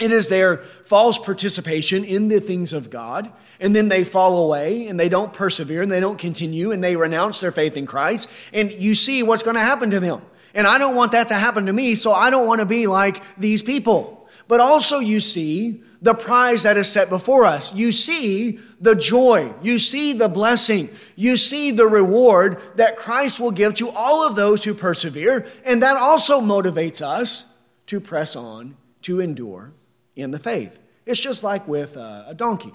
It 0.00 0.10
is 0.10 0.30
their 0.30 0.58
false 0.84 1.18
participation 1.18 2.04
in 2.04 2.28
the 2.28 2.40
things 2.40 2.72
of 2.72 2.88
God. 2.88 3.30
And 3.60 3.76
then 3.76 3.88
they 3.88 4.02
fall 4.02 4.44
away 4.44 4.88
and 4.88 4.98
they 4.98 5.10
don't 5.10 5.32
persevere 5.32 5.82
and 5.82 5.92
they 5.92 6.00
don't 6.00 6.18
continue 6.18 6.72
and 6.72 6.82
they 6.82 6.96
renounce 6.96 7.38
their 7.40 7.52
faith 7.52 7.76
in 7.76 7.84
Christ. 7.84 8.30
And 8.54 8.72
you 8.72 8.94
see 8.94 9.22
what's 9.22 9.42
going 9.42 9.56
to 9.56 9.60
happen 9.60 9.90
to 9.90 10.00
them. 10.00 10.22
And 10.54 10.66
I 10.66 10.78
don't 10.78 10.96
want 10.96 11.12
that 11.12 11.28
to 11.28 11.34
happen 11.34 11.66
to 11.66 11.72
me, 11.72 11.94
so 11.94 12.12
I 12.12 12.30
don't 12.30 12.46
want 12.46 12.60
to 12.60 12.66
be 12.66 12.86
like 12.86 13.22
these 13.36 13.62
people. 13.62 14.26
But 14.48 14.60
also, 14.60 14.98
you 14.98 15.20
see 15.20 15.82
the 16.02 16.14
prize 16.14 16.64
that 16.64 16.76
is 16.76 16.90
set 16.90 17.08
before 17.08 17.46
us. 17.46 17.72
You 17.74 17.92
see 17.92 18.58
the 18.80 18.96
joy. 18.96 19.54
You 19.62 19.78
see 19.78 20.12
the 20.12 20.28
blessing. 20.28 20.90
You 21.14 21.36
see 21.36 21.70
the 21.70 21.86
reward 21.86 22.60
that 22.74 22.96
Christ 22.96 23.38
will 23.38 23.52
give 23.52 23.74
to 23.74 23.88
all 23.88 24.26
of 24.26 24.34
those 24.34 24.64
who 24.64 24.74
persevere. 24.74 25.46
And 25.64 25.82
that 25.82 25.96
also 25.96 26.40
motivates 26.40 27.00
us 27.00 27.56
to 27.86 28.00
press 28.00 28.34
on, 28.34 28.76
to 29.02 29.20
endure 29.20 29.72
in 30.16 30.32
the 30.32 30.40
faith. 30.40 30.80
It's 31.06 31.20
just 31.20 31.44
like 31.44 31.66
with 31.68 31.96
uh, 31.96 32.24
a 32.26 32.34
donkey 32.34 32.74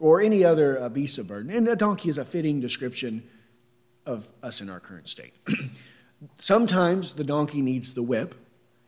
or 0.00 0.22
any 0.22 0.42
other 0.42 0.80
uh, 0.80 0.88
beast 0.88 1.18
of 1.18 1.28
burden. 1.28 1.54
And 1.54 1.68
a 1.68 1.76
donkey 1.76 2.08
is 2.08 2.16
a 2.16 2.24
fitting 2.24 2.60
description 2.60 3.22
of 4.06 4.26
us 4.42 4.62
in 4.62 4.70
our 4.70 4.80
current 4.80 5.08
state. 5.08 5.34
Sometimes 6.38 7.12
the 7.12 7.24
donkey 7.24 7.60
needs 7.60 7.92
the 7.92 8.02
whip 8.02 8.34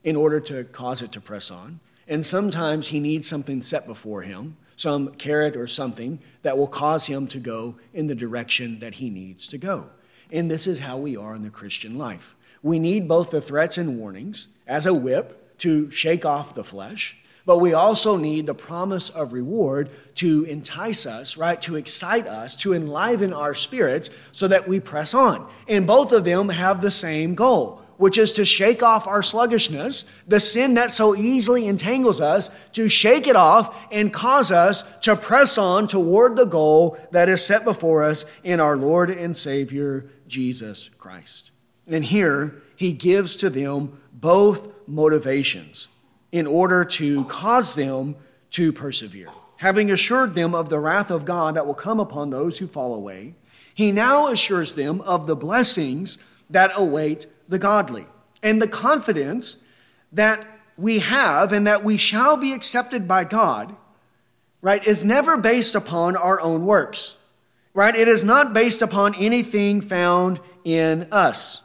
in 0.03 0.17
order 0.17 0.41
to 0.41 0.65
cause 0.65 1.03
it 1.03 1.13
to 1.13 1.21
press 1.21 1.51
on, 1.51 1.81
and 2.09 2.25
sometimes 2.25 2.89
he 2.89 3.01
needs 3.01 3.27
something 3.29 3.63
set 3.63 3.87
before 3.87 4.23
him, 4.23 4.57
some 4.77 5.09
carrot 5.15 5.57
or 5.57 5.67
something 5.67 6.19
that 6.43 6.57
will 6.57 6.67
cause 6.67 7.07
him 7.07 7.27
to 7.29 7.39
go 7.39 7.77
in 7.95 8.07
the 8.07 8.15
direction 8.15 8.79
that 8.79 8.95
he 8.95 9.11
needs 9.11 9.49
to 9.49 9.59
go. 9.59 9.89
And 10.31 10.51
this 10.51 10.67
is 10.67 10.81
how 10.81 10.99
we 10.99 11.17
are 11.17 11.35
in 11.35 11.43
the 11.43 11.51
Christian 11.51 11.97
life. 11.99 12.37
We 12.63 12.79
need 12.79 13.09
both 13.09 13.31
the 13.31 13.41
threats 13.41 13.79
and 13.79 13.99
warnings 13.99 14.49
as 14.67 14.87
a 14.87 14.95
whip 14.95 15.59
to 15.59 15.91
shake 15.91 16.25
off 16.25 16.55
the 16.55 16.65
flesh, 16.65 17.17
but 17.45 17.59
we 17.59 17.73
also 17.75 18.17
need 18.17 18.47
the 18.47 18.55
promise 18.55 19.09
of 19.09 19.33
reward 19.33 19.89
to 20.17 20.43
entice 20.45 21.07
us, 21.07 21.37
right? 21.37 21.63
To 21.63 21.77
excite 21.77 22.27
us, 22.27 22.57
to 22.57 22.75
enliven 22.75 23.33
our 23.33 23.55
spirits 23.55 24.11
so 24.33 24.49
that 24.49 24.67
we 24.67 24.81
press 24.81 25.15
on. 25.15 25.49
And 25.69 25.87
both 25.87 26.11
of 26.11 26.25
them 26.25 26.49
have 26.49 26.81
the 26.81 26.91
same 26.91 27.37
goal, 27.37 27.83
which 27.97 28.19
is 28.19 28.33
to 28.33 28.45
shake 28.45 28.83
off 28.83 29.07
our 29.07 29.23
sluggishness, 29.23 30.11
the 30.27 30.41
sin 30.41 30.75
that 30.75 30.91
so 30.91 31.17
easily 31.17 31.67
entangles 31.67 32.21
us, 32.21 32.51
to 32.73 32.89
shake 32.89 33.27
it 33.27 33.37
off 33.37 33.77
and 33.91 34.13
cause 34.13 34.53
us 34.53 34.83
to 35.01 35.17
press 35.17 35.59
on 35.59 35.87
toward 35.87 36.37
the 36.37 36.45
goal 36.45 36.99
that 37.11 37.29
is 37.29 37.45
set 37.45 37.65
before 37.65 38.03
us 38.05 38.25
in 38.45 38.61
our 38.61 38.77
Lord 38.77 39.11
and 39.11 39.37
Savior, 39.37 40.07
Jesus 40.27 40.91
Christ. 40.99 41.51
And 41.87 42.05
here, 42.05 42.63
he 42.75 42.93
gives 42.93 43.37
to 43.37 43.51
them 43.51 44.01
both 44.13 44.73
motivations 44.87 45.89
in 46.33 46.47
order 46.47 46.85
to 46.85 47.25
cause 47.25 47.75
them 47.75 48.17
to 48.51 48.73
persevere. 48.73 49.29
Having 49.59 49.91
assured 49.91 50.35
them 50.35 50.55
of 50.55 50.69
the 50.69 50.79
wrath 50.79 51.11
of 51.11 51.25
God 51.25 51.55
that 51.57 51.67
will 51.67 51.75
come 51.75 51.99
upon 51.99 52.31
those 52.31 52.59
who 52.59 52.67
fall 52.67 52.95
away, 52.95 53.35
he 53.75 53.93
now 53.93 54.29
assures 54.29 54.75
them 54.75 55.01
of 55.03 55.27
the 55.27 55.37
blessings 55.37 56.19
that 56.51 56.73
await 56.75 57.27
the 57.49 57.59
godly 57.59 58.07
and 58.43 58.61
the 58.61 58.69
confidence 58.69 59.65
that 60.13 60.45
we 60.77 61.01
have 61.01 61.53
and 61.53 61.67
that 61.67 61.85
we 61.85 61.97
shall 61.97 62.37
be 62.37 62.53
accepted 62.53 63.09
by 63.09 63.25
God, 63.25 63.75
right, 64.61 64.87
is 64.87 65.05
never 65.05 65.37
based 65.37 65.75
upon 65.75 66.17
our 66.17 66.41
own 66.41 66.67
works, 66.67 67.17
right? 67.75 67.95
It 67.95 68.09
is 68.09 68.25
not 68.25 68.53
based 68.53 68.83
upon 68.83 69.15
anything 69.15 69.81
found 69.81 70.41
in 70.65 71.09
us. 71.11 71.63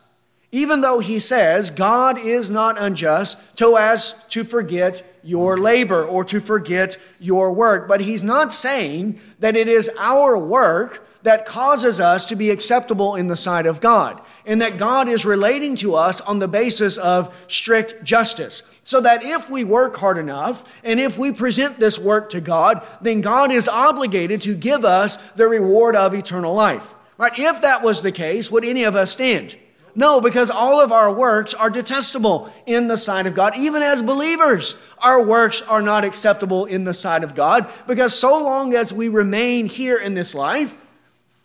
Even 0.51 0.81
though 0.81 0.99
he 0.99 1.19
says 1.19 1.69
God 1.69 2.17
is 2.17 2.49
not 2.49 2.79
unjust 2.79 3.37
so 3.57 3.77
as 3.77 4.13
to 4.29 4.43
forget 4.43 5.03
your 5.23 5.57
labor 5.57 6.03
or 6.03 6.23
to 6.25 6.39
forget 6.41 6.97
your 7.19 7.51
work. 7.51 7.87
But 7.87 8.01
he's 8.01 8.23
not 8.23 8.51
saying 8.53 9.19
that 9.39 9.55
it 9.55 9.67
is 9.67 9.89
our 9.97 10.37
work 10.37 11.07
that 11.23 11.45
causes 11.45 11.99
us 11.99 12.25
to 12.27 12.35
be 12.35 12.49
acceptable 12.49 13.15
in 13.15 13.27
the 13.27 13.35
sight 13.35 13.65
of 13.65 13.81
God, 13.81 14.21
and 14.45 14.61
that 14.61 14.77
God 14.77 15.07
is 15.07 15.25
relating 15.25 15.75
to 15.77 15.95
us 15.95 16.21
on 16.21 16.39
the 16.39 16.47
basis 16.47 16.97
of 16.97 17.33
strict 17.47 18.03
justice. 18.03 18.63
So 18.83 19.01
that 19.01 19.23
if 19.23 19.49
we 19.49 19.63
work 19.63 19.97
hard 19.97 20.17
enough 20.17 20.63
and 20.83 20.99
if 20.99 21.17
we 21.17 21.31
present 21.31 21.79
this 21.79 21.99
work 21.99 22.29
to 22.31 22.41
God, 22.41 22.85
then 23.01 23.21
God 23.21 23.51
is 23.51 23.67
obligated 23.67 24.41
to 24.43 24.55
give 24.55 24.83
us 24.83 25.17
the 25.31 25.47
reward 25.47 25.95
of 25.95 26.13
eternal 26.13 26.53
life. 26.53 26.95
Right? 27.17 27.33
If 27.37 27.61
that 27.61 27.83
was 27.83 28.01
the 28.01 28.11
case, 28.11 28.51
would 28.51 28.65
any 28.65 28.83
of 28.83 28.95
us 28.95 29.11
stand? 29.11 29.55
No, 29.93 30.21
because 30.21 30.49
all 30.49 30.79
of 30.79 30.91
our 30.91 31.13
works 31.13 31.53
are 31.53 31.69
detestable 31.69 32.51
in 32.65 32.87
the 32.87 32.97
sight 32.97 33.27
of 33.27 33.35
God. 33.35 33.57
Even 33.57 33.81
as 33.81 34.01
believers, 34.01 34.75
our 34.99 35.21
works 35.21 35.61
are 35.61 35.81
not 35.81 36.05
acceptable 36.05 36.65
in 36.65 36.85
the 36.85 36.93
sight 36.93 37.23
of 37.23 37.35
God 37.35 37.69
because 37.87 38.17
so 38.17 38.41
long 38.41 38.73
as 38.73 38.93
we 38.93 39.09
remain 39.09 39.65
here 39.65 39.97
in 39.97 40.13
this 40.13 40.33
life, 40.33 40.75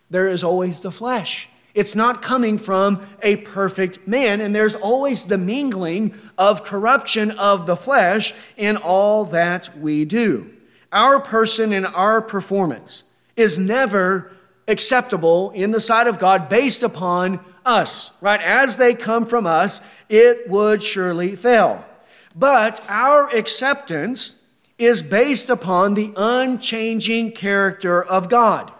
there 0.09 0.27
is 0.27 0.43
always 0.43 0.81
the 0.81 0.91
flesh. 0.91 1.49
It's 1.73 1.95
not 1.95 2.23
coming 2.23 2.57
from 2.57 3.07
a 3.21 3.37
perfect 3.37 4.07
man, 4.07 4.41
and 4.41 4.55
there's 4.55 4.73
always 4.73 5.25
the 5.25 5.37
mingling 5.37 6.13
of 6.37 6.63
corruption 6.63 7.31
of 7.31 7.67
the 7.67 7.77
flesh 7.77 8.33
in 8.55 8.77
all 8.77 9.25
that 9.25 9.77
we 9.77 10.03
do. 10.03 10.49
Our 10.91 11.19
person 11.19 11.73
and 11.73 11.85
our 11.85 12.21
performance 12.21 13.03
is 13.35 13.59
never 13.59 14.31
acceptable 14.67 15.51
in 15.51 15.71
the 15.71 15.79
sight 15.79 16.07
of 16.07 16.17
God 16.17 16.49
based 16.49 16.81
upon 16.81 17.39
us, 17.65 18.19
right? 18.21 18.41
As 18.41 18.77
they 18.77 18.95
come 18.95 19.25
from 19.25 19.45
us, 19.45 19.81
it 20.09 20.49
would 20.49 20.81
surely 20.81 21.35
fail. 21.35 21.85
But 22.35 22.83
our 22.87 23.27
acceptance 23.35 24.47
is 24.77 25.01
based 25.03 25.49
upon 25.49 25.93
the 25.93 26.13
unchanging 26.15 27.33
character 27.33 28.03
of 28.03 28.29
God. 28.29 28.71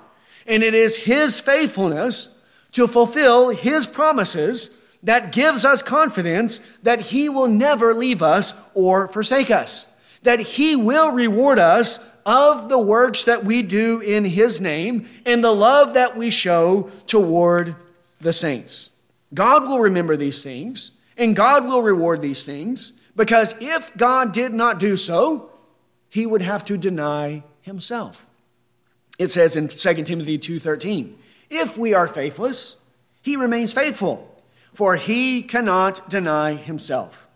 And 0.48 0.64
it 0.64 0.74
is 0.74 0.98
His 0.98 1.40
faithfulness 1.40 2.42
to 2.72 2.88
fulfill 2.88 3.50
His 3.50 3.86
promises 3.86 4.82
that 5.04 5.32
gives 5.32 5.64
us 5.64 5.82
confidence 5.82 6.60
that 6.82 7.02
He 7.02 7.30
will 7.30 7.48
never 7.48 7.94
leave 7.94 8.24
us 8.24 8.54
or 8.74 9.08
forsake 9.08 9.52
us, 9.52 9.94
that 10.24 10.40
He 10.40 10.76
will 10.76 11.12
reward 11.12 11.60
us 11.60 12.00
of 12.26 12.68
the 12.68 12.80
works 12.80 13.24
that 13.24 13.46
we 13.46 13.62
do 13.62 14.00
in 14.00 14.26
His 14.26 14.60
name 14.60 15.08
and 15.26 15.44
the 15.44 15.54
love 15.54 15.94
that 15.94 16.18
we 16.18 16.30
show 16.30 16.90
toward 17.06 17.76
the 18.20 18.34
saints. 18.34 18.92
God 19.34 19.64
will 19.64 19.80
remember 19.80 20.18
these 20.18 20.44
things, 20.44 21.00
and 21.18 21.36
God 21.36 21.66
will 21.66 21.82
reward 21.82 22.22
these 22.22 22.46
things, 22.46 23.02
because 23.16 23.56
if 23.62 23.96
God 23.98 24.32
did 24.32 24.54
not 24.54 24.80
do 24.80 24.96
so, 24.98 25.50
he 26.10 26.26
would 26.26 26.42
have 26.42 26.64
to 26.66 26.78
deny 26.78 27.44
himself. 27.62 28.27
It 29.18 29.32
says 29.32 29.56
in 29.56 29.68
2 29.68 30.06
Timothy 30.06 30.38
2:13, 30.38 31.16
"If 31.50 31.78
we 31.78 31.94
are 31.94 32.08
faithless, 32.08 32.78
he 33.22 33.36
remains 33.36 33.74
faithful, 33.74 34.42
for 34.74 34.96
he 34.96 35.42
cannot 35.42 36.10
deny 36.10 36.56
himself." 36.56 37.28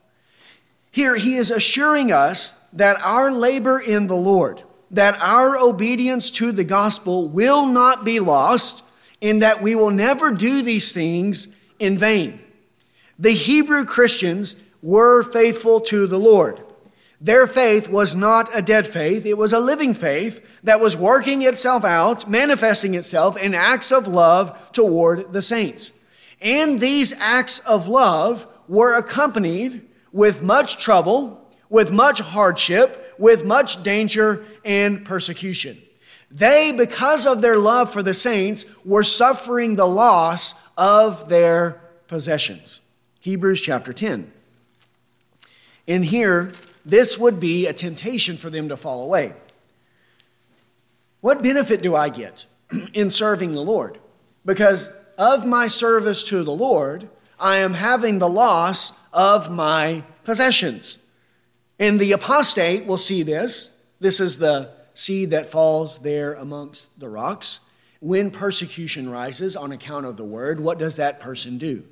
Here 0.91 1.15
he 1.15 1.38
is 1.38 1.49
assuring 1.49 2.11
us 2.11 2.53
that 2.73 3.01
our 3.01 3.32
labor 3.32 3.79
in 3.79 4.07
the 4.07 4.15
Lord, 4.15 4.63
that 4.91 5.17
our 5.21 5.57
obedience 5.57 6.29
to 6.32 6.51
the 6.51 6.63
gospel 6.63 7.27
will 7.27 7.65
not 7.65 8.03
be 8.03 8.19
lost, 8.19 8.84
in 9.21 9.39
that 9.39 9.61
we 9.61 9.73
will 9.73 9.91
never 9.91 10.32
do 10.32 10.61
these 10.61 10.91
things 10.91 11.47
in 11.79 11.97
vain. 11.97 12.39
The 13.17 13.32
Hebrew 13.32 13.86
Christians 13.86 14.57
were 14.82 15.23
faithful 15.23 15.79
to 15.82 16.07
the 16.07 16.19
Lord. 16.19 16.59
Their 17.24 17.45
faith 17.45 17.88
was 17.88 18.15
not 18.15 18.49
a 18.51 18.63
dead 18.63 18.88
faith, 18.88 19.28
it 19.28 19.38
was 19.38 19.53
a 19.53 19.59
living 19.59 19.93
faith 19.93 20.43
that 20.63 20.80
was 20.80 20.97
working 20.97 21.43
itself 21.43 21.86
out, 21.86 22.28
manifesting 22.28 22.95
itself 22.95 23.38
in 23.38 23.53
acts 23.53 23.91
of 23.91 24.07
love 24.07 24.57
toward 24.72 25.32
the 25.32 25.43
saints. 25.43 25.93
And 26.41 26.80
these 26.80 27.13
acts 27.13 27.59
of 27.59 27.88
love 27.88 28.47
were 28.67 28.95
accompanied 28.95 29.88
with 30.11 30.41
much 30.41 30.84
trouble, 30.84 31.47
with 31.69 31.91
much 31.91 32.22
hardship, 32.22 33.13
with 33.19 33.45
much 33.45 33.84
danger 33.84 34.43
and 34.65 35.05
persecution. 35.05 35.78
They, 36.32 36.72
because 36.72 37.28
of 37.28 37.41
their 37.41 37.57
love 37.57 37.93
for 37.93 38.01
the 38.01 38.15
saints, 38.15 38.65
were 38.84 39.03
suffering 39.03 39.76
the 39.76 39.88
loss 39.88 40.55
of 40.76 41.30
their 41.30 41.82
possessions. 42.07 42.80
Hebrews 43.19 43.61
chapter 43.61 43.93
10. 43.93 44.32
In 45.86 46.03
here, 46.03 46.53
this 46.86 47.17
would 47.17 47.39
be 47.39 47.67
a 47.67 47.73
temptation 47.73 48.38
for 48.38 48.49
them 48.49 48.69
to 48.69 48.77
fall 48.77 49.03
away. 49.03 49.34
What 51.21 51.43
benefit 51.43 51.82
do 51.82 51.95
I 51.95 52.09
get 52.09 52.45
in 52.93 53.09
serving 53.09 53.53
the 53.53 53.61
Lord? 53.61 53.99
Because 54.45 54.89
of 55.17 55.45
my 55.45 55.67
service 55.67 56.23
to 56.25 56.43
the 56.43 56.51
Lord, 56.51 57.09
I 57.39 57.57
am 57.57 57.75
having 57.75 58.19
the 58.19 58.29
loss 58.29 58.99
of 59.13 59.51
my 59.51 60.03
possessions. 60.23 60.97
And 61.79 61.99
the 61.99 62.11
apostate 62.11 62.86
will 62.86 62.97
see 62.97 63.23
this. 63.23 63.77
This 63.99 64.19
is 64.19 64.38
the 64.38 64.73
seed 64.93 65.32
that 65.32 65.51
falls 65.51 65.99
there 65.99 66.34
amongst 66.34 66.99
the 66.99 67.09
rocks. 67.09 67.59
When 67.99 68.32
persecution 68.32 69.09
rises 69.09 69.55
on 69.55 69.71
account 69.71 70.07
of 70.07 70.17
the 70.17 70.25
word, 70.25 70.59
what 70.59 70.79
does 70.79 70.95
that 70.95 71.19
person 71.19 71.57
do? 71.57 71.86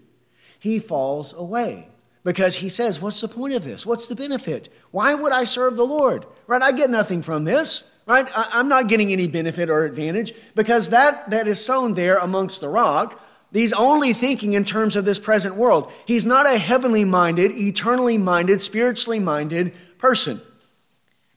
He 0.60 0.80
falls 0.80 1.34
away 1.34 1.88
because 2.24 2.58
he 2.58 2.70
says, 2.70 3.02
What's 3.02 3.22
the 3.22 3.28
point 3.28 3.54
of 3.54 3.64
this? 3.64 3.86
What's 3.86 4.08
the 4.08 4.16
benefit? 4.16 4.70
Why 4.92 5.14
would 5.14 5.32
I 5.32 5.44
serve 5.44 5.78
the 5.78 5.86
Lord? 5.86 6.26
Right? 6.48 6.62
I 6.62 6.72
get 6.72 6.90
nothing 6.90 7.22
from 7.22 7.46
this. 7.46 7.92
Right? 8.06 8.30
I'm 8.36 8.68
not 8.68 8.88
getting 8.88 9.12
any 9.12 9.28
benefit 9.28 9.70
or 9.70 9.86
advantage 9.86 10.34
because 10.56 10.90
that 10.90 11.30
that 11.30 11.48
is 11.48 11.64
sown 11.64 11.94
there 11.94 12.18
amongst 12.18 12.62
the 12.62 12.70
rock. 12.70 13.22
He's 13.52 13.74
only 13.74 14.14
thinking 14.14 14.54
in 14.54 14.66
terms 14.66 14.96
of 14.96 15.06
this 15.06 15.20
present 15.20 15.56
world. 15.56 15.92
He's 16.06 16.26
not 16.26 16.48
a 16.48 16.60
heavenly 16.60 17.06
minded, 17.06 17.52
eternally 17.52 18.18
minded, 18.18 18.62
spiritually 18.62 19.20
minded 19.20 19.74
person. 19.98 20.42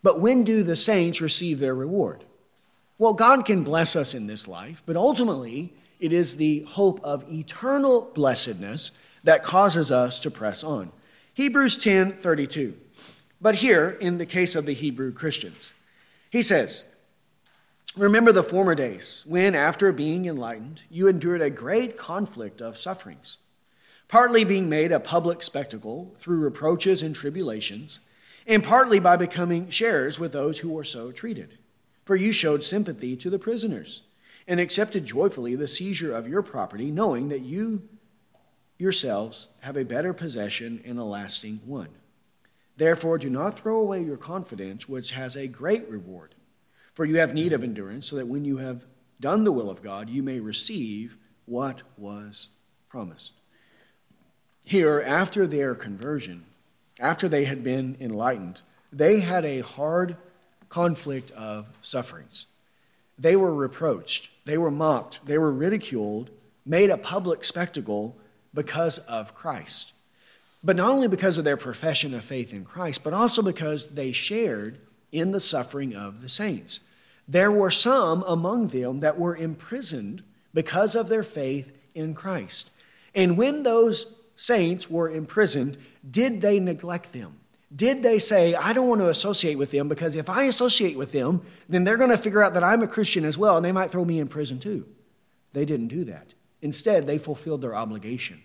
But 0.02 0.20
when 0.20 0.44
do 0.44 0.62
the 0.62 0.76
saints 0.76 1.20
receive 1.20 1.58
their 1.58 1.74
reward? 1.74 2.24
Well, 2.98 3.14
God 3.14 3.44
can 3.44 3.64
bless 3.64 3.96
us 3.96 4.14
in 4.14 4.26
this 4.26 4.46
life, 4.46 4.82
but 4.84 4.96
ultimately, 4.96 5.72
it 6.00 6.12
is 6.12 6.36
the 6.36 6.64
hope 6.68 7.00
of 7.02 7.30
eternal 7.32 8.10
blessedness 8.14 8.92
that 9.24 9.42
causes 9.42 9.90
us 9.90 10.20
to 10.20 10.30
press 10.30 10.64
on. 10.64 10.92
Hebrews 11.34 11.78
10 11.78 12.12
32. 12.12 12.76
But 13.40 13.56
here, 13.56 13.96
in 14.00 14.18
the 14.18 14.26
case 14.26 14.54
of 14.54 14.66
the 14.66 14.72
Hebrew 14.72 15.12
Christians, 15.12 15.74
he 16.30 16.42
says, 16.42 16.94
Remember 17.96 18.32
the 18.32 18.42
former 18.42 18.74
days 18.74 19.24
when, 19.26 19.54
after 19.54 19.92
being 19.92 20.24
enlightened, 20.24 20.82
you 20.88 21.08
endured 21.08 21.42
a 21.42 21.50
great 21.50 21.96
conflict 21.96 22.62
of 22.62 22.78
sufferings, 22.78 23.36
partly 24.08 24.44
being 24.44 24.68
made 24.68 24.92
a 24.92 25.00
public 25.00 25.42
spectacle 25.42 26.14
through 26.18 26.38
reproaches 26.38 27.02
and 27.02 27.14
tribulations, 27.14 28.00
and 28.46 28.64
partly 28.64 28.98
by 28.98 29.16
becoming 29.16 29.68
sharers 29.68 30.18
with 30.18 30.32
those 30.32 30.60
who 30.60 30.70
were 30.70 30.84
so 30.84 31.12
treated. 31.12 31.58
For 32.04 32.16
you 32.16 32.32
showed 32.32 32.64
sympathy 32.64 33.16
to 33.16 33.28
the 33.28 33.38
prisoners 33.38 34.02
and 34.48 34.58
accepted 34.58 35.04
joyfully 35.04 35.54
the 35.54 35.68
seizure 35.68 36.14
of 36.14 36.28
your 36.28 36.42
property, 36.42 36.90
knowing 36.90 37.28
that 37.28 37.40
you 37.40 37.88
yourselves 38.82 39.46
have 39.60 39.76
a 39.76 39.84
better 39.84 40.12
possession 40.12 40.82
and 40.84 40.98
a 40.98 41.04
lasting 41.04 41.60
one. 41.64 41.88
Therefore, 42.76 43.16
do 43.16 43.30
not 43.30 43.56
throw 43.56 43.80
away 43.80 44.02
your 44.02 44.16
confidence, 44.16 44.88
which 44.88 45.12
has 45.12 45.36
a 45.36 45.46
great 45.46 45.88
reward. 45.88 46.34
For 46.92 47.04
you 47.04 47.18
have 47.18 47.32
need 47.32 47.52
of 47.52 47.62
endurance, 47.62 48.08
so 48.08 48.16
that 48.16 48.26
when 48.26 48.44
you 48.44 48.56
have 48.56 48.84
done 49.20 49.44
the 49.44 49.52
will 49.52 49.70
of 49.70 49.84
God, 49.84 50.10
you 50.10 50.20
may 50.20 50.40
receive 50.40 51.16
what 51.46 51.82
was 51.96 52.48
promised. 52.88 53.34
Here, 54.64 55.00
after 55.06 55.46
their 55.46 55.76
conversion, 55.76 56.44
after 56.98 57.28
they 57.28 57.44
had 57.44 57.62
been 57.62 57.96
enlightened, 58.00 58.62
they 58.92 59.20
had 59.20 59.44
a 59.44 59.60
hard 59.60 60.16
conflict 60.68 61.30
of 61.32 61.66
sufferings. 61.82 62.46
They 63.16 63.36
were 63.36 63.54
reproached, 63.54 64.30
they 64.44 64.58
were 64.58 64.72
mocked, 64.72 65.24
they 65.24 65.38
were 65.38 65.52
ridiculed, 65.52 66.30
made 66.66 66.90
a 66.90 66.98
public 66.98 67.44
spectacle 67.44 68.16
because 68.54 68.98
of 68.98 69.34
Christ. 69.34 69.92
But 70.64 70.76
not 70.76 70.92
only 70.92 71.08
because 71.08 71.38
of 71.38 71.44
their 71.44 71.56
profession 71.56 72.14
of 72.14 72.24
faith 72.24 72.52
in 72.52 72.64
Christ, 72.64 73.02
but 73.02 73.12
also 73.12 73.42
because 73.42 73.88
they 73.88 74.12
shared 74.12 74.78
in 75.10 75.32
the 75.32 75.40
suffering 75.40 75.94
of 75.94 76.22
the 76.22 76.28
saints. 76.28 76.80
There 77.26 77.50
were 77.50 77.70
some 77.70 78.22
among 78.26 78.68
them 78.68 79.00
that 79.00 79.18
were 79.18 79.36
imprisoned 79.36 80.22
because 80.54 80.94
of 80.94 81.08
their 81.08 81.22
faith 81.22 81.76
in 81.94 82.14
Christ. 82.14 82.70
And 83.14 83.36
when 83.36 83.62
those 83.62 84.12
saints 84.36 84.90
were 84.90 85.10
imprisoned, 85.10 85.76
did 86.08 86.40
they 86.40 86.58
neglect 86.58 87.12
them? 87.12 87.38
Did 87.74 88.02
they 88.02 88.18
say, 88.18 88.54
I 88.54 88.72
don't 88.72 88.88
want 88.88 89.00
to 89.00 89.08
associate 89.08 89.56
with 89.56 89.70
them 89.70 89.88
because 89.88 90.14
if 90.14 90.28
I 90.28 90.44
associate 90.44 90.96
with 90.96 91.12
them, 91.12 91.42
then 91.68 91.84
they're 91.84 91.96
going 91.96 92.10
to 92.10 92.18
figure 92.18 92.42
out 92.42 92.54
that 92.54 92.64
I'm 92.64 92.82
a 92.82 92.88
Christian 92.88 93.24
as 93.24 93.38
well 93.38 93.56
and 93.56 93.64
they 93.64 93.72
might 93.72 93.90
throw 93.90 94.04
me 94.04 94.18
in 94.18 94.28
prison 94.28 94.58
too? 94.58 94.86
They 95.52 95.64
didn't 95.64 95.88
do 95.88 96.04
that. 96.04 96.34
Instead, 96.62 97.06
they 97.06 97.18
fulfilled 97.18 97.60
their 97.60 97.74
obligation, 97.74 98.42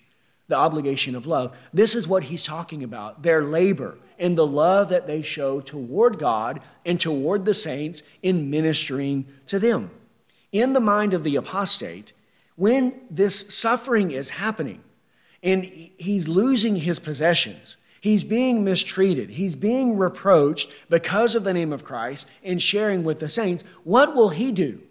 the 0.47 0.57
obligation 0.57 1.15
of 1.15 1.25
love. 1.25 1.55
This 1.71 1.95
is 1.95 2.07
what 2.07 2.25
he's 2.25 2.43
talking 2.43 2.83
about 2.83 3.23
their 3.23 3.43
labor 3.43 3.97
and 4.19 4.37
the 4.37 4.47
love 4.47 4.89
that 4.89 5.07
they 5.07 5.21
show 5.21 5.61
toward 5.61 6.19
God 6.19 6.59
and 6.85 6.99
toward 6.99 7.45
the 7.45 7.53
saints 7.53 8.03
in 8.21 8.49
ministering 8.49 9.27
to 9.45 9.59
them. 9.59 9.91
In 10.51 10.73
the 10.73 10.79
mind 10.79 11.13
of 11.13 11.23
the 11.23 11.35
apostate, 11.35 12.11
when 12.55 12.99
this 13.09 13.53
suffering 13.55 14.11
is 14.11 14.31
happening 14.31 14.83
and 15.43 15.63
he's 15.63 16.27
losing 16.27 16.77
his 16.77 16.99
possessions, 16.99 17.77
He's 17.99 18.23
being 18.23 18.63
mistreated. 18.63 19.31
He's 19.31 19.55
being 19.55 19.97
reproached 19.97 20.71
because 20.89 21.35
of 21.35 21.43
the 21.43 21.53
name 21.53 21.73
of 21.73 21.83
Christ 21.83 22.29
and 22.43 22.61
sharing 22.61 23.03
with 23.03 23.19
the 23.19 23.29
saints. 23.29 23.63
What 23.83 24.15
will 24.15 24.29
he 24.29 24.51
do? 24.51 24.81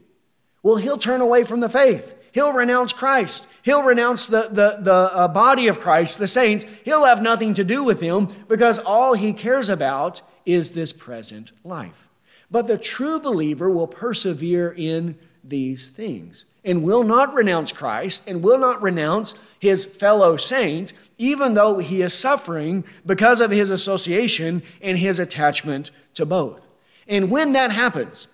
Well, 0.62 0.76
he'll 0.76 0.98
turn 0.98 1.20
away 1.20 1.44
from 1.44 1.60
the 1.60 1.68
faith. 1.68 2.14
He'll 2.32 2.52
renounce 2.52 2.92
Christ. 2.92 3.46
He'll 3.62 3.82
renounce 3.82 4.26
the, 4.26 4.48
the, 4.50 4.78
the 4.80 4.92
uh, 4.92 5.28
body 5.28 5.68
of 5.68 5.80
Christ, 5.80 6.18
the 6.18 6.28
saints. 6.28 6.64
He'll 6.84 7.04
have 7.04 7.22
nothing 7.22 7.54
to 7.54 7.64
do 7.64 7.82
with 7.82 8.00
them 8.00 8.28
because 8.48 8.78
all 8.78 9.14
he 9.14 9.32
cares 9.32 9.68
about 9.68 10.22
is 10.44 10.72
this 10.72 10.92
present 10.92 11.52
life. 11.64 12.08
But 12.50 12.66
the 12.66 12.78
true 12.78 13.18
believer 13.18 13.70
will 13.70 13.88
persevere 13.88 14.72
in 14.76 15.18
these 15.42 15.88
things 15.88 16.44
and 16.64 16.82
will 16.82 17.04
not 17.04 17.32
renounce 17.32 17.72
Christ 17.72 18.24
and 18.26 18.42
will 18.42 18.58
not 18.58 18.82
renounce 18.82 19.34
his 19.58 19.84
fellow 19.84 20.36
saints, 20.36 20.92
even 21.16 21.54
though 21.54 21.78
he 21.78 22.02
is 22.02 22.12
suffering 22.12 22.84
because 23.04 23.40
of 23.40 23.50
his 23.50 23.70
association 23.70 24.62
and 24.82 24.98
his 24.98 25.18
attachment 25.18 25.90
to 26.14 26.26
both. 26.26 26.66
And 27.06 27.30
when 27.30 27.52
that 27.52 27.70
happens, 27.70 28.28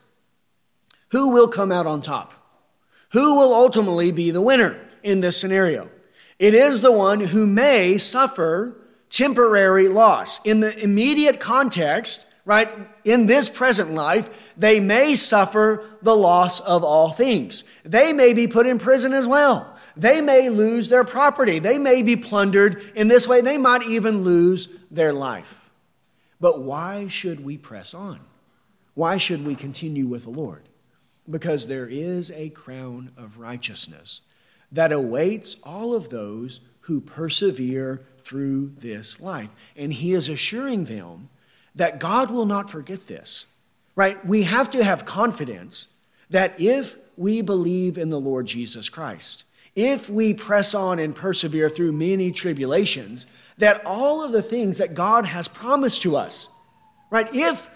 who 1.11 1.31
will 1.31 1.49
come 1.49 1.71
out 1.71 1.87
on 1.87 2.01
top? 2.01 2.33
Who 3.13 3.37
will 3.37 3.55
ultimately 3.55 4.11
be 4.13 4.31
the 4.31 4.43
winner 4.43 4.79
in 5.03 5.21
this 5.21 5.41
scenario? 5.41 5.91
It 6.39 6.55
is 6.55 6.81
the 6.81 6.93
one 6.93 7.21
who 7.21 7.47
may 7.47 7.99
suffer 7.99 8.77
temporary 9.11 9.89
loss. 9.89 10.41
In 10.45 10.61
the 10.61 10.77
immediate 10.83 11.39
context, 11.39 12.27
right, 12.45 12.69
in 13.05 13.27
this 13.27 13.51
present 13.51 13.93
life, 13.93 14.53
they 14.57 14.81
may 14.81 15.15
suffer 15.15 15.85
the 16.01 16.17
loss 16.17 16.61
of 16.61 16.83
all 16.83 17.13
things. 17.13 17.65
They 17.85 18.13
may 18.13 18.33
be 18.33 18.49
put 18.49 18.67
in 18.67 18.79
prison 18.79 19.13
as 19.13 19.29
well. 19.29 19.77
They 19.95 20.23
may 20.23 20.49
lose 20.49 20.89
their 20.89 21.05
property. 21.05 21.59
They 21.59 21.77
may 21.77 22.01
be 22.01 22.17
plundered 22.17 22.83
in 22.95 23.09
this 23.09 23.29
way. 23.29 23.43
They 23.43 23.59
might 23.59 23.83
even 23.83 24.25
lose 24.25 24.69
their 24.91 25.13
life. 25.13 25.71
But 26.41 26.63
why 26.63 27.09
should 27.09 27.45
we 27.45 27.59
press 27.59 27.93
on? 27.93 28.21
Why 28.95 29.19
should 29.19 29.45
we 29.47 29.55
continue 29.55 30.07
with 30.07 30.25
the 30.25 30.31
Lord? 30.31 30.69
Because 31.31 31.67
there 31.67 31.87
is 31.87 32.31
a 32.33 32.51
crown 32.51 33.13
of 33.17 33.39
righteousness 33.39 34.23
that 34.71 34.93
awaits 34.93 35.57
all 35.63 35.95
of 35.95 36.09
those 36.09 36.61
who 36.81 37.01
persevere 37.01 38.03
through 38.25 38.73
this 38.79 39.21
life. 39.21 39.49
And 39.77 39.93
he 39.93 40.13
is 40.13 40.29
assuring 40.29 40.85
them 40.85 41.29
that 41.75 41.99
God 41.99 42.31
will 42.31 42.47
not 42.47 42.71
forget 42.71 43.07
this, 43.07 43.47
right? 43.95 44.25
We 44.25 44.45
have 44.45 44.71
to 44.71 44.83
have 44.83 45.05
confidence 45.05 45.99
that 46.31 46.61
if 46.61 46.97
we 47.17 47.43
believe 47.43 47.99
in 47.99 48.11
the 48.11 48.21
Lord 48.21 48.47
Jesus 48.47 48.89
Christ, 48.89 49.45
if 49.75 50.11
we 50.11 50.35
press 50.35 50.75
on 50.75 50.99
and 50.99 51.15
persevere 51.15 51.71
through 51.71 51.93
many 51.93 52.31
tribulations, 52.31 53.27
that 53.59 53.83
all 53.87 54.23
of 54.23 54.33
the 54.33 54.43
things 54.43 54.79
that 54.79 54.95
God 54.95 55.27
has 55.27 55.49
promised 55.49 56.03
to 56.03 56.17
us, 56.17 56.49
right? 57.11 57.29
If 57.33 57.71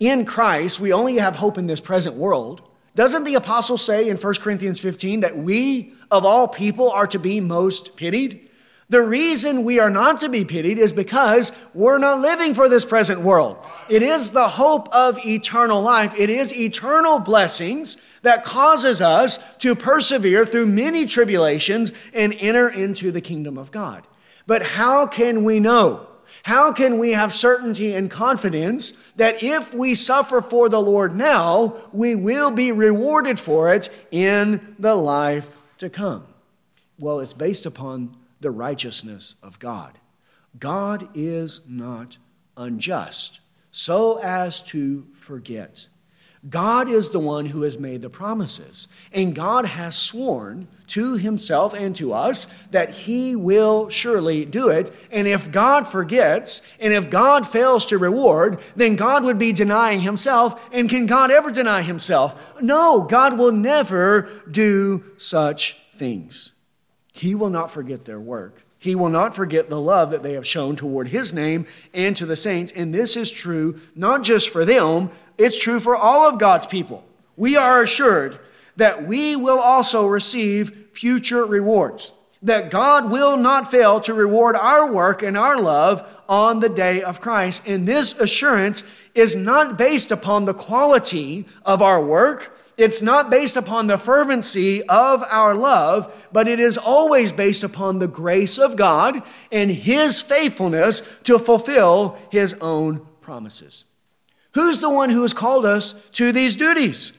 in 0.00 0.24
Christ, 0.24 0.80
we 0.80 0.92
only 0.92 1.16
have 1.16 1.36
hope 1.36 1.58
in 1.58 1.66
this 1.66 1.80
present 1.80 2.16
world. 2.16 2.62
Doesn't 2.94 3.24
the 3.24 3.34
apostle 3.34 3.78
say 3.78 4.08
in 4.08 4.16
1 4.16 4.34
Corinthians 4.36 4.80
15 4.80 5.20
that 5.20 5.36
we, 5.36 5.92
of 6.10 6.24
all 6.24 6.48
people, 6.48 6.90
are 6.90 7.06
to 7.08 7.18
be 7.18 7.40
most 7.40 7.96
pitied? 7.96 8.48
The 8.90 9.02
reason 9.02 9.64
we 9.64 9.78
are 9.80 9.90
not 9.90 10.20
to 10.20 10.30
be 10.30 10.46
pitied 10.46 10.78
is 10.78 10.94
because 10.94 11.52
we're 11.74 11.98
not 11.98 12.22
living 12.22 12.54
for 12.54 12.70
this 12.70 12.86
present 12.86 13.20
world. 13.20 13.58
It 13.90 14.02
is 14.02 14.30
the 14.30 14.48
hope 14.48 14.88
of 14.94 15.24
eternal 15.26 15.82
life. 15.82 16.18
It 16.18 16.30
is 16.30 16.56
eternal 16.56 17.18
blessings 17.18 17.98
that 18.22 18.44
causes 18.44 19.02
us 19.02 19.38
to 19.58 19.74
persevere 19.74 20.46
through 20.46 20.66
many 20.66 21.04
tribulations 21.04 21.92
and 22.14 22.34
enter 22.40 22.68
into 22.68 23.12
the 23.12 23.20
kingdom 23.20 23.58
of 23.58 23.70
God. 23.70 24.06
But 24.46 24.62
how 24.62 25.06
can 25.06 25.44
we 25.44 25.60
know 25.60 26.06
How 26.48 26.72
can 26.72 26.96
we 26.96 27.12
have 27.12 27.34
certainty 27.34 27.92
and 27.92 28.10
confidence 28.10 29.12
that 29.16 29.42
if 29.42 29.74
we 29.74 29.94
suffer 29.94 30.40
for 30.40 30.70
the 30.70 30.80
Lord 30.80 31.14
now, 31.14 31.76
we 31.92 32.14
will 32.14 32.50
be 32.50 32.72
rewarded 32.72 33.38
for 33.38 33.70
it 33.74 33.90
in 34.10 34.74
the 34.78 34.94
life 34.94 35.46
to 35.76 35.90
come? 35.90 36.26
Well, 36.98 37.20
it's 37.20 37.34
based 37.34 37.66
upon 37.66 38.16
the 38.40 38.50
righteousness 38.50 39.36
of 39.42 39.58
God. 39.58 39.98
God 40.58 41.10
is 41.14 41.68
not 41.68 42.16
unjust, 42.56 43.40
so 43.70 44.18
as 44.22 44.62
to 44.62 45.06
forget. 45.12 45.86
God 46.48 46.88
is 46.88 47.10
the 47.10 47.18
one 47.18 47.46
who 47.46 47.62
has 47.62 47.78
made 47.78 48.02
the 48.02 48.10
promises, 48.10 48.86
and 49.12 49.34
God 49.34 49.66
has 49.66 49.96
sworn 49.96 50.68
to 50.88 51.16
himself 51.16 51.74
and 51.74 51.94
to 51.96 52.12
us 52.12 52.46
that 52.70 52.90
he 52.90 53.34
will 53.34 53.88
surely 53.88 54.44
do 54.44 54.68
it. 54.68 54.90
And 55.10 55.26
if 55.26 55.50
God 55.50 55.88
forgets, 55.88 56.62
and 56.80 56.92
if 56.92 57.10
God 57.10 57.46
fails 57.46 57.86
to 57.86 57.98
reward, 57.98 58.60
then 58.76 58.96
God 58.96 59.24
would 59.24 59.38
be 59.38 59.52
denying 59.52 60.00
himself. 60.00 60.68
And 60.72 60.88
can 60.88 61.06
God 61.06 61.30
ever 61.30 61.50
deny 61.50 61.82
himself? 61.82 62.40
No, 62.60 63.02
God 63.02 63.36
will 63.36 63.52
never 63.52 64.30
do 64.50 65.04
such 65.16 65.76
things. 65.94 66.52
He 67.12 67.34
will 67.34 67.50
not 67.50 67.70
forget 67.70 68.04
their 68.04 68.20
work. 68.20 68.64
He 68.78 68.94
will 68.94 69.08
not 69.08 69.34
forget 69.34 69.68
the 69.68 69.80
love 69.80 70.12
that 70.12 70.22
they 70.22 70.34
have 70.34 70.46
shown 70.46 70.76
toward 70.76 71.08
his 71.08 71.32
name 71.32 71.66
and 71.92 72.16
to 72.16 72.24
the 72.24 72.36
saints. 72.36 72.70
And 72.70 72.94
this 72.94 73.16
is 73.16 73.30
true 73.30 73.80
not 73.96 74.22
just 74.22 74.50
for 74.50 74.64
them, 74.64 75.10
it's 75.38 75.58
true 75.58 75.80
for 75.80 75.96
all 75.96 76.28
of 76.28 76.38
God's 76.38 76.66
people. 76.66 77.04
We 77.36 77.56
are 77.56 77.82
assured 77.82 78.40
that 78.76 79.06
we 79.06 79.36
will 79.36 79.60
also 79.60 80.06
receive 80.06 80.88
future 80.92 81.44
rewards, 81.44 82.12
that 82.42 82.70
God 82.70 83.10
will 83.10 83.36
not 83.36 83.70
fail 83.70 84.00
to 84.00 84.14
reward 84.14 84.56
our 84.56 84.92
work 84.92 85.22
and 85.22 85.36
our 85.36 85.60
love 85.60 86.06
on 86.28 86.60
the 86.60 86.68
day 86.68 87.02
of 87.02 87.20
Christ. 87.20 87.66
And 87.68 87.86
this 87.86 88.18
assurance 88.18 88.82
is 89.14 89.36
not 89.36 89.78
based 89.78 90.10
upon 90.10 90.44
the 90.44 90.54
quality 90.54 91.46
of 91.64 91.80
our 91.82 92.04
work. 92.04 92.56
It's 92.76 93.02
not 93.02 93.30
based 93.30 93.56
upon 93.56 93.88
the 93.88 93.98
fervency 93.98 94.84
of 94.84 95.24
our 95.24 95.54
love, 95.54 96.28
but 96.32 96.46
it 96.46 96.60
is 96.60 96.78
always 96.78 97.32
based 97.32 97.64
upon 97.64 97.98
the 97.98 98.06
grace 98.06 98.58
of 98.58 98.76
God 98.76 99.22
and 99.50 99.70
His 99.70 100.20
faithfulness 100.20 101.02
to 101.24 101.40
fulfill 101.40 102.16
His 102.30 102.54
own 102.60 103.06
promises. 103.20 103.84
Who's 104.54 104.78
the 104.78 104.90
one 104.90 105.10
who 105.10 105.22
has 105.22 105.32
called 105.32 105.66
us 105.66 106.08
to 106.10 106.32
these 106.32 106.56
duties? 106.56 107.12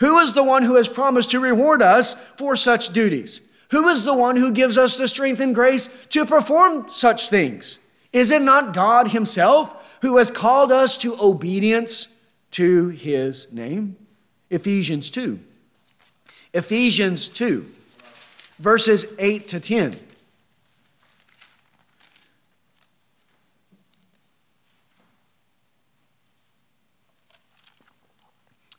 Who 0.00 0.18
is 0.18 0.32
the 0.32 0.44
one 0.44 0.62
who 0.62 0.76
has 0.76 0.88
promised 0.88 1.30
to 1.30 1.40
reward 1.40 1.82
us 1.82 2.14
for 2.36 2.56
such 2.56 2.92
duties? 2.92 3.40
Who 3.70 3.88
is 3.88 4.04
the 4.04 4.14
one 4.14 4.36
who 4.36 4.52
gives 4.52 4.76
us 4.76 4.96
the 4.96 5.08
strength 5.08 5.40
and 5.40 5.54
grace 5.54 5.88
to 6.10 6.24
perform 6.24 6.88
such 6.88 7.28
things? 7.28 7.80
Is 8.12 8.30
it 8.30 8.42
not 8.42 8.74
God 8.74 9.08
Himself 9.08 9.74
who 10.02 10.16
has 10.18 10.30
called 10.30 10.70
us 10.70 10.98
to 10.98 11.16
obedience 11.20 12.20
to 12.52 12.88
His 12.88 13.52
name? 13.52 13.96
Ephesians 14.50 15.10
2. 15.10 15.40
Ephesians 16.52 17.28
2, 17.28 17.68
verses 18.60 19.06
8 19.18 19.48
to 19.48 19.58
10. 19.58 19.96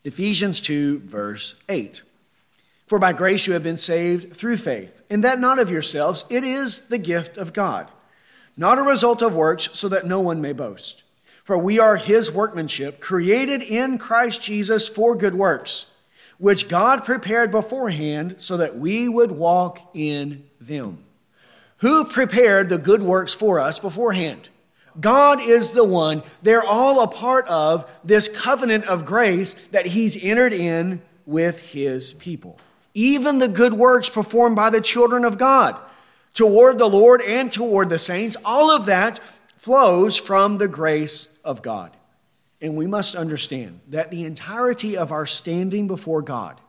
Ephesians 0.06 0.62
2, 0.62 1.00
verse 1.00 1.56
8. 1.68 2.04
For 2.86 3.00
by 3.00 3.12
grace 3.12 3.48
you 3.48 3.54
have 3.54 3.64
been 3.64 3.76
saved 3.76 4.36
through 4.36 4.58
faith, 4.58 5.02
and 5.10 5.24
that 5.24 5.40
not 5.40 5.58
of 5.58 5.72
yourselves, 5.72 6.26
it 6.30 6.44
is 6.44 6.90
the 6.90 7.00
gift 7.00 7.38
of 7.38 7.54
God, 7.54 7.90
not 8.56 8.78
a 8.78 8.84
result 8.84 9.24
of 9.24 9.34
works, 9.34 9.68
so 9.74 9.90
that 9.90 10.06
no 10.06 10.20
one 10.20 10.40
may 10.42 10.54
boast. 10.54 11.02
For 11.44 11.58
we 11.58 11.80
are 11.80 11.96
his 11.96 12.32
workmanship, 12.32 13.00
created 13.00 13.64
in 13.64 13.98
Christ 13.98 14.44
Jesus 14.44 14.88
for 14.88 15.16
good 15.16 15.34
works, 15.34 15.92
which 16.38 16.70
God 16.70 17.04
prepared 17.04 17.50
beforehand 17.50 18.36
so 18.38 18.58
that 18.58 18.78
we 18.78 19.10
would 19.10 19.32
walk 19.32 19.80
in 19.96 20.46
them. 20.62 21.04
Who 21.78 22.06
prepared 22.06 22.70
the 22.70 22.78
good 22.78 23.02
works 23.02 23.34
for 23.34 23.60
us 23.60 23.80
beforehand? 23.80 24.50
God 25.00 25.42
is 25.42 25.72
the 25.72 25.84
one. 25.84 26.24
They're 26.42 26.64
all 26.64 27.02
a 27.02 27.08
part 27.08 27.48
of 27.48 27.90
this 28.04 28.28
covenant 28.28 28.86
of 28.86 29.06
grace 29.06 29.54
that 29.72 29.88
He's 29.88 30.22
entered 30.24 30.54
in 30.54 31.02
with 31.26 31.60
His 31.60 32.14
people. 32.14 32.60
Even 32.94 33.40
the 33.40 33.48
good 33.48 33.74
works 33.74 34.10
performed 34.10 34.56
by 34.56 34.70
the 34.70 34.82
children 34.82 35.26
of 35.26 35.38
God 35.38 35.76
toward 36.34 36.78
the 36.78 36.90
Lord 36.90 37.22
and 37.22 37.52
toward 37.52 37.90
the 37.90 38.00
saints, 38.00 38.38
all 38.46 38.70
of 38.70 38.86
that 38.86 39.20
flows 39.58 40.18
from 40.18 40.58
the 40.60 40.68
grace 40.68 41.28
of 41.44 41.62
God. 41.62 41.96
And 42.62 42.76
we 42.76 42.88
must 42.88 43.16
understand 43.16 43.82
that 43.90 44.12
the 44.12 44.24
entirety 44.24 44.96
of 44.96 45.12
our 45.12 45.26
standing 45.26 45.88
before 45.88 46.22
God 46.22 46.62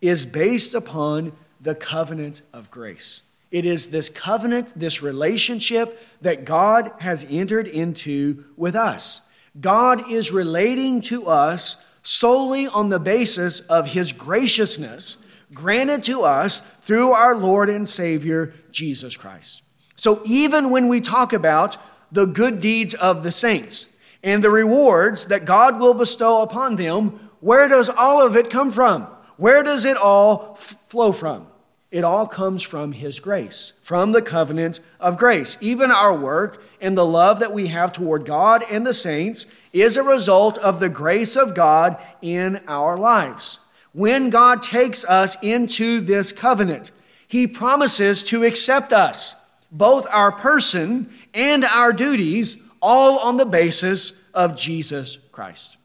is 0.00 0.26
based 0.26 0.74
upon 0.74 1.32
the 1.60 1.74
covenant 1.74 2.42
of 2.52 2.70
grace. 2.70 3.22
It 3.54 3.64
is 3.64 3.92
this 3.92 4.08
covenant, 4.08 4.72
this 4.74 5.00
relationship 5.00 6.02
that 6.22 6.44
God 6.44 6.90
has 6.98 7.24
entered 7.30 7.68
into 7.68 8.46
with 8.56 8.74
us. 8.74 9.30
God 9.60 10.10
is 10.10 10.32
relating 10.32 11.00
to 11.02 11.28
us 11.28 11.86
solely 12.02 12.66
on 12.66 12.88
the 12.88 12.98
basis 12.98 13.60
of 13.60 13.86
his 13.86 14.10
graciousness 14.10 15.18
granted 15.52 16.02
to 16.02 16.22
us 16.22 16.62
through 16.80 17.12
our 17.12 17.36
Lord 17.36 17.70
and 17.70 17.88
Savior, 17.88 18.54
Jesus 18.72 19.16
Christ. 19.16 19.62
So 19.94 20.20
even 20.24 20.70
when 20.70 20.88
we 20.88 21.00
talk 21.00 21.32
about 21.32 21.76
the 22.10 22.26
good 22.26 22.60
deeds 22.60 22.94
of 22.94 23.22
the 23.22 23.30
saints 23.30 23.96
and 24.24 24.42
the 24.42 24.50
rewards 24.50 25.26
that 25.26 25.44
God 25.44 25.78
will 25.78 25.94
bestow 25.94 26.42
upon 26.42 26.74
them, 26.74 27.30
where 27.38 27.68
does 27.68 27.88
all 27.88 28.20
of 28.20 28.34
it 28.34 28.50
come 28.50 28.72
from? 28.72 29.02
Where 29.36 29.62
does 29.62 29.84
it 29.84 29.96
all 29.96 30.56
f- 30.58 30.76
flow 30.88 31.12
from? 31.12 31.46
It 31.94 32.02
all 32.02 32.26
comes 32.26 32.64
from 32.64 32.90
His 32.90 33.20
grace, 33.20 33.74
from 33.80 34.10
the 34.10 34.20
covenant 34.20 34.80
of 34.98 35.16
grace. 35.16 35.56
Even 35.60 35.92
our 35.92 36.12
work 36.12 36.60
and 36.80 36.98
the 36.98 37.06
love 37.06 37.38
that 37.38 37.52
we 37.52 37.68
have 37.68 37.92
toward 37.92 38.26
God 38.26 38.64
and 38.68 38.84
the 38.84 38.92
saints 38.92 39.46
is 39.72 39.96
a 39.96 40.02
result 40.02 40.58
of 40.58 40.80
the 40.80 40.88
grace 40.88 41.36
of 41.36 41.54
God 41.54 41.96
in 42.20 42.60
our 42.66 42.98
lives. 42.98 43.60
When 43.92 44.28
God 44.28 44.60
takes 44.60 45.04
us 45.04 45.36
into 45.40 46.00
this 46.00 46.32
covenant, 46.32 46.90
He 47.28 47.46
promises 47.46 48.24
to 48.24 48.42
accept 48.42 48.92
us, 48.92 49.48
both 49.70 50.04
our 50.10 50.32
person 50.32 51.08
and 51.32 51.64
our 51.64 51.92
duties, 51.92 52.68
all 52.82 53.20
on 53.20 53.36
the 53.36 53.46
basis 53.46 54.20
of 54.34 54.56
Jesus 54.56 55.18
Christ. 55.30 55.76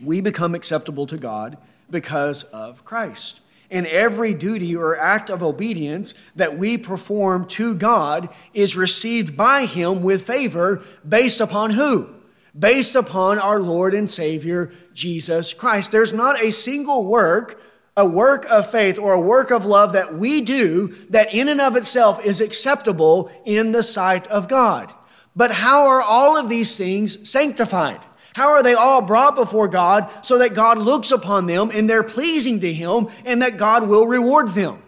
We 0.00 0.20
become 0.20 0.56
acceptable 0.56 1.06
to 1.06 1.16
God 1.16 1.58
because 1.88 2.42
of 2.42 2.84
Christ 2.84 3.41
and 3.72 3.86
every 3.86 4.34
duty 4.34 4.76
or 4.76 4.96
act 4.96 5.30
of 5.30 5.42
obedience 5.42 6.14
that 6.36 6.56
we 6.56 6.78
perform 6.78 7.46
to 7.48 7.74
God 7.74 8.28
is 8.52 8.76
received 8.76 9.36
by 9.36 9.64
Him 9.64 10.02
with 10.02 10.26
favor 10.26 10.82
based 11.08 11.40
upon 11.40 11.70
who? 11.70 12.14
Based 12.56 12.94
upon 12.94 13.38
our 13.38 13.58
Lord 13.58 13.94
and 13.94 14.08
Savior, 14.08 14.70
Jesus 14.92 15.54
Christ. 15.54 15.90
There's 15.90 16.12
not 16.12 16.40
a 16.40 16.52
single 16.52 17.06
work, 17.06 17.60
a 17.96 18.06
work 18.06 18.44
of 18.50 18.70
faith 18.70 18.98
or 18.98 19.14
a 19.14 19.20
work 19.20 19.50
of 19.50 19.64
love 19.64 19.94
that 19.94 20.14
we 20.14 20.42
do 20.42 20.88
that 21.08 21.32
in 21.32 21.48
and 21.48 21.60
of 21.60 21.74
itself 21.74 22.24
is 22.24 22.42
acceptable 22.42 23.30
in 23.46 23.72
the 23.72 23.82
sight 23.82 24.26
of 24.26 24.48
God. 24.48 24.92
But 25.34 25.50
how 25.50 25.86
are 25.86 26.02
all 26.02 26.36
of 26.36 26.50
these 26.50 26.76
things 26.76 27.28
sanctified? 27.28 28.00
How 28.34 28.48
are 28.50 28.62
they 28.62 28.74
all 28.74 29.02
brought 29.02 29.34
before 29.34 29.68
God 29.68 30.10
so 30.22 30.38
that 30.38 30.54
God 30.54 30.78
looks 30.78 31.10
upon 31.10 31.46
them 31.46 31.70
and 31.72 31.88
they're 31.88 32.02
pleasing 32.02 32.60
to 32.60 32.72
Him 32.72 33.08
and 33.24 33.42
that 33.42 33.58
God 33.58 33.88
will 33.88 34.06
reward 34.06 34.52
them? 34.52 34.82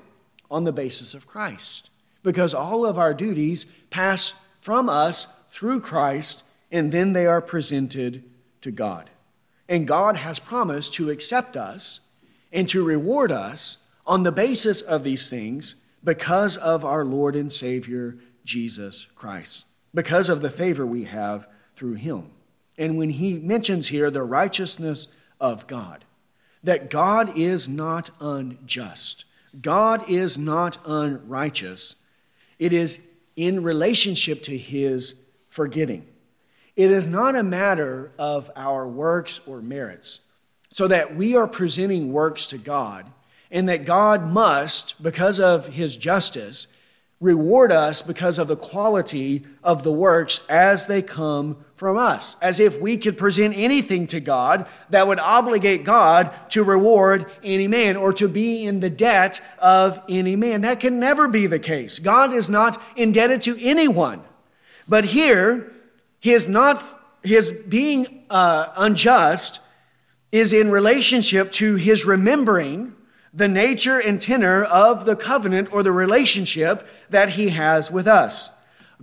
On 0.50 0.64
the 0.64 0.72
basis 0.72 1.14
of 1.14 1.26
Christ. 1.26 1.90
Because 2.22 2.54
all 2.54 2.86
of 2.86 2.98
our 2.98 3.12
duties 3.12 3.64
pass 3.90 4.34
from 4.60 4.88
us 4.88 5.26
through 5.50 5.80
Christ 5.80 6.42
and 6.72 6.90
then 6.90 7.12
they 7.12 7.26
are 7.26 7.42
presented 7.42 8.24
to 8.62 8.70
God. 8.70 9.10
And 9.68 9.86
God 9.86 10.16
has 10.16 10.38
promised 10.38 10.94
to 10.94 11.10
accept 11.10 11.56
us 11.56 12.08
and 12.52 12.68
to 12.68 12.84
reward 12.84 13.30
us 13.30 13.88
on 14.06 14.22
the 14.22 14.32
basis 14.32 14.80
of 14.80 15.04
these 15.04 15.28
things 15.28 15.76
because 16.02 16.56
of 16.56 16.84
our 16.84 17.04
Lord 17.04 17.36
and 17.36 17.52
Savior, 17.52 18.16
Jesus 18.44 19.06
Christ, 19.14 19.64
because 19.94 20.28
of 20.28 20.42
the 20.42 20.50
favor 20.50 20.86
we 20.86 21.04
have 21.04 21.46
through 21.76 21.94
Him. 21.94 22.30
And 22.76 22.98
when 22.98 23.10
he 23.10 23.38
mentions 23.38 23.88
here 23.88 24.10
the 24.10 24.22
righteousness 24.22 25.08
of 25.40 25.66
God, 25.66 26.04
that 26.62 26.90
God 26.90 27.36
is 27.36 27.68
not 27.68 28.10
unjust, 28.20 29.24
God 29.60 30.08
is 30.08 30.36
not 30.36 30.78
unrighteous, 30.86 31.96
it 32.58 32.72
is 32.72 33.08
in 33.36 33.62
relationship 33.62 34.42
to 34.44 34.56
his 34.56 35.14
forgetting. 35.48 36.06
It 36.76 36.90
is 36.90 37.06
not 37.06 37.36
a 37.36 37.42
matter 37.42 38.12
of 38.18 38.50
our 38.56 38.88
works 38.88 39.40
or 39.46 39.62
merits, 39.62 40.28
so 40.70 40.88
that 40.88 41.14
we 41.14 41.36
are 41.36 41.46
presenting 41.46 42.12
works 42.12 42.46
to 42.48 42.58
God, 42.58 43.06
and 43.50 43.68
that 43.68 43.84
God 43.84 44.32
must, 44.32 45.00
because 45.00 45.38
of 45.38 45.68
his 45.68 45.96
justice, 45.96 46.73
reward 47.24 47.72
us 47.72 48.02
because 48.02 48.38
of 48.38 48.48
the 48.48 48.56
quality 48.56 49.42
of 49.62 49.82
the 49.82 49.90
works 49.90 50.42
as 50.50 50.86
they 50.86 51.00
come 51.00 51.56
from 51.74 51.96
us, 51.96 52.36
as 52.42 52.60
if 52.60 52.78
we 52.78 52.98
could 52.98 53.16
present 53.16 53.56
anything 53.56 54.06
to 54.06 54.20
God 54.20 54.66
that 54.90 55.08
would 55.08 55.18
obligate 55.18 55.84
God 55.84 56.30
to 56.50 56.62
reward 56.62 57.24
any 57.42 57.66
man 57.66 57.96
or 57.96 58.12
to 58.12 58.28
be 58.28 58.66
in 58.66 58.80
the 58.80 58.90
debt 58.90 59.40
of 59.58 60.02
any 60.06 60.36
man. 60.36 60.60
That 60.60 60.80
can 60.80 61.00
never 61.00 61.26
be 61.26 61.46
the 61.46 61.58
case. 61.58 61.98
God 61.98 62.34
is 62.34 62.50
not 62.50 62.80
indebted 62.94 63.40
to 63.42 63.56
anyone. 63.58 64.22
But 64.86 65.06
here, 65.06 65.72
his 66.20 66.46
not 66.46 66.84
his 67.22 67.52
being 67.52 68.26
uh, 68.28 68.70
unjust 68.76 69.60
is 70.30 70.52
in 70.52 70.70
relationship 70.70 71.52
to 71.52 71.76
his 71.76 72.04
remembering 72.04 72.93
the 73.34 73.48
nature 73.48 73.98
and 73.98 74.22
tenor 74.22 74.62
of 74.64 75.04
the 75.04 75.16
covenant 75.16 75.72
or 75.72 75.82
the 75.82 75.92
relationship 75.92 76.86
that 77.10 77.30
he 77.30 77.48
has 77.48 77.90
with 77.90 78.06
us. 78.06 78.50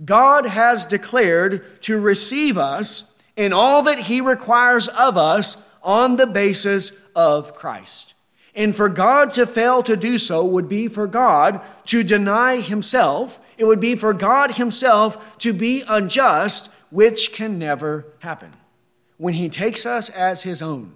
God 0.02 0.46
has 0.46 0.86
declared 0.86 1.82
to 1.82 2.00
receive 2.00 2.56
us 2.56 3.20
in 3.36 3.52
all 3.52 3.82
that 3.82 4.00
he 4.00 4.20
requires 4.20 4.88
of 4.88 5.18
us 5.18 5.68
on 5.82 6.16
the 6.16 6.26
basis 6.26 6.98
of 7.14 7.54
Christ. 7.54 8.14
And 8.54 8.74
for 8.74 8.88
God 8.88 9.34
to 9.34 9.46
fail 9.46 9.82
to 9.82 9.96
do 9.96 10.18
so 10.18 10.44
would 10.44 10.68
be 10.68 10.88
for 10.88 11.06
God 11.06 11.60
to 11.86 12.02
deny 12.02 12.60
himself. 12.60 13.38
It 13.58 13.64
would 13.64 13.80
be 13.80 13.94
for 13.96 14.12
God 14.14 14.52
himself 14.52 15.38
to 15.38 15.52
be 15.52 15.84
unjust, 15.88 16.70
which 16.90 17.32
can 17.32 17.58
never 17.58 18.06
happen. 18.20 18.54
When 19.16 19.34
he 19.34 19.48
takes 19.48 19.86
us 19.86 20.08
as 20.10 20.42
his 20.42 20.60
own, 20.62 20.92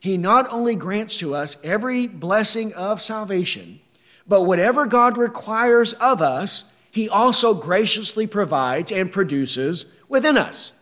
he 0.00 0.16
not 0.16 0.50
only 0.50 0.76
grants 0.76 1.16
to 1.18 1.34
us 1.34 1.62
every 1.64 2.06
blessing 2.06 2.72
of 2.74 3.02
salvation, 3.02 3.80
but 4.26 4.42
whatever 4.42 4.86
God 4.86 5.16
requires 5.16 5.94
of 5.94 6.20
us, 6.20 6.74
He 6.90 7.08
also 7.08 7.54
graciously 7.54 8.26
provides 8.26 8.92
and 8.92 9.10
produces 9.10 9.86
within 10.08 10.36
us. 10.36 10.72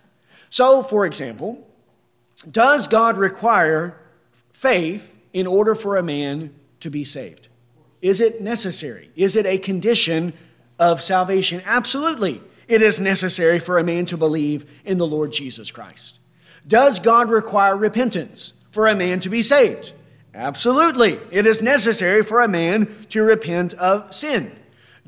So, 0.50 0.82
for 0.82 1.06
example, 1.06 1.66
does 2.50 2.88
God 2.88 3.16
require 3.16 3.98
faith 4.52 5.18
in 5.32 5.46
order 5.46 5.74
for 5.74 5.96
a 5.96 6.02
man 6.02 6.54
to 6.80 6.90
be 6.90 7.04
saved? 7.04 7.48
Is 8.02 8.20
it 8.20 8.40
necessary? 8.40 9.10
Is 9.16 9.36
it 9.36 9.46
a 9.46 9.58
condition 9.58 10.32
of 10.78 11.02
salvation? 11.02 11.62
Absolutely. 11.64 12.40
It 12.68 12.82
is 12.82 13.00
necessary 13.00 13.58
for 13.58 13.78
a 13.78 13.84
man 13.84 14.06
to 14.06 14.16
believe 14.16 14.68
in 14.84 14.98
the 14.98 15.06
Lord 15.06 15.32
Jesus 15.32 15.70
Christ. 15.70 16.18
Does 16.66 16.98
God 16.98 17.30
require 17.30 17.76
repentance? 17.76 18.55
For 18.76 18.86
a 18.86 18.94
man 18.94 19.20
to 19.20 19.30
be 19.30 19.40
saved? 19.40 19.94
Absolutely. 20.34 21.18
It 21.30 21.46
is 21.46 21.62
necessary 21.62 22.22
for 22.22 22.42
a 22.42 22.48
man 22.48 22.94
to 23.08 23.22
repent 23.22 23.72
of 23.72 24.14
sin. 24.14 24.54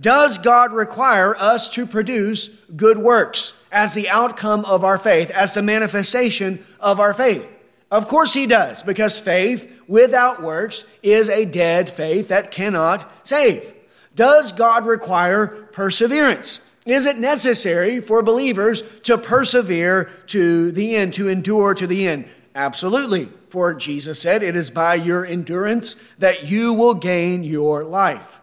Does 0.01 0.39
God 0.39 0.73
require 0.73 1.37
us 1.37 1.69
to 1.75 1.87
produce 1.87 2.49
good 2.75 2.97
works 2.97 3.63
as 3.71 3.93
the 3.93 4.09
outcome 4.09 4.65
of 4.65 4.85
our 4.85 4.97
faith, 4.97 5.29
as 5.31 5.53
the 5.53 5.63
manifestation 5.63 6.65
of 6.81 6.99
our 6.99 7.13
faith? 7.13 7.59
Of 7.91 8.09
course 8.09 8.33
he 8.33 8.47
does, 8.47 8.83
because 8.83 9.21
faith 9.21 9.71
without 9.87 10.43
works 10.43 10.87
is 11.03 11.29
a 11.29 11.45
dead 11.45 11.91
faith 11.91 12.29
that 12.29 12.51
cannot 12.51 13.11
save. 13.23 13.75
Does 14.15 14.53
God 14.53 14.87
require 14.87 15.49
perseverance? 15.73 16.67
Is 16.87 17.05
it 17.05 17.19
necessary 17.19 18.01
for 18.01 18.23
believers 18.23 18.83
to 19.03 19.19
persevere 19.19 20.05
to 20.29 20.73
the 20.73 20.97
end, 20.97 21.13
to 21.15 21.29
endure 21.29 21.75
to 21.75 21.87
the 21.87 22.09
end? 22.09 22.25
Absolutely. 22.55 23.29
For 23.51 23.75
Jesus 23.75 24.21
said, 24.21 24.43
It 24.43 24.57
is 24.57 24.71
by 24.71 24.95
your 24.95 25.25
endurance 25.25 25.95
that 26.19 26.45
you 26.45 26.73
will 26.73 26.95
gain 26.95 27.45
your 27.45 27.85
life. 27.85 28.41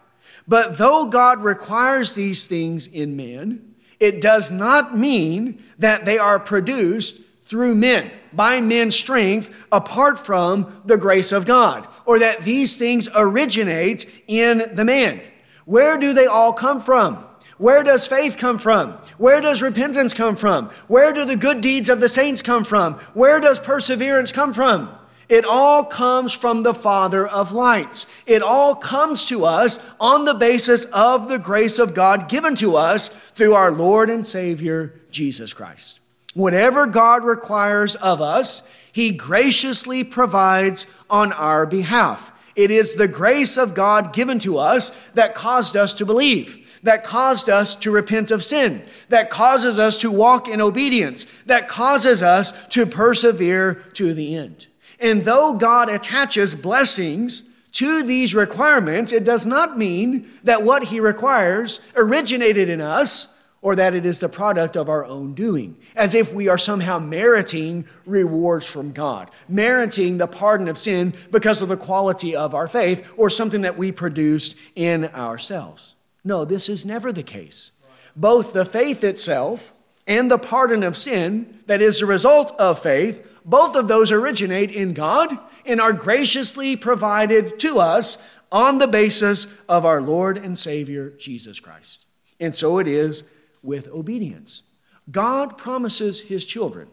But 0.47 0.77
though 0.77 1.05
God 1.07 1.43
requires 1.43 2.13
these 2.13 2.45
things 2.45 2.87
in 2.87 3.15
men, 3.15 3.75
it 3.99 4.21
does 4.21 4.51
not 4.51 4.97
mean 4.97 5.63
that 5.79 6.05
they 6.05 6.17
are 6.17 6.39
produced 6.39 7.25
through 7.43 7.75
men, 7.75 8.11
by 8.33 8.59
men's 8.59 8.95
strength, 8.95 9.53
apart 9.71 10.25
from 10.25 10.81
the 10.85 10.97
grace 10.97 11.31
of 11.31 11.45
God, 11.45 11.87
or 12.05 12.19
that 12.19 12.39
these 12.39 12.77
things 12.77 13.07
originate 13.15 14.23
in 14.27 14.71
the 14.73 14.83
man. 14.83 15.21
Where 15.65 15.97
do 15.97 16.13
they 16.13 16.25
all 16.25 16.53
come 16.53 16.81
from? 16.81 17.23
Where 17.57 17.83
does 17.83 18.05
faith 18.05 18.37
come 18.37 18.59
from? 18.59 18.97
Where 19.17 19.39
does 19.39 19.61
repentance 19.61 20.13
come 20.13 20.35
from? 20.35 20.69
Where 20.87 21.13
do 21.13 21.23
the 21.23 21.37
good 21.37 21.61
deeds 21.61 21.87
of 21.87 22.01
the 22.01 22.09
saints 22.09 22.41
come 22.41 22.65
from? 22.65 22.95
Where 23.13 23.39
does 23.39 23.59
perseverance 23.59 24.31
come 24.31 24.53
from? 24.53 24.89
It 25.29 25.45
all 25.45 25.85
comes 25.85 26.33
from 26.33 26.63
the 26.63 26.73
Father 26.73 27.25
of 27.25 27.51
lights. 27.51 28.05
It 28.27 28.43
all 28.43 28.75
comes 28.75 29.25
to 29.25 29.45
us 29.45 29.79
on 29.99 30.25
the 30.25 30.35
basis 30.35 30.85
of 30.85 31.29
the 31.29 31.39
grace 31.39 31.79
of 31.79 31.93
God 31.93 32.29
given 32.29 32.55
to 32.57 32.75
us 32.75 33.07
through 33.07 33.55
our 33.55 33.71
Lord 33.71 34.09
and 34.09 34.25
Savior, 34.25 34.93
Jesus 35.09 35.53
Christ. 35.53 35.99
Whatever 36.33 36.85
God 36.85 37.23
requires 37.23 37.95
of 37.95 38.21
us, 38.21 38.69
He 38.91 39.11
graciously 39.11 40.03
provides 40.03 40.85
on 41.09 41.31
our 41.33 41.65
behalf. 41.65 42.31
It 42.55 42.69
is 42.69 42.95
the 42.95 43.07
grace 43.07 43.57
of 43.57 43.73
God 43.73 44.13
given 44.13 44.39
to 44.39 44.57
us 44.57 44.91
that 45.13 45.33
caused 45.35 45.75
us 45.75 45.93
to 45.95 46.05
believe 46.05 46.64
that 46.85 47.03
caused 47.03 47.49
us 47.49 47.75
to 47.75 47.91
repent 47.91 48.31
of 48.31 48.43
sin, 48.43 48.83
that 49.09 49.29
causes 49.29 49.77
us 49.79 49.97
to 49.97 50.11
walk 50.11 50.47
in 50.47 50.61
obedience, 50.61 51.25
that 51.45 51.67
causes 51.67 52.21
us 52.21 52.53
to 52.67 52.85
persevere 52.85 53.83
to 53.93 54.13
the 54.13 54.35
end. 54.35 54.67
And 54.99 55.25
though 55.25 55.53
God 55.53 55.89
attaches 55.89 56.55
blessings 56.55 57.49
to 57.73 58.03
these 58.03 58.33
requirements, 58.33 59.11
it 59.11 59.23
does 59.23 59.45
not 59.45 59.77
mean 59.77 60.29
that 60.43 60.63
what 60.63 60.85
He 60.85 60.99
requires 60.99 61.79
originated 61.95 62.69
in 62.69 62.81
us 62.81 63.35
or 63.61 63.75
that 63.75 63.95
it 63.95 64.05
is 64.05 64.19
the 64.19 64.29
product 64.29 64.77
of 64.77 64.87
our 64.87 65.03
own 65.05 65.33
doing, 65.33 65.75
as 65.95 66.13
if 66.13 66.31
we 66.31 66.47
are 66.47 66.57
somehow 66.57 66.99
meriting 66.99 67.83
rewards 68.05 68.67
from 68.67 68.91
God, 68.91 69.31
meriting 69.49 70.17
the 70.19 70.27
pardon 70.27 70.67
of 70.67 70.77
sin 70.77 71.15
because 71.31 71.63
of 71.63 71.69
the 71.69 71.75
quality 71.75 72.35
of 72.35 72.53
our 72.53 72.67
faith 72.67 73.11
or 73.17 73.27
something 73.27 73.61
that 73.61 73.75
we 73.75 73.91
produced 73.91 74.55
in 74.75 75.05
ourselves. 75.05 75.94
No, 76.25 76.43
this 76.43 76.67
is 76.67 76.83
never 76.85 77.13
the 77.13 77.23
case. 77.23 77.71
Both 78.15 78.51
the 78.51 78.65
faith 78.65 79.03
itself 79.03 79.73
and 80.07 80.29
the 80.29 80.39
pardon 80.39 80.83
of 80.83 80.97
sin 80.97 81.59
that 81.67 81.81
is 81.81 81.99
the 81.99 82.05
result 82.07 82.51
of 82.59 82.81
faith, 82.81 83.25
both 83.45 83.75
of 83.75 83.87
those 83.87 84.11
originate 84.11 84.71
in 84.71 84.93
God 84.93 85.37
and 85.65 85.79
are 85.79 85.93
graciously 85.93 86.75
provided 86.75 87.59
to 87.59 87.79
us 87.79 88.17
on 88.51 88.79
the 88.79 88.87
basis 88.87 89.47
of 89.69 89.85
our 89.85 90.01
Lord 90.01 90.37
and 90.37 90.57
Savior, 90.57 91.11
Jesus 91.11 91.59
Christ. 91.59 92.05
And 92.39 92.55
so 92.55 92.79
it 92.79 92.87
is 92.87 93.25
with 93.61 93.87
obedience. 93.89 94.63
God 95.11 95.57
promises 95.57 96.21
his 96.21 96.45
children 96.45 96.87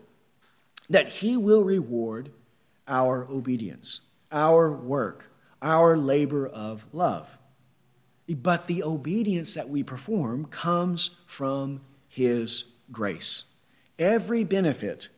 that 0.90 1.08
he 1.08 1.36
will 1.36 1.64
reward 1.64 2.30
our 2.86 3.26
obedience, 3.30 4.00
our 4.30 4.72
work, 4.72 5.30
our 5.62 5.96
labor 5.96 6.46
of 6.46 6.84
love. 6.92 7.28
But 8.28 8.66
the 8.66 8.82
obedience 8.82 9.54
that 9.54 9.68
we 9.68 9.82
perform 9.82 10.46
comes 10.46 11.10
from 11.26 11.80
His 12.08 12.64
grace. 12.90 13.46
Every 13.98 14.44
benefit 14.44 15.08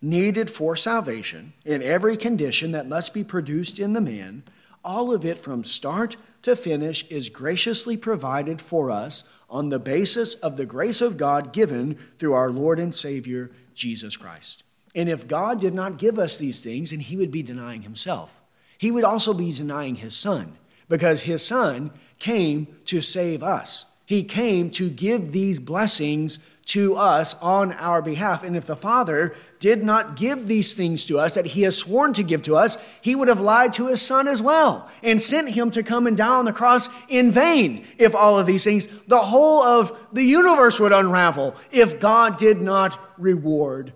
needed 0.00 0.50
for 0.50 0.76
salvation 0.76 1.54
in 1.64 1.82
every 1.82 2.16
condition 2.16 2.72
that 2.72 2.88
must 2.88 3.14
be 3.14 3.24
produced 3.24 3.78
in 3.78 3.92
the 3.94 4.00
man, 4.00 4.44
all 4.84 5.12
of 5.12 5.24
it 5.24 5.38
from 5.38 5.64
start 5.64 6.16
to 6.42 6.54
finish 6.54 7.06
is 7.08 7.30
graciously 7.30 7.96
provided 7.96 8.60
for 8.60 8.90
us 8.90 9.30
on 9.48 9.70
the 9.70 9.78
basis 9.78 10.34
of 10.34 10.56
the 10.56 10.66
grace 10.66 11.00
of 11.00 11.16
God 11.16 11.52
given 11.52 11.98
through 12.18 12.34
our 12.34 12.50
Lord 12.50 12.78
and 12.78 12.94
Savior, 12.94 13.50
Jesus 13.74 14.16
Christ. 14.16 14.62
And 14.94 15.08
if 15.08 15.26
God 15.26 15.58
did 15.58 15.74
not 15.74 15.98
give 15.98 16.18
us 16.18 16.36
these 16.36 16.60
things, 16.60 16.90
then 16.90 17.00
he 17.00 17.16
would 17.16 17.30
be 17.30 17.42
denying 17.42 17.82
himself. 17.82 18.40
He 18.76 18.90
would 18.90 19.04
also 19.04 19.32
be 19.32 19.52
denying 19.52 19.96
his 19.96 20.14
son 20.14 20.58
because 20.88 21.22
his 21.22 21.44
son 21.44 21.90
came 22.18 22.66
to 22.86 23.00
save 23.00 23.42
us. 23.42 23.86
He 24.06 24.22
came 24.22 24.70
to 24.72 24.90
give 24.90 25.32
these 25.32 25.58
blessings 25.58 26.38
to 26.66 26.96
us 26.96 27.34
on 27.42 27.72
our 27.72 28.00
behalf. 28.00 28.42
And 28.42 28.56
if 28.56 28.66
the 28.66 28.76
Father 28.76 29.34
did 29.58 29.82
not 29.82 30.16
give 30.16 30.46
these 30.46 30.74
things 30.74 31.04
to 31.06 31.18
us 31.18 31.34
that 31.34 31.46
He 31.46 31.62
has 31.62 31.76
sworn 31.76 32.12
to 32.14 32.22
give 32.22 32.42
to 32.42 32.56
us, 32.56 32.78
He 33.00 33.14
would 33.14 33.28
have 33.28 33.40
lied 33.40 33.72
to 33.74 33.88
His 33.88 34.00
Son 34.00 34.26
as 34.28 34.42
well 34.42 34.88
and 35.02 35.20
sent 35.20 35.50
Him 35.50 35.70
to 35.72 35.82
come 35.82 36.06
and 36.06 36.16
die 36.16 36.26
on 36.26 36.44
the 36.44 36.52
cross 36.52 36.88
in 37.08 37.30
vain. 37.30 37.86
If 37.98 38.14
all 38.14 38.38
of 38.38 38.46
these 38.46 38.64
things, 38.64 38.86
the 39.06 39.22
whole 39.22 39.62
of 39.62 39.98
the 40.12 40.24
universe 40.24 40.80
would 40.80 40.92
unravel 40.92 41.54
if 41.70 42.00
God 42.00 42.38
did 42.38 42.60
not 42.60 42.98
reward 43.18 43.92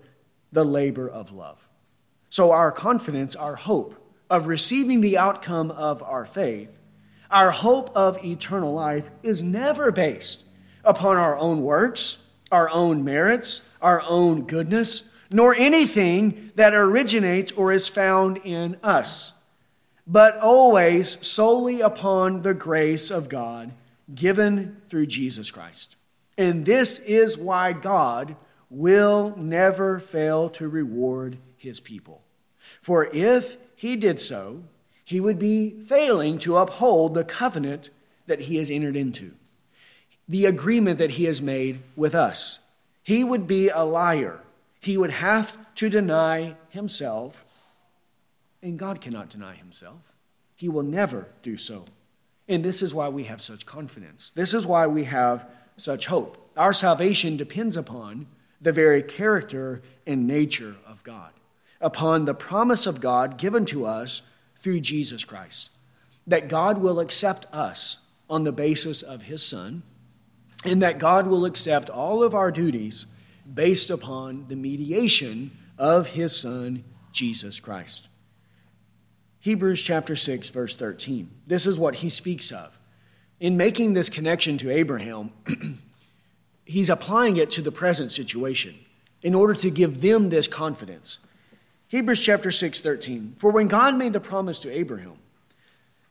the 0.51 0.65
labor 0.65 1.09
of 1.09 1.31
love. 1.31 1.67
So, 2.29 2.51
our 2.51 2.71
confidence, 2.71 3.35
our 3.35 3.55
hope 3.55 3.95
of 4.29 4.45
receiving 4.45 5.01
the 5.01 5.17
outcome 5.17 5.71
of 5.71 6.03
our 6.03 6.25
faith 6.25 6.78
our 7.31 7.51
hope 7.51 7.89
of 7.95 8.23
eternal 8.23 8.73
life 8.73 9.09
is 9.23 9.43
never 9.43 9.91
based 9.91 10.45
upon 10.83 11.17
our 11.17 11.37
own 11.37 11.61
works, 11.61 12.27
our 12.51 12.69
own 12.69 13.03
merits, 13.03 13.69
our 13.81 14.01
own 14.07 14.43
goodness, 14.43 15.13
nor 15.29 15.53
anything 15.55 16.51
that 16.55 16.73
originates 16.73 17.51
or 17.51 17.71
is 17.71 17.87
found 17.87 18.37
in 18.43 18.77
us, 18.81 19.33
but 20.07 20.37
always 20.39 21.25
solely 21.25 21.81
upon 21.81 22.41
the 22.41 22.53
grace 22.53 23.11
of 23.11 23.29
God 23.29 23.71
given 24.13 24.81
through 24.89 25.05
Jesus 25.05 25.51
Christ. 25.51 25.95
And 26.37 26.65
this 26.65 26.99
is 26.99 27.37
why 27.37 27.73
God 27.73 28.35
will 28.69 29.35
never 29.37 29.99
fail 29.99 30.49
to 30.51 30.67
reward 30.67 31.37
his 31.57 31.79
people. 31.79 32.23
For 32.81 33.07
if 33.13 33.57
he 33.75 33.95
did 33.95 34.19
so, 34.19 34.63
he 35.09 35.19
would 35.19 35.39
be 35.39 35.71
failing 35.71 36.37
to 36.37 36.57
uphold 36.57 37.15
the 37.15 37.23
covenant 37.23 37.89
that 38.27 38.41
he 38.41 38.57
has 38.57 38.69
entered 38.69 38.95
into, 38.95 39.31
the 40.27 40.45
agreement 40.45 40.99
that 40.99 41.09
he 41.09 41.23
has 41.23 41.41
made 41.41 41.79
with 41.95 42.13
us. 42.13 42.59
He 43.01 43.23
would 43.23 43.47
be 43.47 43.69
a 43.69 43.81
liar. 43.81 44.41
He 44.79 44.99
would 44.99 45.09
have 45.09 45.57
to 45.77 45.89
deny 45.89 46.55
himself, 46.69 47.43
and 48.61 48.77
God 48.77 49.01
cannot 49.01 49.29
deny 49.29 49.55
himself. 49.55 50.13
He 50.55 50.69
will 50.69 50.83
never 50.83 51.25
do 51.41 51.57
so. 51.57 51.85
And 52.47 52.63
this 52.63 52.83
is 52.83 52.93
why 52.93 53.09
we 53.09 53.23
have 53.23 53.41
such 53.41 53.65
confidence. 53.65 54.29
This 54.29 54.53
is 54.53 54.67
why 54.67 54.85
we 54.85 55.05
have 55.05 55.43
such 55.75 56.05
hope. 56.05 56.51
Our 56.55 56.71
salvation 56.71 57.35
depends 57.35 57.75
upon 57.77 58.27
the 58.61 58.71
very 58.71 59.01
character 59.01 59.81
and 60.05 60.27
nature 60.27 60.75
of 60.85 61.03
God, 61.03 61.31
upon 61.81 62.25
the 62.25 62.35
promise 62.35 62.85
of 62.85 63.01
God 63.01 63.39
given 63.39 63.65
to 63.65 63.87
us 63.87 64.21
through 64.59 64.81
Jesus 64.81 65.25
Christ, 65.25 65.69
that 66.27 66.47
God 66.47 66.79
will 66.79 66.99
accept 66.99 67.45
us 67.53 68.05
on 68.29 68.43
the 68.43 68.51
basis 68.51 69.01
of 69.01 69.23
his 69.23 69.43
Son, 69.43 69.83
and 70.65 70.81
that 70.81 70.99
God 70.99 71.27
will 71.27 71.45
accept 71.45 71.89
all 71.89 72.21
of 72.21 72.35
our 72.35 72.51
duties 72.51 73.07
based 73.51 73.89
upon 73.89 74.45
the 74.47 74.55
mediation 74.55 75.51
of 75.77 76.09
his 76.09 76.35
Son, 76.35 76.83
Jesus 77.11 77.59
Christ. 77.59 78.07
Hebrews 79.39 79.81
chapter 79.81 80.15
6, 80.15 80.49
verse 80.49 80.75
13. 80.75 81.31
This 81.47 81.65
is 81.65 81.79
what 81.79 81.95
he 81.95 82.09
speaks 82.09 82.51
of. 82.51 82.77
In 83.39 83.55
making 83.55 83.93
this 83.93 84.09
connection 84.09 84.57
to 84.57 84.69
Abraham, 84.69 85.31
he's 86.65 86.89
applying 86.89 87.37
it 87.37 87.49
to 87.51 87.61
the 87.61 87.71
present 87.71 88.11
situation 88.11 88.75
in 89.21 89.33
order 89.33 89.53
to 89.53 89.69
give 89.69 90.01
them 90.01 90.29
this 90.29 90.47
confidence. 90.47 91.19
Hebrews 91.89 92.21
chapter 92.21 92.51
6, 92.51 92.81
13. 92.81 93.35
For 93.39 93.49
when 93.49 93.67
God 93.67 93.97
made 93.97 94.13
the 94.13 94.19
promise 94.19 94.59
to 94.59 94.71
Abraham, 94.71 95.17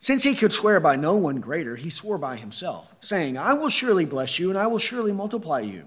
since 0.01 0.25
he 0.25 0.35
could 0.35 0.53
swear 0.53 0.81
by 0.81 0.97
no 0.97 1.15
one 1.15 1.37
greater, 1.37 1.77
he 1.77 1.89
swore 1.89 2.19
by 2.19 2.35
himself, 2.35 2.93
saying, 3.01 3.39
I 3.39 3.53
will 3.53 3.69
surely 3.69 4.05
bless 4.05 4.41
you, 4.41 4.51
and 4.51 4.59
I 4.59 4.67
will 4.67 4.81
surely 4.81 5.13
multiply 5.13 5.61
you. 5.61 5.85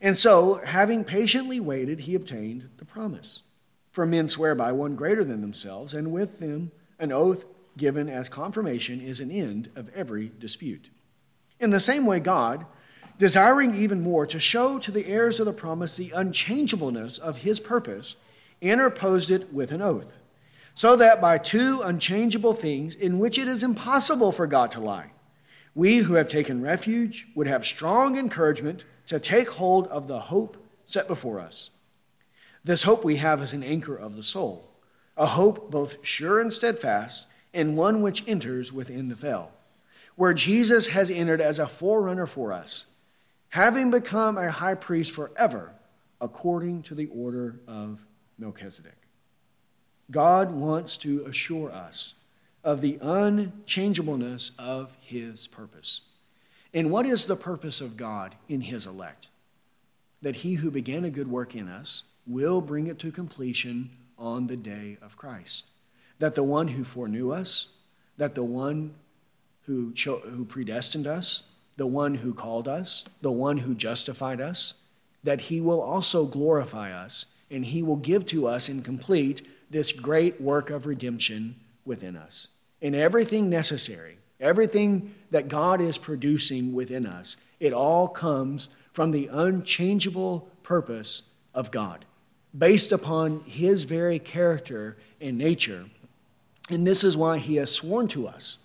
And 0.00 0.16
so, 0.16 0.62
having 0.64 1.04
patiently 1.04 1.60
waited, 1.60 2.00
he 2.00 2.14
obtained 2.14 2.70
the 2.78 2.86
promise. 2.86 3.42
For 3.90 4.06
men 4.06 4.28
swear 4.28 4.54
by 4.54 4.72
one 4.72 4.96
greater 4.96 5.24
than 5.24 5.42
themselves, 5.42 5.92
and 5.92 6.10
with 6.10 6.38
them 6.38 6.72
an 6.98 7.12
oath 7.12 7.44
given 7.76 8.08
as 8.08 8.30
confirmation 8.30 9.02
is 9.02 9.20
an 9.20 9.30
end 9.30 9.68
of 9.76 9.90
every 9.94 10.32
dispute. 10.38 10.88
In 11.60 11.68
the 11.68 11.80
same 11.80 12.06
way, 12.06 12.18
God, 12.18 12.64
desiring 13.18 13.74
even 13.74 14.00
more 14.00 14.26
to 14.26 14.40
show 14.40 14.78
to 14.78 14.90
the 14.90 15.06
heirs 15.06 15.38
of 15.38 15.44
the 15.44 15.52
promise 15.52 15.98
the 15.98 16.12
unchangeableness 16.14 17.18
of 17.18 17.38
his 17.38 17.60
purpose, 17.60 18.16
interposed 18.62 19.30
it 19.30 19.52
with 19.52 19.72
an 19.72 19.82
oath, 19.82 20.16
so 20.74 20.96
that 20.96 21.20
by 21.20 21.36
two 21.36 21.82
unchangeable 21.82 22.54
things 22.54 22.94
in 22.94 23.18
which 23.18 23.36
it 23.36 23.46
is 23.46 23.62
impossible 23.62 24.32
for 24.32 24.46
God 24.46 24.70
to 24.70 24.80
lie, 24.80 25.10
we 25.74 25.98
who 25.98 26.14
have 26.14 26.28
taken 26.28 26.62
refuge 26.62 27.26
would 27.34 27.46
have 27.46 27.66
strong 27.66 28.16
encouragement 28.16 28.84
to 29.06 29.20
take 29.20 29.50
hold 29.50 29.86
of 29.88 30.06
the 30.06 30.20
hope 30.20 30.56
set 30.86 31.08
before 31.08 31.40
us. 31.40 31.70
This 32.64 32.84
hope 32.84 33.04
we 33.04 33.16
have 33.16 33.42
is 33.42 33.52
an 33.52 33.62
anchor 33.62 33.96
of 33.96 34.16
the 34.16 34.22
soul, 34.22 34.70
a 35.16 35.26
hope 35.26 35.70
both 35.70 35.96
sure 36.04 36.40
and 36.40 36.52
steadfast, 36.52 37.26
and 37.52 37.76
one 37.76 38.00
which 38.00 38.26
enters 38.26 38.72
within 38.72 39.08
the 39.08 39.14
veil, 39.14 39.50
where 40.16 40.32
Jesus 40.32 40.88
has 40.88 41.10
entered 41.10 41.40
as 41.40 41.58
a 41.58 41.66
forerunner 41.66 42.26
for 42.26 42.52
us, 42.52 42.86
having 43.50 43.90
become 43.90 44.38
a 44.38 44.50
high 44.50 44.74
priest 44.74 45.12
forever, 45.12 45.72
according 46.20 46.82
to 46.82 46.94
the 46.94 47.06
order 47.06 47.60
of 47.66 47.98
Melchizedek. 48.38 48.96
God 50.10 50.52
wants 50.52 50.96
to 50.98 51.24
assure 51.24 51.70
us 51.72 52.14
of 52.64 52.80
the 52.80 52.98
unchangeableness 53.00 54.52
of 54.58 54.94
his 55.00 55.46
purpose. 55.46 56.02
And 56.74 56.90
what 56.90 57.06
is 57.06 57.26
the 57.26 57.36
purpose 57.36 57.80
of 57.80 57.96
God 57.96 58.36
in 58.48 58.62
his 58.62 58.86
elect? 58.86 59.28
That 60.22 60.36
he 60.36 60.54
who 60.54 60.70
began 60.70 61.04
a 61.04 61.10
good 61.10 61.28
work 61.28 61.54
in 61.54 61.68
us 61.68 62.04
will 62.26 62.60
bring 62.60 62.86
it 62.86 62.98
to 63.00 63.10
completion 63.10 63.90
on 64.18 64.46
the 64.46 64.56
day 64.56 64.96
of 65.02 65.16
Christ. 65.16 65.66
That 66.18 66.34
the 66.34 66.44
one 66.44 66.68
who 66.68 66.84
foreknew 66.84 67.32
us, 67.32 67.68
that 68.16 68.34
the 68.34 68.44
one 68.44 68.94
who, 69.62 69.92
cho- 69.92 70.20
who 70.20 70.44
predestined 70.44 71.06
us, 71.06 71.44
the 71.76 71.86
one 71.86 72.14
who 72.16 72.32
called 72.32 72.68
us, 72.68 73.04
the 73.22 73.32
one 73.32 73.58
who 73.58 73.74
justified 73.74 74.40
us, 74.40 74.82
that 75.24 75.42
he 75.42 75.60
will 75.60 75.80
also 75.80 76.26
glorify 76.26 76.92
us 76.92 77.26
and 77.52 77.64
he 77.64 77.82
will 77.82 77.96
give 77.96 78.26
to 78.26 78.48
us 78.48 78.68
and 78.68 78.84
complete 78.84 79.42
this 79.70 79.92
great 79.92 80.40
work 80.40 80.70
of 80.70 80.86
redemption 80.86 81.54
within 81.84 82.16
us. 82.16 82.48
And 82.80 82.94
everything 82.94 83.48
necessary, 83.48 84.16
everything 84.40 85.14
that 85.30 85.48
God 85.48 85.80
is 85.80 85.98
producing 85.98 86.72
within 86.72 87.06
us, 87.06 87.36
it 87.60 87.72
all 87.72 88.08
comes 88.08 88.68
from 88.92 89.10
the 89.10 89.28
unchangeable 89.30 90.48
purpose 90.62 91.22
of 91.54 91.70
God 91.70 92.04
based 92.56 92.92
upon 92.92 93.40
his 93.40 93.84
very 93.84 94.18
character 94.18 94.96
and 95.20 95.38
nature. 95.38 95.86
And 96.70 96.86
this 96.86 97.04
is 97.04 97.16
why 97.16 97.38
he 97.38 97.56
has 97.56 97.70
sworn 97.70 98.08
to 98.08 98.26
us 98.26 98.58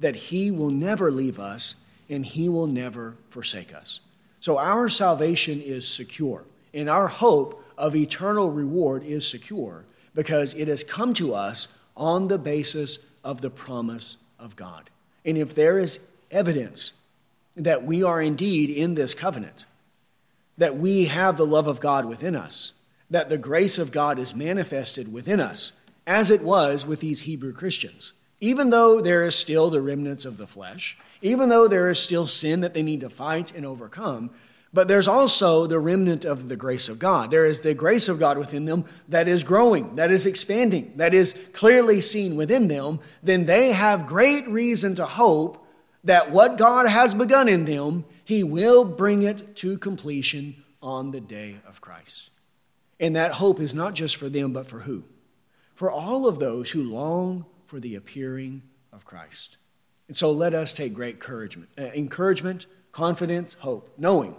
that 0.00 0.16
he 0.16 0.50
will 0.50 0.70
never 0.70 1.10
leave 1.10 1.38
us 1.38 1.84
and 2.10 2.26
he 2.26 2.48
will 2.48 2.66
never 2.66 3.16
forsake 3.30 3.74
us. 3.74 4.00
So 4.40 4.58
our 4.58 4.88
salvation 4.90 5.62
is 5.62 5.88
secure, 5.88 6.44
and 6.74 6.90
our 6.90 7.08
hope 7.08 7.63
of 7.76 7.96
eternal 7.96 8.50
reward 8.50 9.04
is 9.04 9.26
secure 9.28 9.84
because 10.14 10.54
it 10.54 10.68
has 10.68 10.84
come 10.84 11.14
to 11.14 11.34
us 11.34 11.78
on 11.96 12.28
the 12.28 12.38
basis 12.38 13.06
of 13.22 13.40
the 13.40 13.50
promise 13.50 14.16
of 14.38 14.56
God. 14.56 14.90
And 15.24 15.38
if 15.38 15.54
there 15.54 15.78
is 15.78 16.10
evidence 16.30 16.94
that 17.56 17.84
we 17.84 18.02
are 18.02 18.20
indeed 18.20 18.70
in 18.70 18.94
this 18.94 19.14
covenant, 19.14 19.64
that 20.58 20.76
we 20.76 21.06
have 21.06 21.36
the 21.36 21.46
love 21.46 21.66
of 21.66 21.80
God 21.80 22.04
within 22.04 22.36
us, 22.36 22.72
that 23.10 23.28
the 23.28 23.38
grace 23.38 23.78
of 23.78 23.92
God 23.92 24.18
is 24.18 24.34
manifested 24.34 25.12
within 25.12 25.40
us, 25.40 25.72
as 26.06 26.30
it 26.30 26.42
was 26.42 26.86
with 26.86 27.00
these 27.00 27.22
Hebrew 27.22 27.52
Christians. 27.52 28.12
Even 28.40 28.70
though 28.70 29.00
there 29.00 29.24
is 29.24 29.34
still 29.34 29.70
the 29.70 29.80
remnants 29.80 30.24
of 30.24 30.36
the 30.36 30.46
flesh, 30.46 30.98
even 31.22 31.48
though 31.48 31.68
there 31.68 31.90
is 31.90 31.98
still 31.98 32.26
sin 32.26 32.60
that 32.60 32.74
they 32.74 32.82
need 32.82 33.00
to 33.00 33.08
fight 33.08 33.54
and 33.54 33.64
overcome, 33.64 34.30
but 34.74 34.88
there's 34.88 35.06
also 35.06 35.68
the 35.68 35.78
remnant 35.78 36.24
of 36.24 36.48
the 36.48 36.56
grace 36.56 36.88
of 36.88 36.98
God. 36.98 37.30
There 37.30 37.46
is 37.46 37.60
the 37.60 37.74
grace 37.74 38.08
of 38.08 38.18
God 38.18 38.36
within 38.36 38.64
them 38.64 38.84
that 39.08 39.28
is 39.28 39.44
growing, 39.44 39.94
that 39.94 40.10
is 40.10 40.26
expanding, 40.26 40.94
that 40.96 41.14
is 41.14 41.32
clearly 41.52 42.00
seen 42.00 42.34
within 42.34 42.66
them. 42.66 42.98
Then 43.22 43.44
they 43.44 43.70
have 43.72 44.08
great 44.08 44.48
reason 44.48 44.96
to 44.96 45.06
hope 45.06 45.64
that 46.02 46.32
what 46.32 46.58
God 46.58 46.88
has 46.88 47.14
begun 47.14 47.48
in 47.48 47.64
them, 47.66 48.04
He 48.24 48.42
will 48.42 48.84
bring 48.84 49.22
it 49.22 49.54
to 49.56 49.78
completion 49.78 50.64
on 50.82 51.12
the 51.12 51.20
day 51.20 51.54
of 51.68 51.80
Christ. 51.80 52.30
And 52.98 53.14
that 53.14 53.32
hope 53.32 53.60
is 53.60 53.74
not 53.74 53.94
just 53.94 54.16
for 54.16 54.28
them, 54.28 54.52
but 54.52 54.66
for 54.66 54.80
who? 54.80 55.04
For 55.74 55.88
all 55.88 56.26
of 56.26 56.40
those 56.40 56.72
who 56.72 56.82
long 56.82 57.46
for 57.64 57.78
the 57.78 57.94
appearing 57.94 58.62
of 58.92 59.04
Christ. 59.04 59.56
And 60.08 60.16
so 60.16 60.32
let 60.32 60.52
us 60.52 60.74
take 60.74 60.94
great 60.94 61.14
encouragement, 61.14 61.70
uh, 61.78 61.84
encouragement, 61.94 62.66
confidence, 62.90 63.54
hope, 63.54 63.94
knowing 63.96 64.34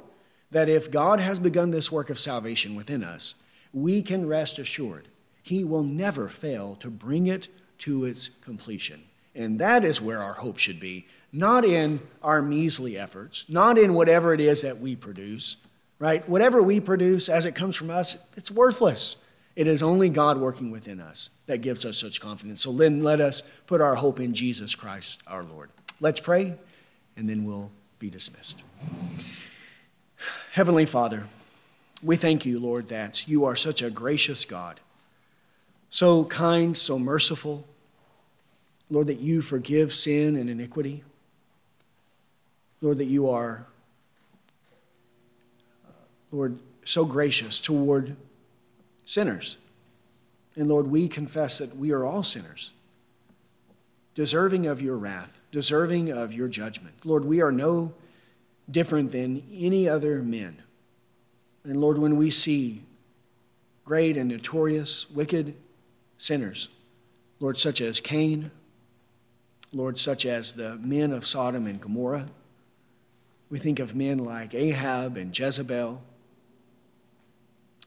that 0.55 0.69
if 0.69 0.89
God 0.89 1.19
has 1.19 1.37
begun 1.37 1.71
this 1.71 1.91
work 1.91 2.09
of 2.09 2.17
salvation 2.17 2.75
within 2.75 3.03
us, 3.03 3.35
we 3.73 4.01
can 4.01 4.25
rest 4.25 4.57
assured 4.57 5.09
He 5.43 5.65
will 5.65 5.83
never 5.83 6.29
fail 6.29 6.77
to 6.79 6.89
bring 6.89 7.27
it 7.27 7.49
to 7.79 8.05
its 8.05 8.29
completion. 8.29 9.03
And 9.35 9.59
that 9.59 9.83
is 9.83 9.99
where 9.99 10.19
our 10.19 10.31
hope 10.31 10.57
should 10.57 10.79
be, 10.79 11.07
not 11.33 11.65
in 11.65 11.99
our 12.23 12.41
measly 12.41 12.97
efforts, 12.97 13.43
not 13.49 13.77
in 13.77 13.93
whatever 13.93 14.33
it 14.33 14.39
is 14.39 14.61
that 14.61 14.79
we 14.79 14.95
produce, 14.95 15.57
right? 15.99 16.27
Whatever 16.29 16.63
we 16.63 16.79
produce 16.79 17.27
as 17.27 17.43
it 17.43 17.53
comes 17.53 17.75
from 17.75 17.89
us, 17.89 18.25
it's 18.37 18.49
worthless. 18.49 19.25
It 19.57 19.67
is 19.67 19.83
only 19.83 20.07
God 20.07 20.37
working 20.37 20.71
within 20.71 21.01
us 21.01 21.31
that 21.47 21.57
gives 21.57 21.83
us 21.83 21.97
such 21.97 22.21
confidence. 22.21 22.61
So 22.61 22.71
then 22.71 23.03
let 23.03 23.19
us 23.19 23.41
put 23.67 23.81
our 23.81 23.95
hope 23.95 24.21
in 24.21 24.33
Jesus 24.33 24.73
Christ 24.73 25.19
our 25.27 25.43
Lord. 25.43 25.69
Let's 25.99 26.21
pray, 26.21 26.55
and 27.17 27.27
then 27.29 27.43
we'll 27.43 27.71
be 27.99 28.09
dismissed. 28.09 28.63
Heavenly 30.55 30.85
Father, 30.85 31.25
we 32.01 32.15
thank 32.15 32.45
you, 32.45 32.59
Lord, 32.59 32.87
that 32.87 33.27
you 33.27 33.43
are 33.43 33.57
such 33.57 33.81
a 33.81 33.89
gracious 33.89 34.45
God, 34.45 34.79
so 35.89 36.23
kind, 36.23 36.77
so 36.77 36.97
merciful. 36.97 37.65
Lord, 38.89 39.07
that 39.07 39.19
you 39.19 39.41
forgive 39.41 39.93
sin 39.93 40.37
and 40.37 40.49
iniquity. 40.49 41.03
Lord, 42.79 42.99
that 42.99 43.07
you 43.07 43.29
are 43.29 43.65
Lord, 46.31 46.57
so 46.85 47.03
gracious 47.03 47.59
toward 47.59 48.15
sinners. 49.03 49.57
And 50.55 50.69
Lord, 50.69 50.87
we 50.87 51.09
confess 51.09 51.57
that 51.57 51.75
we 51.75 51.91
are 51.91 52.05
all 52.05 52.23
sinners, 52.23 52.71
deserving 54.13 54.67
of 54.67 54.81
your 54.81 54.95
wrath, 54.95 55.37
deserving 55.51 56.13
of 56.13 56.31
your 56.31 56.47
judgment. 56.47 56.95
Lord, 57.03 57.25
we 57.25 57.41
are 57.41 57.51
no 57.51 57.91
different 58.69 59.11
than 59.11 59.43
any 59.51 59.87
other 59.87 60.21
men. 60.21 60.61
And 61.63 61.77
Lord, 61.77 61.97
when 61.97 62.17
we 62.17 62.31
see 62.31 62.83
great 63.83 64.17
and 64.17 64.29
notorious, 64.29 65.09
wicked 65.09 65.55
sinners, 66.17 66.69
Lord, 67.39 67.57
such 67.57 67.81
as 67.81 67.99
Cain, 67.99 68.51
Lord, 69.73 69.99
such 69.99 70.25
as 70.25 70.53
the 70.53 70.75
men 70.77 71.11
of 71.11 71.25
Sodom 71.25 71.67
and 71.67 71.81
Gomorrah, 71.81 72.27
we 73.49 73.59
think 73.59 73.79
of 73.79 73.95
men 73.95 74.19
like 74.19 74.53
Ahab 74.53 75.17
and 75.17 75.37
Jezebel. 75.37 76.01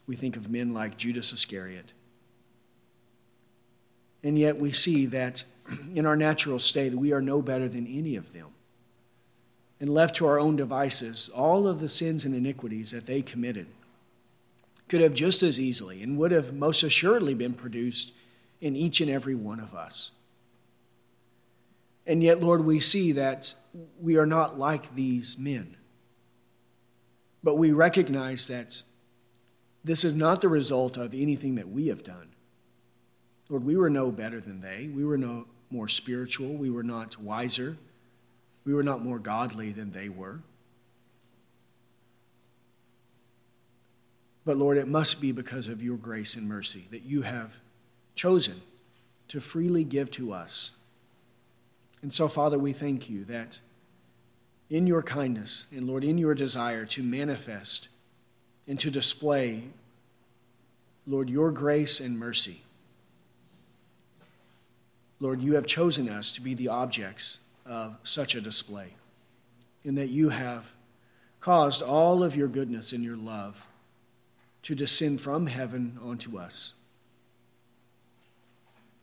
We 0.07 0.17
think 0.17 0.37
of 0.37 0.51
men 0.51 0.73
like 0.73 0.97
Judas 0.97 1.33
Iscariot. 1.33 1.93
And 4.23 4.39
yet 4.39 4.59
we 4.59 4.73
see 4.73 5.07
that 5.07 5.45
in 5.95 6.07
our 6.07 6.17
natural 6.17 6.59
state, 6.59 6.95
we 6.95 7.13
are 7.13 7.23
no 7.23 7.43
better 7.43 7.69
than 7.69 7.87
any 7.87 8.17
of 8.17 8.33
them. 8.33 8.49
And 9.81 9.91
left 9.91 10.17
to 10.17 10.27
our 10.27 10.41
own 10.41 10.57
devices, 10.57 11.29
all 11.29 11.69
of 11.69 11.79
the 11.79 11.89
sins 11.89 12.25
and 12.25 12.35
iniquities 12.35 12.91
that 12.91 13.07
they 13.07 13.23
committed 13.23 13.67
could 14.89 15.01
have 15.01 15.15
just 15.15 15.43
as 15.43 15.61
easily 15.61 16.03
and 16.03 16.19
would 16.19 16.33
have 16.33 16.53
most 16.53 16.83
assuredly 16.83 17.35
been 17.35 17.55
produced 17.55 18.13
in 18.61 18.75
each 18.75 19.01
and 19.01 19.11
every 19.11 19.35
one 19.35 19.61
of 19.61 19.75
us. 19.75 20.11
And 22.07 22.23
yet, 22.23 22.41
Lord, 22.41 22.65
we 22.65 22.81
see 22.81 23.13
that 23.13 23.55
we 24.01 24.17
are 24.17 24.27
not 24.27 24.59
like 24.59 24.95
these 24.95 25.39
men. 25.39 25.77
But 27.45 27.57
we 27.57 27.71
recognize 27.71 28.47
that 28.47 28.83
this 29.85 30.05
is 30.05 30.15
not 30.15 30.41
the 30.41 30.49
result 30.49 30.97
of 30.97 31.15
anything 31.15 31.55
that 31.57 31.69
we 31.69 31.89
have 31.89 32.03
done. 32.03 32.31
Lord, 33.49 33.65
we 33.65 33.77
were 33.77 33.91
no 33.91 34.11
better 34.11 34.41
than 34.41 34.61
they. 34.61 34.91
We 34.93 35.05
were 35.05 35.19
no 35.19 35.47
more 35.71 35.87
spiritual. 35.89 36.55
We 36.55 36.71
were 36.71 36.83
not 36.83 37.21
wiser. 37.21 37.77
We 38.69 38.75
were 38.75 38.85
not 38.85 39.03
more 39.03 39.19
godly 39.19 39.73
than 39.73 39.91
they 39.91 40.09
were. 40.09 40.39
But 44.45 44.59
Lord, 44.59 44.77
it 44.77 44.87
must 44.87 45.21
be 45.21 45.33
because 45.33 45.67
of 45.67 45.83
your 45.83 45.97
grace 45.97 46.37
and 46.37 46.49
mercy 46.49 46.87
that 46.93 47.03
you 47.03 47.23
have 47.23 47.55
chosen 48.15 48.61
to 49.27 49.41
freely 49.41 49.83
give 49.83 50.13
to 50.13 50.33
us 50.33 50.77
and 52.03 52.13
so, 52.13 52.29
Father, 52.29 52.59
we 52.59 52.73
thank 52.73 53.11
you 53.11 53.25
that 53.25 53.59
in 54.71 54.87
your 54.87 55.03
kindness 55.03 55.67
and, 55.75 55.87
Lord, 55.87 56.05
in 56.05 56.19
your 56.19 56.35
desire 56.35 56.85
to 56.87 57.03
manifest 57.03 57.89
and 58.67 58.79
to 58.81 58.91
display, 58.91 59.65
Lord, 61.07 61.29
your 61.29 61.51
grace 61.51 61.99
and 62.01 62.19
mercy, 62.19 62.63
Lord, 65.21 65.43
you 65.43 65.55
have 65.55 65.67
chosen 65.67 66.09
us 66.09 66.31
to 66.33 66.41
be 66.41 66.55
the 66.55 66.69
objects 66.69 67.41
of 67.69 67.99
such 68.03 68.35
a 68.35 68.41
display, 68.41 68.95
in 69.85 69.95
that 69.97 70.09
you 70.09 70.31
have 70.31 70.73
caused 71.41 71.83
all 71.83 72.25
of 72.25 72.35
your 72.35 72.49
goodness 72.49 72.93
and 72.93 73.05
your 73.05 73.17
love 73.17 73.67
to 74.63 74.75
descend 74.75 75.21
from 75.21 75.47
heaven 75.47 75.99
onto 76.03 76.37
us. 76.37 76.75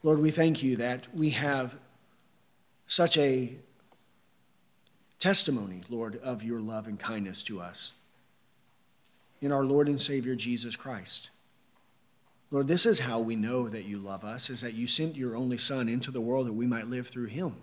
Lord, 0.04 0.20
we 0.20 0.32
thank 0.32 0.62
you 0.62 0.76
that 0.78 1.08
we 1.16 1.32
have 1.32 1.78
such 2.88 3.18
a 3.18 3.54
testimony, 5.18 5.82
Lord, 5.90 6.20
of 6.22 6.44
your 6.44 6.60
love 6.60 6.88
and 6.88 7.00
kindness 7.00 7.42
to 7.44 7.60
us 7.60 7.94
in 9.42 9.52
our 9.52 9.64
Lord 9.64 9.88
and 9.88 10.00
Savior 10.00 10.36
Jesus 10.36 10.76
Christ. 10.76 11.30
Lord, 12.52 12.68
this 12.68 12.86
is 12.86 13.00
how 13.00 13.20
we 13.20 13.36
know 13.36 13.68
that 13.68 13.86
you 13.86 13.98
love 13.98 14.24
us, 14.24 14.50
is 14.50 14.62
that 14.62 14.76
you 14.76 14.86
sent 14.86 15.16
your 15.16 15.36
only 15.36 15.58
Son 15.58 15.90
into 15.90 16.12
the 16.12 16.22
world 16.22 16.46
that 16.46 16.54
we 16.54 16.68
might 16.68 16.88
live 16.88 17.08
through 17.08 17.26
him. 17.26 17.56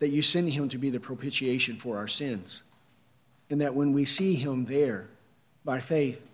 That 0.00 0.08
you 0.08 0.20
send 0.20 0.50
him 0.50 0.68
to 0.70 0.78
be 0.78 0.90
the 0.90 1.00
propitiation 1.00 1.76
for 1.76 1.96
our 1.96 2.08
sins. 2.08 2.62
And 3.48 3.60
that 3.60 3.74
when 3.74 3.92
we 3.92 4.04
see 4.04 4.34
him 4.34 4.64
there 4.64 5.08
by 5.64 5.80
faith, 5.80 6.26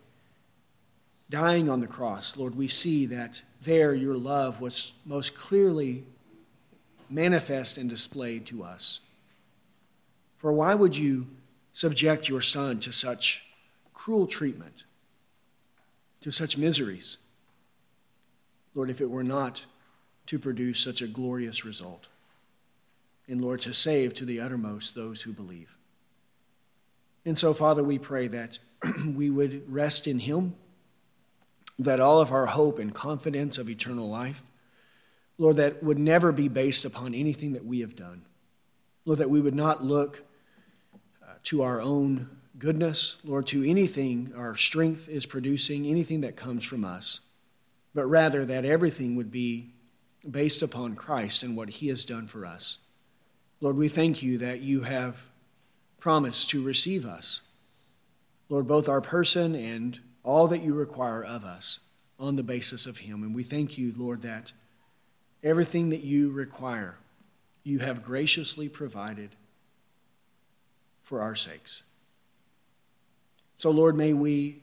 dying 1.28 1.68
on 1.68 1.80
the 1.80 1.86
cross, 1.86 2.36
Lord, 2.36 2.56
we 2.56 2.68
see 2.68 3.06
that 3.06 3.42
there 3.62 3.94
your 3.94 4.16
love 4.16 4.60
was 4.60 4.92
most 5.04 5.34
clearly 5.34 6.04
manifest 7.10 7.78
and 7.78 7.88
displayed 7.88 8.46
to 8.46 8.62
us. 8.62 9.00
For 10.38 10.52
why 10.52 10.74
would 10.74 10.96
you 10.96 11.26
subject 11.72 12.28
your 12.28 12.40
son 12.40 12.80
to 12.80 12.92
such 12.92 13.44
cruel 13.94 14.26
treatment, 14.26 14.84
to 16.20 16.30
such 16.30 16.56
miseries? 16.56 17.18
Lord, 18.74 18.90
if 18.90 19.00
it 19.00 19.10
were 19.10 19.24
not 19.24 19.64
to 20.26 20.38
produce 20.38 20.80
such 20.80 21.02
a 21.02 21.06
glorious 21.06 21.64
result, 21.64 22.06
and 23.28 23.40
Lord, 23.40 23.60
to 23.62 23.74
save 23.74 24.14
to 24.14 24.24
the 24.24 24.40
uttermost 24.40 24.94
those 24.94 25.22
who 25.22 25.32
believe. 25.32 25.76
And 27.24 27.38
so, 27.38 27.52
Father, 27.52 27.82
we 27.82 27.98
pray 27.98 28.28
that 28.28 28.58
we 29.14 29.30
would 29.30 29.70
rest 29.72 30.06
in 30.06 30.20
Him, 30.20 30.54
that 31.78 32.00
all 32.00 32.20
of 32.20 32.32
our 32.32 32.46
hope 32.46 32.78
and 32.78 32.94
confidence 32.94 33.58
of 33.58 33.68
eternal 33.68 34.08
life 34.08 34.42
Lord, 35.38 35.56
that 35.56 35.82
would 35.82 35.98
never 35.98 36.32
be 36.32 36.48
based 36.48 36.84
upon 36.84 37.14
anything 37.14 37.52
that 37.52 37.64
we 37.64 37.80
have 37.80 37.94
done. 37.94 38.22
Lord, 39.04 39.18
that 39.18 39.30
we 39.30 39.40
would 39.40 39.54
not 39.54 39.84
look 39.84 40.22
uh, 41.22 41.34
to 41.44 41.62
our 41.62 41.80
own 41.80 42.30
goodness, 42.58 43.20
Lord, 43.22 43.46
to 43.48 43.68
anything 43.68 44.32
our 44.34 44.56
strength 44.56 45.08
is 45.08 45.26
producing, 45.26 45.86
anything 45.86 46.22
that 46.22 46.36
comes 46.36 46.64
from 46.64 46.84
us, 46.84 47.20
but 47.94 48.06
rather 48.06 48.44
that 48.46 48.64
everything 48.64 49.14
would 49.16 49.30
be 49.30 49.72
based 50.28 50.62
upon 50.62 50.96
Christ 50.96 51.42
and 51.42 51.56
what 51.56 51.68
He 51.68 51.88
has 51.88 52.04
done 52.04 52.26
for 52.26 52.46
us. 52.46 52.78
Lord, 53.60 53.76
we 53.76 53.88
thank 53.88 54.22
you 54.22 54.38
that 54.38 54.60
you 54.60 54.82
have 54.82 55.22
promised 55.98 56.50
to 56.50 56.62
receive 56.62 57.06
us. 57.06 57.42
Lord, 58.48 58.66
both 58.68 58.88
our 58.88 59.00
person 59.00 59.54
and 59.54 59.98
all 60.22 60.46
that 60.48 60.62
you 60.62 60.74
require 60.74 61.24
of 61.24 61.44
us 61.44 61.80
on 62.18 62.36
the 62.36 62.42
basis 62.42 62.86
of 62.86 62.98
Him. 62.98 63.22
And 63.22 63.34
we 63.34 63.42
thank 63.42 63.78
you, 63.78 63.92
Lord, 63.96 64.22
that. 64.22 64.52
Everything 65.42 65.90
that 65.90 66.02
you 66.02 66.30
require, 66.30 66.96
you 67.62 67.78
have 67.78 68.02
graciously 68.02 68.68
provided 68.68 69.36
for 71.02 71.20
our 71.20 71.36
sakes. 71.36 71.84
So, 73.56 73.70
Lord, 73.70 73.96
may 73.96 74.12
we 74.12 74.62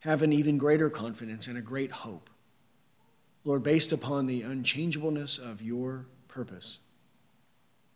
have 0.00 0.22
an 0.22 0.32
even 0.32 0.58
greater 0.58 0.88
confidence 0.90 1.48
and 1.48 1.58
a 1.58 1.62
great 1.62 1.90
hope, 1.90 2.30
Lord, 3.44 3.62
based 3.62 3.90
upon 3.90 4.26
the 4.26 4.42
unchangeableness 4.42 5.38
of 5.38 5.60
your 5.60 6.06
purpose. 6.28 6.78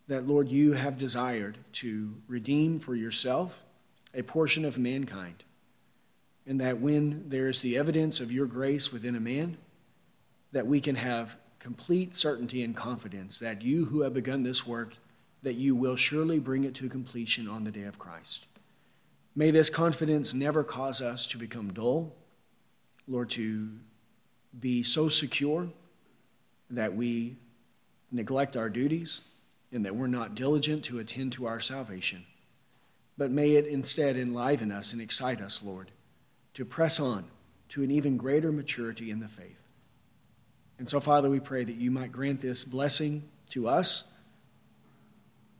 That, 0.07 0.27
Lord, 0.27 0.49
you 0.49 0.73
have 0.73 0.97
desired 0.97 1.57
to 1.73 2.13
redeem 2.27 2.79
for 2.79 2.95
yourself 2.95 3.63
a 4.13 4.23
portion 4.23 4.63
of 4.65 4.77
mankind. 4.77 5.43
And 6.45 6.61
that 6.61 6.79
when 6.79 7.27
there 7.27 7.49
is 7.49 7.61
the 7.61 7.77
evidence 7.77 8.19
of 8.19 8.31
your 8.31 8.45
grace 8.45 8.93
within 8.93 9.15
a 9.15 9.19
man, 9.19 9.57
that 10.53 10.65
we 10.65 10.79
can 10.79 10.95
have 10.95 11.37
complete 11.59 12.15
certainty 12.15 12.63
and 12.63 12.75
confidence 12.75 13.39
that 13.39 13.61
you 13.61 13.85
who 13.85 14.01
have 14.01 14.13
begun 14.13 14.43
this 14.43 14.65
work, 14.65 14.93
that 15.43 15.55
you 15.55 15.75
will 15.75 15.97
surely 15.97 16.39
bring 16.39 16.63
it 16.63 16.73
to 16.75 16.87
completion 16.87 17.47
on 17.49 17.65
the 17.65 17.71
day 17.71 17.83
of 17.83 17.99
Christ. 17.99 18.45
May 19.35 19.51
this 19.51 19.69
confidence 19.69 20.33
never 20.33 20.63
cause 20.63 21.01
us 21.01 21.27
to 21.27 21.37
become 21.37 21.73
dull, 21.73 22.13
Lord, 23.07 23.29
to 23.31 23.69
be 24.59 24.83
so 24.83 25.09
secure 25.09 25.67
that 26.69 26.95
we 26.95 27.35
neglect 28.11 28.57
our 28.57 28.69
duties 28.69 29.21
and 29.71 29.85
that 29.85 29.95
we're 29.95 30.07
not 30.07 30.35
diligent 30.35 30.83
to 30.85 30.99
attend 30.99 31.33
to 31.33 31.47
our 31.47 31.59
salvation. 31.59 32.25
But 33.17 33.31
may 33.31 33.51
it 33.51 33.65
instead 33.65 34.15
enliven 34.15 34.71
us 34.71 34.93
and 34.93 35.01
excite 35.01 35.41
us, 35.41 35.61
Lord, 35.63 35.91
to 36.53 36.65
press 36.65 36.99
on 36.99 37.25
to 37.69 37.83
an 37.83 37.91
even 37.91 38.17
greater 38.17 38.51
maturity 38.51 39.11
in 39.11 39.19
the 39.19 39.27
faith. 39.27 39.67
And 40.79 40.89
so, 40.89 40.99
Father, 40.99 41.29
we 41.29 41.39
pray 41.39 41.63
that 41.63 41.75
you 41.75 41.91
might 41.91 42.11
grant 42.11 42.39
this 42.39 42.63
blessing 42.63 43.23
to 43.49 43.67
us 43.67 44.05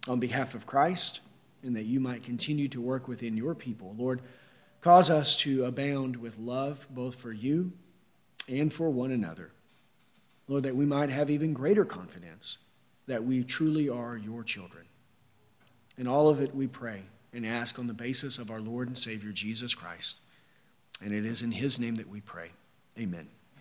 on 0.08 0.20
behalf 0.20 0.56
of 0.56 0.66
Christ 0.66 1.22
and 1.64 1.76
that 1.76 1.86
you 1.86 2.00
might 2.00 2.24
continue 2.24 2.68
to 2.70 2.82
work 2.82 3.08
within 3.08 3.36
your 3.36 3.56
people. 3.56 3.96
Lord, 3.98 4.22
cause 4.82 5.10
us 5.10 5.36
to 5.38 5.66
abound 5.66 6.16
with 6.16 6.38
love 6.38 6.88
both 6.92 7.16
for 7.16 7.34
you 7.34 7.74
and 8.48 8.72
for 8.72 8.90
one 8.90 9.12
another. 9.12 9.52
Lord, 10.48 10.64
that 10.64 10.76
we 10.76 10.86
might 10.86 11.10
have 11.10 11.30
even 11.30 11.54
greater 11.54 11.84
confidence 11.84 12.60
that 13.08 13.24
we 13.24 13.44
truly 13.44 13.90
are 13.90 14.18
your 14.18 14.44
children. 14.44 14.84
In 15.98 16.08
all 16.08 16.30
of 16.30 16.42
it, 16.42 16.54
we 16.54 16.68
pray 16.68 17.04
and 17.34 17.46
ask 17.46 17.80
on 17.80 17.88
the 17.88 17.94
basis 17.94 18.38
of 18.38 18.52
our 18.52 18.60
Lord 18.60 18.88
and 18.88 18.98
Savior 18.98 19.32
Jesus 19.32 19.74
Christ. 19.74 20.18
And 21.04 21.14
it 21.14 21.26
is 21.26 21.42
in 21.42 21.52
his 21.52 21.80
name 21.80 21.96
that 21.96 22.10
we 22.10 22.22
pray. 22.22 22.52
Amen. 22.98 23.28